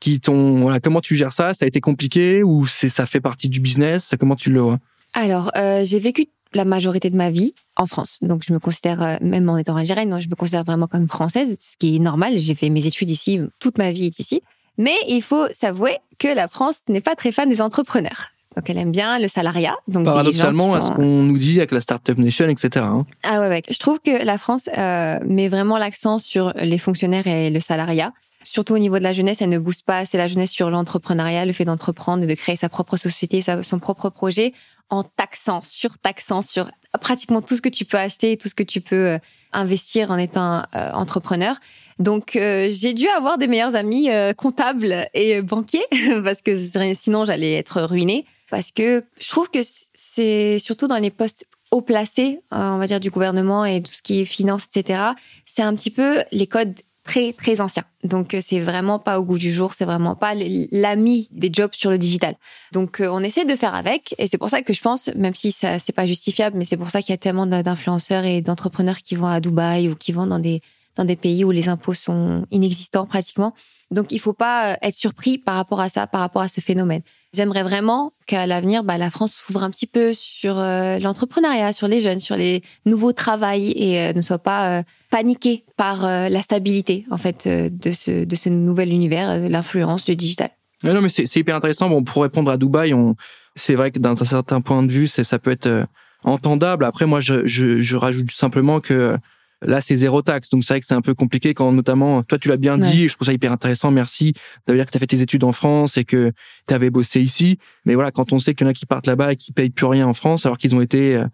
qui 0.00 0.20
t'ont 0.20 0.78
comment 0.82 1.00
tu 1.00 1.14
gères 1.14 1.32
ça? 1.32 1.54
Ça 1.54 1.64
a 1.64 1.68
été 1.68 1.80
compliqué 1.80 2.42
ou 2.42 2.66
c'est 2.66 2.88
ça 2.88 3.06
fait 3.06 3.20
partie 3.20 3.48
du 3.48 3.60
business? 3.60 4.14
Comment 4.18 4.36
tu 4.36 4.50
le 4.50 4.60
vois 4.60 4.78
Alors, 5.12 5.50
euh, 5.56 5.84
j'ai 5.84 5.98
vécu 5.98 6.26
la 6.52 6.64
majorité 6.64 7.10
de 7.10 7.16
ma 7.16 7.30
vie 7.30 7.54
en 7.76 7.86
France. 7.86 8.18
Donc, 8.22 8.42
je 8.44 8.52
me 8.52 8.58
considère, 8.58 9.02
euh, 9.02 9.16
même 9.20 9.48
en 9.48 9.56
étant 9.56 9.76
algérienne, 9.76 10.20
je 10.20 10.28
me 10.28 10.34
considère 10.34 10.64
vraiment 10.64 10.88
comme 10.88 11.08
française, 11.08 11.58
ce 11.60 11.76
qui 11.76 11.96
est 11.96 12.00
normal. 12.00 12.38
J'ai 12.38 12.54
fait 12.54 12.70
mes 12.70 12.86
études 12.86 13.10
ici, 13.10 13.40
toute 13.60 13.78
ma 13.78 13.92
vie 13.92 14.06
est 14.06 14.18
ici. 14.18 14.42
Mais 14.78 14.96
il 15.08 15.22
faut 15.22 15.46
s'avouer 15.52 15.98
que 16.18 16.28
la 16.28 16.48
France 16.48 16.80
n'est 16.88 17.00
pas 17.00 17.14
très 17.14 17.32
fan 17.32 17.48
des 17.48 17.60
entrepreneurs. 17.60 18.28
Donc, 18.56 18.68
elle 18.68 18.78
aime 18.78 18.90
bien 18.90 19.18
le 19.18 19.28
salariat. 19.28 19.76
Donc 19.86 20.04
Paradoxalement, 20.04 20.74
à 20.74 20.82
ce 20.82 20.90
qu'on 20.90 21.22
nous 21.22 21.38
dit 21.38 21.58
avec 21.58 21.70
la 21.70 21.80
Startup 21.80 22.18
Nation, 22.18 22.48
etc. 22.48 22.84
Hein. 22.84 23.06
Ah 23.22 23.40
ouais, 23.40 23.48
ouais, 23.48 23.62
je 23.70 23.78
trouve 23.78 24.00
que 24.00 24.24
la 24.24 24.38
France 24.38 24.68
euh, 24.76 25.18
met 25.24 25.48
vraiment 25.48 25.78
l'accent 25.78 26.18
sur 26.18 26.52
les 26.56 26.78
fonctionnaires 26.78 27.26
et 27.26 27.50
le 27.50 27.60
salariat. 27.60 28.12
Surtout 28.42 28.74
au 28.74 28.78
niveau 28.78 28.98
de 28.98 29.04
la 29.04 29.12
jeunesse, 29.12 29.42
elle 29.42 29.50
ne 29.50 29.58
booste 29.58 29.84
pas 29.84 29.98
assez 29.98 30.16
la 30.16 30.26
jeunesse 30.26 30.50
sur 30.50 30.70
l'entrepreneuriat, 30.70 31.44
le 31.44 31.52
fait 31.52 31.64
d'entreprendre 31.64 32.24
et 32.24 32.26
de 32.26 32.34
créer 32.34 32.56
sa 32.56 32.68
propre 32.68 32.96
société, 32.96 33.42
son 33.42 33.78
propre 33.78 34.08
projet, 34.08 34.52
en 34.88 35.04
taxant, 35.04 35.60
surtaxant 35.62 36.42
sur 36.42 36.68
pratiquement 36.98 37.42
tout 37.42 37.54
ce 37.54 37.62
que 37.62 37.68
tu 37.68 37.84
peux 37.84 37.96
acheter, 37.96 38.36
tout 38.36 38.48
ce 38.48 38.54
que 38.54 38.62
tu 38.62 38.80
peux 38.80 39.06
euh, 39.10 39.18
investir 39.52 40.10
en 40.10 40.18
étant 40.18 40.64
euh, 40.74 40.92
entrepreneur. 40.92 41.54
Donc 41.98 42.34
euh, 42.34 42.68
j'ai 42.70 42.94
dû 42.94 43.06
avoir 43.08 43.38
des 43.38 43.46
meilleurs 43.46 43.76
amis 43.76 44.08
comptables 44.36 45.06
et 45.14 45.42
banquiers 45.42 45.86
parce 46.24 46.42
que 46.42 46.56
sinon 46.94 47.24
j'allais 47.24 47.52
être 47.54 47.82
ruinée. 47.82 48.24
Parce 48.50 48.72
que 48.72 49.04
je 49.20 49.28
trouve 49.28 49.50
que 49.50 49.60
c'est 49.94 50.58
surtout 50.58 50.88
dans 50.88 50.98
les 50.98 51.10
postes 51.10 51.46
haut 51.70 51.82
placés, 51.82 52.40
on 52.50 52.78
va 52.78 52.86
dire 52.86 53.00
du 53.00 53.10
gouvernement 53.10 53.64
et 53.64 53.82
tout 53.82 53.92
ce 53.92 54.02
qui 54.02 54.20
est 54.20 54.24
finance, 54.24 54.66
etc. 54.74 55.00
C'est 55.46 55.62
un 55.62 55.74
petit 55.74 55.90
peu 55.90 56.24
les 56.32 56.46
codes 56.46 56.74
très 57.04 57.32
très 57.32 57.60
ancien. 57.60 57.84
Donc 58.04 58.34
euh, 58.34 58.40
c'est 58.42 58.60
vraiment 58.60 58.98
pas 58.98 59.18
au 59.18 59.24
goût 59.24 59.38
du 59.38 59.52
jour, 59.52 59.72
c'est 59.74 59.84
vraiment 59.84 60.14
pas 60.14 60.34
l'ami 60.34 61.28
des 61.32 61.50
jobs 61.52 61.72
sur 61.72 61.90
le 61.90 61.98
digital. 61.98 62.36
Donc 62.72 63.00
euh, 63.00 63.08
on 63.10 63.20
essaie 63.20 63.44
de 63.44 63.56
faire 63.56 63.74
avec 63.74 64.14
et 64.18 64.26
c'est 64.26 64.38
pour 64.38 64.50
ça 64.50 64.62
que 64.62 64.72
je 64.72 64.80
pense 64.80 65.08
même 65.14 65.34
si 65.34 65.50
ça 65.50 65.78
c'est 65.78 65.92
pas 65.92 66.06
justifiable 66.06 66.56
mais 66.58 66.64
c'est 66.64 66.76
pour 66.76 66.90
ça 66.90 67.00
qu'il 67.00 67.10
y 67.10 67.14
a 67.14 67.18
tellement 67.18 67.46
d'influenceurs 67.46 68.24
et 68.24 68.42
d'entrepreneurs 68.42 68.98
qui 68.98 69.14
vont 69.14 69.26
à 69.26 69.40
Dubaï 69.40 69.88
ou 69.88 69.94
qui 69.94 70.12
vont 70.12 70.26
dans 70.26 70.38
des 70.38 70.60
dans 70.96 71.04
des 71.04 71.16
pays 71.16 71.44
où 71.44 71.50
les 71.50 71.68
impôts 71.68 71.94
sont 71.94 72.44
inexistants 72.50 73.06
pratiquement. 73.06 73.54
Donc 73.90 74.12
il 74.12 74.20
faut 74.20 74.32
pas 74.32 74.72
euh, 74.72 74.76
être 74.82 74.94
surpris 74.94 75.38
par 75.38 75.56
rapport 75.56 75.80
à 75.80 75.88
ça, 75.88 76.06
par 76.06 76.20
rapport 76.20 76.42
à 76.42 76.48
ce 76.48 76.60
phénomène. 76.60 77.02
J'aimerais 77.32 77.62
vraiment 77.62 78.10
qu'à 78.26 78.46
l'avenir, 78.46 78.82
bah, 78.82 78.98
la 78.98 79.08
France 79.08 79.32
s'ouvre 79.32 79.62
un 79.62 79.70
petit 79.70 79.86
peu 79.86 80.12
sur 80.12 80.58
euh, 80.58 80.98
l'entrepreneuriat, 80.98 81.72
sur 81.72 81.86
les 81.86 82.00
jeunes, 82.00 82.18
sur 82.18 82.36
les 82.36 82.62
nouveaux 82.86 83.12
travails 83.12 83.70
et 83.76 84.00
euh, 84.00 84.12
ne 84.12 84.20
soit 84.20 84.40
pas 84.40 84.78
euh, 84.78 84.82
paniqué 85.10 85.64
par 85.76 86.02
la 86.02 86.42
stabilité 86.42 87.04
en 87.10 87.16
fait 87.16 87.48
de 87.48 87.92
ce 87.92 88.24
de 88.24 88.34
ce 88.36 88.48
nouvel 88.48 88.90
univers, 88.90 89.38
l'influence 89.48 90.04
du 90.04 90.14
digital. 90.14 90.50
non, 90.84 91.00
mais 91.00 91.08
c'est 91.08 91.34
hyper 91.36 91.56
intéressant. 91.56 91.88
Bon, 91.88 92.04
pour 92.04 92.22
répondre 92.22 92.50
à 92.50 92.56
Dubaï, 92.56 92.94
on 92.94 93.16
c'est 93.56 93.74
vrai 93.74 93.90
que 93.90 93.98
d'un 93.98 94.14
certain 94.14 94.60
point 94.60 94.82
de 94.82 94.92
vue, 94.92 95.06
ça 95.06 95.38
peut 95.38 95.50
être 95.50 95.86
entendable. 96.22 96.84
Après, 96.84 97.06
moi, 97.06 97.20
je, 97.20 97.46
je, 97.46 97.80
je 97.80 97.96
rajoute 97.96 98.30
simplement 98.30 98.80
que 98.80 99.16
Là, 99.62 99.80
c'est 99.80 99.96
zéro 99.96 100.22
taxe. 100.22 100.48
Donc, 100.48 100.64
c'est 100.64 100.74
vrai 100.74 100.80
que 100.80 100.86
c'est 100.86 100.94
un 100.94 101.02
peu 101.02 101.14
compliqué 101.14 101.52
quand, 101.52 101.72
notamment, 101.72 102.22
toi, 102.22 102.38
tu 102.38 102.48
l'as 102.48 102.56
bien 102.56 102.78
dit, 102.78 103.08
je 103.08 103.14
trouve 103.14 103.26
ça 103.26 103.32
hyper 103.32 103.52
intéressant. 103.52 103.90
Merci. 103.90 104.32
Ça 104.66 104.72
veut 104.72 104.78
dire 104.78 104.86
que 104.86 104.90
tu 104.90 104.96
as 104.96 105.00
fait 105.00 105.06
tes 105.06 105.20
études 105.20 105.44
en 105.44 105.52
France 105.52 105.96
et 105.96 106.04
que 106.04 106.32
tu 106.66 106.74
avais 106.74 106.90
bossé 106.90 107.20
ici. 107.20 107.58
Mais 107.84 107.94
voilà, 107.94 108.10
quand 108.10 108.32
on 108.32 108.38
sait 108.38 108.54
qu'il 108.54 108.66
y 108.66 108.68
en 108.68 108.70
a 108.70 108.74
qui 108.74 108.86
partent 108.86 109.06
là-bas 109.06 109.32
et 109.32 109.36
qui 109.36 109.52
payent 109.52 109.70
plus 109.70 109.86
rien 109.86 110.06
en 110.06 110.14
France, 110.14 110.46
alors 110.46 110.56
qu'ils 110.56 110.74
ont 110.74 110.80
été, 110.80 111.16
euh, 111.16 111.26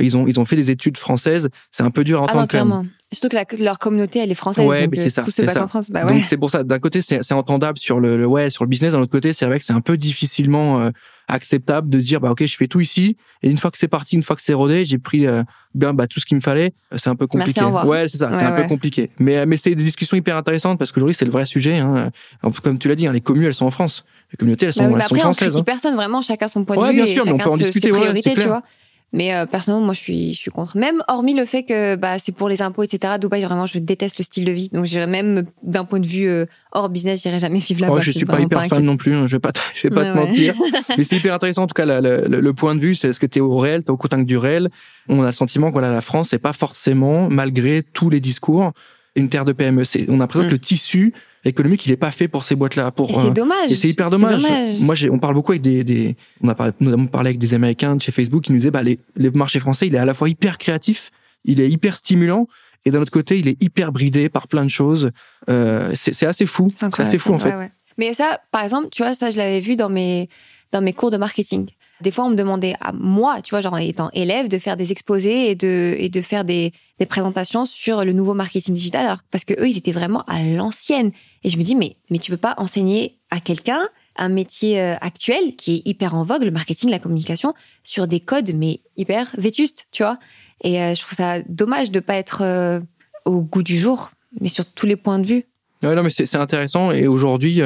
ils 0.00 0.16
ont, 0.16 0.26
ils 0.26 0.40
ont 0.40 0.44
fait 0.44 0.56
des 0.56 0.70
études 0.70 0.96
françaises, 0.96 1.48
c'est 1.70 1.82
un 1.82 1.90
peu 1.90 2.04
dur 2.04 2.20
à 2.20 2.24
entendre. 2.24 2.48
Ah 2.52 2.64
non, 2.64 2.82
Surtout 3.12 3.28
que 3.28 3.62
leur 3.62 3.78
communauté, 3.78 4.18
elle 4.18 4.30
est 4.30 4.34
française. 4.34 4.66
Ouais, 4.66 4.88
mais 4.88 4.96
c'est 4.96 5.10
ça. 5.10 5.22
Tout 5.22 5.30
se 5.30 5.42
passe 5.42 5.56
en 5.56 5.68
France. 5.68 5.90
Bah 5.90 6.04
ouais. 6.04 6.12
Donc, 6.12 6.24
c'est 6.24 6.36
pour 6.36 6.50
ça. 6.50 6.64
D'un 6.64 6.80
côté, 6.80 7.00
c'est 7.00 7.32
entendable 7.32 7.78
sur 7.78 8.00
le, 8.00 8.26
ouais, 8.26 8.50
sur 8.50 8.64
le 8.64 8.68
business. 8.68 8.92
D'un 8.92 9.00
autre 9.00 9.12
côté, 9.12 9.32
c'est 9.32 9.46
vrai 9.46 9.58
que 9.58 9.64
c'est 9.64 9.72
un 9.72 9.80
peu 9.80 9.96
difficilement, 9.96 10.80
euh, 10.80 10.90
acceptable 11.28 11.88
de 11.88 11.98
dire 11.98 12.20
bah 12.20 12.30
ok 12.30 12.44
je 12.44 12.56
fais 12.56 12.66
tout 12.66 12.80
ici 12.80 13.16
et 13.42 13.48
une 13.48 13.56
fois 13.56 13.70
que 13.70 13.78
c'est 13.78 13.88
parti 13.88 14.14
une 14.14 14.22
fois 14.22 14.36
que 14.36 14.42
c'est 14.42 14.52
rodé 14.52 14.84
j'ai 14.84 14.98
pris 14.98 15.26
euh, 15.26 15.42
bien 15.74 15.94
bah 15.94 16.06
tout 16.06 16.20
ce 16.20 16.26
qu'il 16.26 16.36
me 16.36 16.42
fallait 16.42 16.74
c'est 16.96 17.08
un 17.08 17.16
peu 17.16 17.26
compliqué 17.26 17.62
ouais 17.62 18.08
c'est 18.08 18.18
ça 18.18 18.30
c'est 18.32 18.44
un 18.44 18.60
peu 18.60 18.68
compliqué 18.68 19.10
mais 19.18 19.46
mais 19.46 19.56
c'est 19.56 19.74
des 19.74 19.82
discussions 19.82 20.16
hyper 20.16 20.36
intéressantes 20.36 20.78
parce 20.78 20.92
qu'aujourd'hui 20.92 21.14
c'est 21.14 21.24
le 21.24 21.30
vrai 21.30 21.46
sujet 21.46 21.78
hein. 21.78 22.10
comme 22.62 22.78
tu 22.78 22.88
l'as 22.88 22.94
dit 22.94 23.06
hein, 23.06 23.12
les 23.12 23.22
communes 23.22 23.46
elles 23.46 23.54
sont 23.54 23.66
en 23.66 23.70
France 23.70 24.04
les 24.32 24.36
communautés 24.36 24.66
elles 24.66 24.74
sont, 24.74 24.82
bah 24.82 24.88
oui, 24.88 24.98
bah 24.98 25.04
après, 25.06 25.20
françaises 25.20 25.48
on 25.48 25.50
critique 25.50 25.60
hein. 25.60 25.64
personne 25.64 25.94
vraiment 25.94 26.20
chacun 26.20 26.46
son 26.46 26.64
point 26.64 26.76
de 26.76 26.92
vue 26.92 26.96
bien 27.02 27.06
sûr, 27.06 27.24
on 27.26 27.38
peut 27.38 27.50
en 27.50 27.56
discuter, 27.56 27.88
priorités 27.90 28.34
tu 28.34 28.42
vois 28.42 28.62
mais 29.14 29.32
euh, 29.32 29.46
personnellement, 29.46 29.84
moi, 29.84 29.94
je 29.94 30.00
suis, 30.00 30.34
je 30.34 30.40
suis 30.40 30.50
contre. 30.50 30.76
Même 30.76 31.00
hormis 31.06 31.34
le 31.34 31.44
fait 31.44 31.62
que 31.62 31.94
bah, 31.94 32.18
c'est 32.18 32.32
pour 32.32 32.48
les 32.48 32.62
impôts, 32.62 32.82
etc. 32.82 33.14
Dubaï, 33.20 33.44
vraiment, 33.44 33.64
je 33.64 33.78
déteste 33.78 34.18
le 34.18 34.24
style 34.24 34.44
de 34.44 34.50
vie. 34.50 34.70
Donc, 34.72 34.86
j'irais 34.86 35.06
même 35.06 35.44
d'un 35.62 35.84
point 35.84 36.00
de 36.00 36.06
vue 36.06 36.28
euh, 36.28 36.46
hors 36.72 36.88
business, 36.88 37.22
j'irais 37.22 37.38
jamais 37.38 37.60
vivre 37.60 37.80
là-bas. 37.80 37.94
Oh, 37.98 38.00
je 38.00 38.10
suis 38.10 38.26
pas 38.26 38.40
hyper 38.40 38.66
fan 38.66 38.82
non 38.82 38.96
plus. 38.96 39.14
Hein, 39.14 39.28
je 39.28 39.36
vais 39.36 39.40
pas, 39.40 39.52
je 39.72 39.86
vais 39.86 39.94
pas 39.94 40.04
te 40.04 40.16
mentir. 40.16 40.54
Mais 40.98 41.04
c'est 41.04 41.16
hyper 41.16 41.32
intéressant. 41.32 41.62
En 41.62 41.66
tout 41.68 41.74
cas, 41.74 41.86
le, 41.86 42.26
le, 42.26 42.54
point 42.54 42.74
de 42.74 42.80
vue, 42.80 42.96
c'est 42.96 43.08
est-ce 43.08 43.20
que 43.20 43.26
tu 43.26 43.38
es 43.38 43.40
au 43.40 43.56
réel, 43.56 43.84
t'es 43.84 43.92
au 43.92 43.96
contact 43.96 44.26
du 44.26 44.36
réel? 44.36 44.68
On 45.08 45.22
a 45.22 45.26
le 45.26 45.32
sentiment 45.32 45.68
que 45.68 45.74
voilà, 45.74 45.92
la 45.92 46.00
France, 46.00 46.30
c'est 46.30 46.38
pas 46.38 46.52
forcément, 46.52 47.28
malgré 47.30 47.84
tous 47.84 48.10
les 48.10 48.18
discours, 48.18 48.72
une 49.16 49.28
terre 49.28 49.44
de 49.44 49.52
PME. 49.52 49.82
On 50.08 50.14
a 50.14 50.16
l'impression 50.18 50.48
que 50.48 50.52
le 50.52 50.58
tissu 50.58 51.12
économique, 51.44 51.84
il 51.86 51.92
est 51.92 51.96
pas 51.96 52.10
fait 52.10 52.28
pour 52.28 52.44
ces 52.44 52.54
boîtes-là. 52.54 52.90
Pour, 52.90 53.20
c'est 53.20 53.28
euh, 53.28 53.30
dommage. 53.30 53.70
Et 53.70 53.74
c'est 53.74 53.88
hyper 53.88 54.10
dommage. 54.10 54.42
Moi, 54.80 54.94
j'ai, 54.94 55.10
on 55.10 55.18
parle 55.18 55.34
beaucoup 55.34 55.52
avec 55.52 55.62
des, 55.62 55.84
des 55.84 56.16
on 56.42 56.48
a 56.48 56.54
parlé, 56.54 56.72
notamment 56.80 57.06
parlé 57.06 57.28
avec 57.28 57.38
des 57.38 57.54
Américains 57.54 57.96
de 57.96 58.00
chez 58.02 58.12
Facebook 58.12 58.44
qui 58.44 58.52
nous 58.52 58.58
disaient, 58.58 58.70
bah, 58.70 58.82
les, 58.82 58.98
les 59.16 59.30
marchés 59.30 59.60
français, 59.60 59.86
il 59.86 59.94
est 59.94 59.98
à 59.98 60.04
la 60.04 60.14
fois 60.14 60.28
hyper 60.28 60.58
créatif, 60.58 61.10
il 61.44 61.60
est 61.60 61.70
hyper 61.70 61.96
stimulant, 61.96 62.48
et 62.84 62.90
d'un 62.90 63.00
autre 63.00 63.12
côté, 63.12 63.38
il 63.38 63.48
est 63.48 63.62
hyper 63.62 63.92
bridé 63.92 64.28
par 64.28 64.48
plein 64.48 64.64
de 64.64 64.70
choses. 64.70 65.10
Euh, 65.48 65.92
c'est, 65.94 66.14
c'est 66.14 66.26
assez 66.26 66.46
fou. 66.46 66.70
C'est 66.74 67.00
assez 67.00 67.18
fou, 67.18 67.34
en 67.34 67.38
fait. 67.38 67.54
Ouais, 67.54 67.70
Mais 67.98 68.14
ça, 68.14 68.40
par 68.50 68.62
exemple, 68.62 68.88
tu 68.90 69.02
vois, 69.02 69.14
ça, 69.14 69.30
je 69.30 69.36
l'avais 69.36 69.60
vu 69.60 69.76
dans 69.76 69.88
mes, 69.88 70.28
dans 70.72 70.82
mes 70.82 70.92
cours 70.92 71.10
de 71.10 71.16
marketing. 71.16 71.68
Des 72.00 72.10
fois, 72.10 72.24
on 72.24 72.30
me 72.30 72.34
demandait 72.34 72.74
à 72.80 72.92
moi, 72.92 73.40
tu 73.42 73.50
vois, 73.50 73.60
genre 73.60 73.78
étant 73.78 74.10
élève, 74.12 74.48
de 74.48 74.58
faire 74.58 74.76
des 74.76 74.92
exposés 74.92 75.50
et 75.50 75.54
de 75.54 75.94
et 75.98 76.08
de 76.08 76.20
faire 76.20 76.44
des, 76.44 76.72
des 76.98 77.06
présentations 77.06 77.64
sur 77.64 78.04
le 78.04 78.12
nouveau 78.12 78.34
marketing 78.34 78.74
digital, 78.74 79.06
alors, 79.06 79.20
parce 79.30 79.44
que 79.44 79.54
eux, 79.54 79.68
ils 79.68 79.78
étaient 79.78 79.92
vraiment 79.92 80.22
à 80.26 80.42
l'ancienne. 80.42 81.12
Et 81.44 81.50
je 81.50 81.56
me 81.56 81.62
dis, 81.62 81.74
mais 81.74 81.96
mais 82.10 82.18
tu 82.18 82.30
peux 82.30 82.36
pas 82.36 82.54
enseigner 82.58 83.18
à 83.30 83.40
quelqu'un 83.40 83.88
un 84.16 84.28
métier 84.28 84.80
euh, 84.80 84.94
actuel 85.00 85.56
qui 85.56 85.76
est 85.76 85.86
hyper 85.86 86.14
en 86.14 86.24
vogue, 86.24 86.42
le 86.42 86.50
marketing, 86.50 86.90
la 86.90 86.98
communication, 86.98 87.54
sur 87.82 88.06
des 88.06 88.20
codes 88.20 88.52
mais 88.54 88.80
hyper 88.96 89.30
vétustes, 89.36 89.86
tu 89.90 90.02
vois. 90.02 90.18
Et 90.62 90.80
euh, 90.80 90.94
je 90.94 91.00
trouve 91.00 91.16
ça 91.16 91.40
dommage 91.48 91.90
de 91.90 92.00
pas 92.00 92.14
être 92.14 92.42
euh, 92.42 92.80
au 93.24 93.40
goût 93.40 93.62
du 93.62 93.78
jour, 93.78 94.10
mais 94.40 94.48
sur 94.48 94.64
tous 94.64 94.86
les 94.86 94.96
points 94.96 95.18
de 95.18 95.26
vue. 95.26 95.44
Ouais, 95.82 95.94
non, 95.94 96.02
mais 96.02 96.10
c'est 96.10 96.36
intéressant. 96.36 96.92
Et 96.92 97.06
aujourd'hui, 97.06 97.60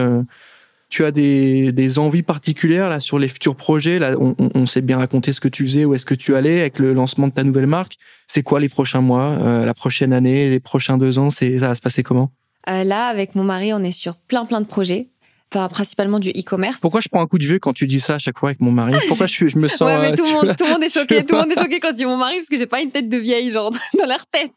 tu 0.88 1.04
as 1.04 1.10
des, 1.10 1.72
des 1.72 1.98
envies 1.98 2.22
particulières 2.22 2.88
là 2.88 3.00
sur 3.00 3.18
les 3.18 3.28
futurs 3.28 3.56
projets 3.56 3.98
Là, 3.98 4.14
on, 4.18 4.34
on 4.54 4.66
s'est 4.66 4.80
bien 4.80 4.98
raconté 4.98 5.32
ce 5.32 5.40
que 5.40 5.48
tu 5.48 5.64
faisais, 5.64 5.84
où 5.84 5.94
est-ce 5.94 6.06
que 6.06 6.14
tu 6.14 6.34
allais 6.34 6.60
avec 6.60 6.78
le 6.78 6.94
lancement 6.94 7.28
de 7.28 7.32
ta 7.32 7.44
nouvelle 7.44 7.66
marque. 7.66 7.96
C'est 8.26 8.42
quoi 8.42 8.58
les 8.60 8.68
prochains 8.68 9.00
mois, 9.00 9.36
euh, 9.40 9.64
la 9.66 9.74
prochaine 9.74 10.12
année, 10.12 10.48
les 10.48 10.60
prochains 10.60 10.96
deux 10.98 11.18
ans 11.18 11.30
C'est 11.30 11.58
ça 11.58 11.68
va 11.68 11.74
se 11.74 11.82
passer 11.82 12.02
comment? 12.02 12.30
Euh, 12.68 12.84
Là, 12.84 13.06
avec 13.06 13.34
mon 13.34 13.44
mari, 13.44 13.72
on 13.72 13.80
est 13.80 13.92
sur 13.92 14.16
plein 14.16 14.46
plein 14.46 14.60
de 14.60 14.66
projets. 14.66 15.08
Enfin, 15.54 15.68
principalement 15.68 16.18
du 16.18 16.28
e-commerce. 16.30 16.80
Pourquoi 16.82 17.00
je 17.00 17.08
prends 17.08 17.22
un 17.22 17.26
coup 17.26 17.38
de 17.38 17.44
vieux 17.44 17.58
quand 17.58 17.72
tu 17.72 17.86
dis 17.86 18.00
ça 18.00 18.16
à 18.16 18.18
chaque 18.18 18.38
fois 18.38 18.50
avec 18.50 18.60
mon 18.60 18.70
mari? 18.70 18.94
Pourquoi 19.08 19.26
je, 19.26 19.48
je 19.48 19.56
me 19.58 19.66
sens 19.68 19.80
ouais, 19.88 19.98
mais 20.10 20.14
tout, 20.14 20.22
le 20.24 20.30
monde, 20.32 20.54
tout 20.54 20.64
le 20.64 20.72
monde 20.72 20.82
est 20.82 20.88
choqué. 20.92 21.24
Tout 21.24 21.36
le 21.36 21.40
monde 21.40 21.52
est 21.52 21.58
choqué 21.58 21.80
quand 21.80 21.88
je 21.90 21.96
dis 21.96 22.04
mon 22.04 22.18
mari 22.18 22.36
parce 22.36 22.48
que 22.48 22.58
j'ai 22.58 22.66
pas 22.66 22.82
une 22.82 22.90
tête 22.90 23.08
de 23.08 23.16
vieille 23.16 23.50
genre 23.50 23.70
dans 23.98 24.06
leur 24.06 24.26
tête 24.26 24.52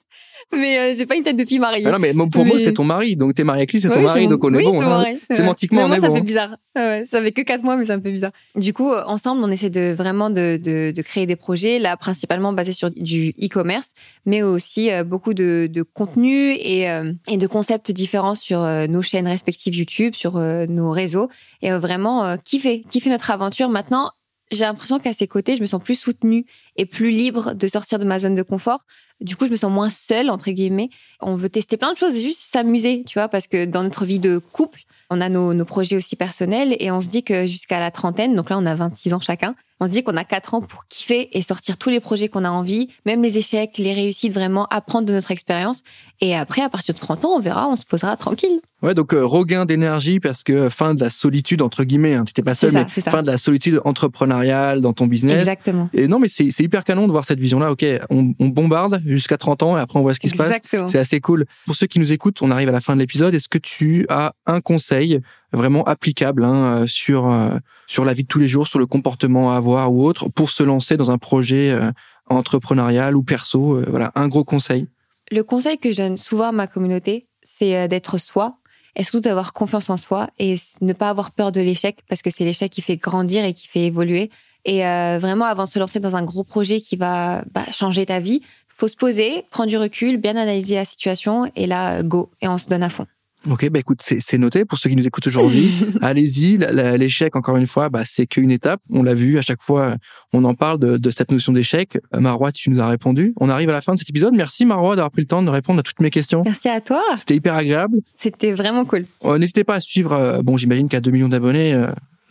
mais 0.56 0.78
euh, 0.78 0.94
j'ai 0.98 1.06
pas 1.06 1.16
une 1.16 1.24
tête 1.24 1.36
de 1.36 1.46
fille 1.46 1.60
mariée. 1.60 1.86
Ah 1.88 1.92
non, 1.92 2.00
mais 2.00 2.14
pour 2.14 2.46
moi, 2.46 2.60
c'est 2.60 2.74
ton 2.74 2.84
mari. 2.84 3.16
Donc, 3.16 3.36
t'es 3.36 3.44
marié 3.44 3.62
avec 3.62 3.72
lui, 3.72 3.80
c'est 3.80 3.90
ton 3.90 4.02
mari. 4.02 4.28
Donc, 4.28 4.44
on 4.44 4.54
est 4.54 4.64
bon. 4.64 4.82
Hein. 4.82 5.16
Sémantiquement, 5.30 5.84
on 5.84 5.94
est 5.94 6.00
ça 6.00 6.08
bon. 6.08 6.14
Ça 6.14 6.20
fait 6.20 6.26
bizarre. 6.26 6.56
Ouais, 6.76 7.04
ça 7.06 7.22
fait 7.22 7.32
que 7.32 7.42
quatre 7.42 7.64
mois, 7.64 7.76
mais 7.78 7.86
ça 7.86 7.98
me 7.98 8.02
fait 8.02 8.12
bizarre. 8.12 8.32
Du 8.56 8.74
coup, 8.74 8.92
euh, 8.92 9.04
ensemble, 9.06 9.44
on 9.44 9.52
essaie 9.52 9.70
de 9.70 9.94
vraiment 9.94 10.30
de, 10.30 10.58
de, 10.62 10.92
de 10.96 11.02
créer 11.02 11.26
des 11.26 11.36
projets, 11.36 11.80
là, 11.80 11.98
principalement 11.98 12.54
basés 12.54 12.74
sur 12.74 12.90
du 12.92 13.30
e-commerce, 13.42 13.92
mais 14.26 14.42
aussi 14.42 14.92
euh, 14.92 15.04
beaucoup 15.04 15.34
de, 15.34 15.70
de 15.72 15.84
contenu 15.84 16.52
et, 16.52 16.88
et 17.28 17.38
de 17.38 17.48
concepts 17.48 17.92
différents 17.92 18.36
sur 18.36 18.62
nos 18.62 19.02
chaînes 19.02 19.28
respectives 19.28 19.76
YouTube, 19.76 20.14
sur 20.16 20.38
nos 20.38 20.92
réseaux. 20.92 21.30
Et 21.62 21.72
vraiment, 21.72 22.38
kiffer, 22.38 22.84
kiffer 22.90 23.10
notre 23.10 23.32
aventure. 23.32 23.70
Maintenant, 23.70 24.12
j'ai 24.52 24.66
l'impression 24.66 25.00
qu'à 25.00 25.14
ses 25.14 25.28
côtés, 25.28 25.56
je 25.56 25.62
me 25.62 25.66
sens 25.66 25.82
plus 25.82 25.96
soutenue 26.00 26.46
et 26.76 26.86
plus 26.86 27.10
libre 27.12 27.54
de 27.54 27.68
sortir 27.68 28.00
de 28.00 28.06
ma 28.06 28.20
zone 28.20 28.36
de 28.36 28.44
confort. 28.44 28.86
Du 29.22 29.36
coup, 29.36 29.46
je 29.46 29.52
me 29.52 29.56
sens 29.56 29.72
moins 29.72 29.90
seule, 29.90 30.30
entre 30.30 30.52
guillemets. 30.52 30.90
On 31.22 31.36
veut 31.36 31.50
tester 31.50 31.78
plein 31.78 31.94
de 31.94 31.98
choses 31.98 32.16
et 32.16 32.22
juste 32.22 32.40
s'amuser, 32.40 33.04
tu 33.06 33.20
vois, 33.20 33.30
parce 33.30 33.48
que 33.48 33.66
dans 33.66 33.84
notre 33.84 34.06
vie 34.06 34.20
de 34.20 34.38
couple, 34.40 34.82
On 35.14 35.20
a 35.20 35.28
nos, 35.28 35.54
nos 35.54 35.66
projets 35.66 35.98
aussi 35.98 36.16
personnels 36.16 36.74
et 36.80 36.90
on 36.90 37.02
se 37.02 37.10
dit 37.10 37.22
que 37.22 37.46
jusqu'à 37.46 37.82
la 37.82 37.92
trentaine, 37.92 38.34
donc 38.34 38.50
là 38.50 38.58
on 38.58 38.66
a 38.66 38.76
26 38.76 39.14
ans 39.14 39.20
chacun, 39.20 39.56
on 39.82 39.88
se 39.88 39.92
dit 39.92 40.04
qu'on 40.04 40.16
a 40.16 40.24
quatre 40.24 40.54
ans 40.54 40.62
pour 40.62 40.86
kiffer 40.88 41.36
et 41.36 41.42
sortir 41.42 41.76
tous 41.76 41.90
les 41.90 42.00
projets 42.00 42.30
qu'on 42.30 42.46
a 42.46 42.52
envie, 42.52 42.90
même 43.08 43.24
les 43.24 43.40
échecs, 43.40 43.80
les 43.80 43.94
réussites, 43.94 44.32
vraiment 44.32 44.68
apprendre 44.68 45.08
de 45.08 45.14
notre 45.14 45.32
expérience. 45.32 45.82
Et 46.22 46.36
après, 46.36 46.62
à 46.62 46.70
partir 46.70 46.94
de 46.94 47.00
30 47.00 47.26
ans, 47.26 47.32
on 47.36 47.40
verra, 47.40 47.68
on 47.68 47.76
se 47.76 47.84
posera 47.84 48.16
tranquille. 48.16 48.62
Ouais, 48.84 48.94
donc 48.94 49.14
euh, 49.14 49.26
regain 49.26 49.66
d'énergie 49.66 50.20
parce 50.20 50.44
que 50.44 50.70
fin 50.70 50.94
de 50.94 51.02
la 51.02 51.10
solitude 51.10 51.64
entre 51.64 51.84
guillemets. 51.84 52.14
Hein, 52.14 52.26
T'étais 52.26 52.44
pas 52.44 52.56
seul, 52.56 52.74
mais 52.74 52.86
fin 52.86 53.24
de 53.24 53.28
la 53.28 53.38
solitude 53.38 53.82
entrepreneuriale 53.84 54.82
dans 54.82 54.94
ton 54.94 55.08
business. 55.08 55.40
Exactement. 55.40 55.90
Et 55.94 56.08
non, 56.08 56.20
mais 56.20 56.28
c'est 56.28 56.48
hyper 56.60 56.84
canon 56.84 57.08
de 57.08 57.12
voir 57.12 57.26
cette 57.26 57.40
vision-là. 57.40 57.72
Ok, 57.72 57.84
on, 58.12 58.34
on 58.40 58.48
bombarde 58.48 59.02
jusqu'à 59.06 59.38
30 59.38 59.64
ans 59.64 59.78
et 59.78 59.82
après 59.82 59.98
on 59.98 60.04
voit 60.04 60.14
ce 60.14 60.20
qui 60.20 60.30
se 60.30 60.38
passe. 60.38 60.60
C'est 60.88 61.00
assez 61.00 61.20
cool. 61.22 61.46
Pour 61.66 61.76
ceux 61.76 61.88
qui 61.88 62.00
nous 62.00 62.12
écoutent, 62.12 62.42
on 62.42 62.52
arrive 62.52 62.70
à 62.70 62.72
la 62.72 62.82
fin 62.82 62.94
de 62.94 63.00
l'épisode. 63.00 63.34
Est-ce 63.34 63.50
que 63.50 63.60
tu 63.60 64.06
as 64.10 64.34
un 64.46 64.62
conseil 64.62 65.22
vraiment 65.54 65.84
applicable 65.84 66.44
hein, 66.44 66.82
euh, 66.82 66.88
sur 66.88 67.32
euh, 67.32 67.58
sur 67.88 68.06
la 68.06 68.14
vie 68.14 68.24
de 68.24 68.28
tous 68.28 68.40
les 68.40 68.48
jours, 68.48 68.68
sur 68.68 68.80
le 68.80 68.86
comportement 68.86 69.54
à 69.54 69.58
avoir 69.58 69.92
ou 69.94 70.06
autre, 70.06 70.30
pour 70.30 70.50
se 70.50 70.64
lancer 70.64 70.98
dans 70.98 71.12
un 71.12 71.18
projet 71.18 71.72
euh, 71.72 71.92
entrepreneurial 72.30 73.16
ou 73.16 73.24
perso. 73.24 73.82
voilà, 73.88 74.12
un 74.16 74.28
gros 74.28 74.44
conseil. 74.44 74.88
Le 75.32 75.44
conseil 75.44 75.78
que 75.78 75.92
je 75.92 75.98
donne 75.98 76.18
souvent 76.18 76.50
à 76.50 76.52
ma 76.52 76.68
communauté, 76.68 77.28
c'est 77.42 77.88
d'être 77.88 78.18
soi 78.18 78.58
et 78.96 79.04
surtout 79.04 79.22
d'avoir 79.22 79.54
confiance 79.54 79.90
en 79.90 79.98
soi 79.98 80.30
et 80.40 80.56
ne 80.82 80.94
pas 80.94 81.10
avoir 81.10 81.32
peur 81.32 81.52
de 81.52 81.60
l'échec 81.60 82.00
parce 82.08 82.22
que 82.22 82.30
c'est 82.30 82.46
l'échec 82.46 82.72
qui 82.72 82.82
fait 82.82 82.98
grandir 82.98 83.44
et 83.44 83.54
qui 83.54 83.68
fait 83.68 83.86
évoluer. 83.86 84.30
Et 84.64 84.82
vraiment, 84.82 85.46
avant 85.46 85.64
de 85.64 85.70
se 85.70 85.80
lancer 85.80 86.00
dans 86.00 86.16
un 86.16 86.24
gros 86.24 86.44
projet 86.44 86.80
qui 86.80 86.96
va 86.96 87.44
bah, 87.52 87.64
changer 87.72 88.06
ta 88.06 88.20
vie, 88.20 88.42
faut 88.68 88.88
se 88.88 88.96
poser, 88.96 89.44
prendre 89.50 89.70
du 89.70 89.78
recul, 89.78 90.18
bien 90.18 90.36
analyser 90.36 90.76
la 90.76 90.86
situation 90.86 91.52
et 91.56 91.68
là, 91.68 92.04
go 92.04 92.30
et 92.42 92.48
on 92.48 92.58
se 92.58 92.68
donne 92.68 92.84
à 92.84 92.90
fond. 92.90 93.08
Ok, 93.50 93.70
bah 93.70 93.80
écoute, 93.80 94.02
c'est 94.02 94.38
noté 94.38 94.66
pour 94.66 94.78
ceux 94.78 94.90
qui 94.90 94.96
nous 94.96 95.08
écoutent 95.08 95.26
aujourd'hui. 95.26 95.72
Allez-y, 96.02 96.58
l'échec, 96.98 97.36
encore 97.36 97.58
une 97.58 97.66
fois, 97.66 97.90
bah, 97.90 98.04
c'est 98.06 98.28
qu'une 98.28 98.52
étape. 98.52 98.82
On 98.92 99.02
l'a 99.02 99.16
vu 99.16 99.38
à 99.40 99.42
chaque 99.42 99.62
fois, 99.62 99.96
on 100.32 100.44
en 100.44 100.54
parle 100.54 100.78
de, 100.80 100.98
de 100.98 101.12
cette 101.12 101.32
notion 101.32 101.52
d'échec. 101.52 101.98
Euh, 102.14 102.20
Marois, 102.20 102.52
tu 102.52 102.70
nous 102.70 102.80
as 102.80 102.88
répondu. 102.88 103.34
On 103.40 103.50
arrive 103.50 103.70
à 103.70 103.74
la 103.74 103.82
fin 103.82 103.94
de 103.94 103.98
cet 103.98 104.10
épisode. 104.10 104.36
Merci 104.36 104.66
Marois 104.66 104.96
d'avoir 104.96 105.12
pris 105.12 105.22
le 105.22 105.28
temps 105.28 105.42
de 105.42 105.50
répondre 105.50 105.80
à 105.80 105.84
toutes 105.84 106.02
mes 106.02 106.12
questions. 106.12 106.44
Merci 106.46 106.70
à 106.70 106.82
toi. 106.82 107.02
C'était 107.18 107.36
hyper 107.36 107.56
agréable. 107.56 107.98
C'était 108.16 108.52
vraiment 108.52 108.86
cool. 108.86 109.06
Euh, 109.26 109.40
n'hésitez 109.40 109.64
pas 109.64 109.76
à 109.76 109.80
suivre. 109.80 110.14
Euh, 110.14 110.42
bon, 110.44 110.58
j'imagine 110.58 110.88
qu'à 110.88 111.02
2 111.02 111.10
millions 111.10 111.30
d'abonnés, 111.30 111.74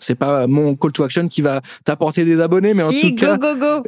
c'est 0.00 0.14
pas 0.14 0.46
mon 0.46 0.74
call 0.74 0.92
to 0.92 1.04
action 1.04 1.28
qui 1.28 1.42
va 1.42 1.60
t'apporter 1.84 2.24
des 2.24 2.40
abonnés, 2.40 2.74
mais 2.74 2.82
en 2.82 2.90
tout 2.90 3.14
cas, 3.14 3.36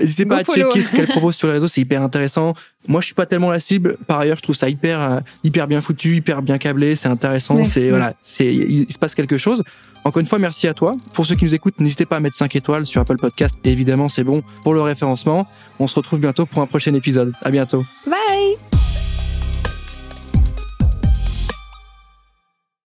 n'hésitez 0.01 0.27
pas 0.27 0.39
à 0.39 0.45
checker 0.45 0.83
ce 0.83 0.95
qu'elle 0.95 1.09
propose 1.09 1.35
sur 1.35 1.49
les 1.49 1.55
réseaux, 1.55 1.69
c'est 1.69 1.81
hyper 1.81 2.03
intéressant. 2.03 2.55
Moi, 2.89 3.01
je 3.01 3.07
suis 3.07 3.15
pas 3.15 3.27
tellement 3.27 3.51
la 3.51 3.61
cible. 3.61 3.97
Par 4.07 4.19
ailleurs, 4.21 4.37
je 4.37 4.43
trouve 4.43 4.57
ça 4.57 4.69
hyper, 4.69 5.01
euh, 5.01 5.21
hyper 5.45 5.69
bien 5.69 5.81
foutu, 5.81 6.17
hyper 6.17 6.43
bien 6.43 6.59
câblé, 6.59 6.97
c'est 6.97 7.09
intéressant. 7.09 7.63
C'est 7.65 7.91
voilà, 7.91 8.13
c'est 8.23 8.53
il 8.53 8.93
se 8.93 8.99
passe 8.99 9.15
quelque 9.15 9.39
chose. 9.39 9.63
Encore 10.05 10.21
une 10.21 10.27
fois, 10.27 10.39
merci 10.39 10.67
à 10.67 10.75
toi. 10.75 10.93
Pour 11.15 11.27
ceux 11.27 11.37
qui 11.37 11.45
nous 11.45 11.55
écoutent, 11.55 11.81
n'hésitez 11.81 12.07
pas 12.07 12.17
à 12.17 12.21
mettre 12.21 12.37
5 12.37 12.57
étoiles 12.57 12.87
sur 12.87 13.01
Apple 13.01 13.17
Podcast. 13.17 13.55
évidemment, 13.65 14.09
c'est 14.09 14.25
bon 14.25 14.43
pour 14.63 14.75
le 14.75 14.83
référencement. 14.83 15.47
On 15.79 15.87
se 15.87 15.95
retrouve 15.95 16.21
bientôt 16.21 16.47
pour 16.47 16.61
un 16.61 16.67
prochain 16.67 16.95
épisode. 16.95 17.33
À 17.43 17.51
bientôt. 17.51 17.85
Bye. 18.07 18.82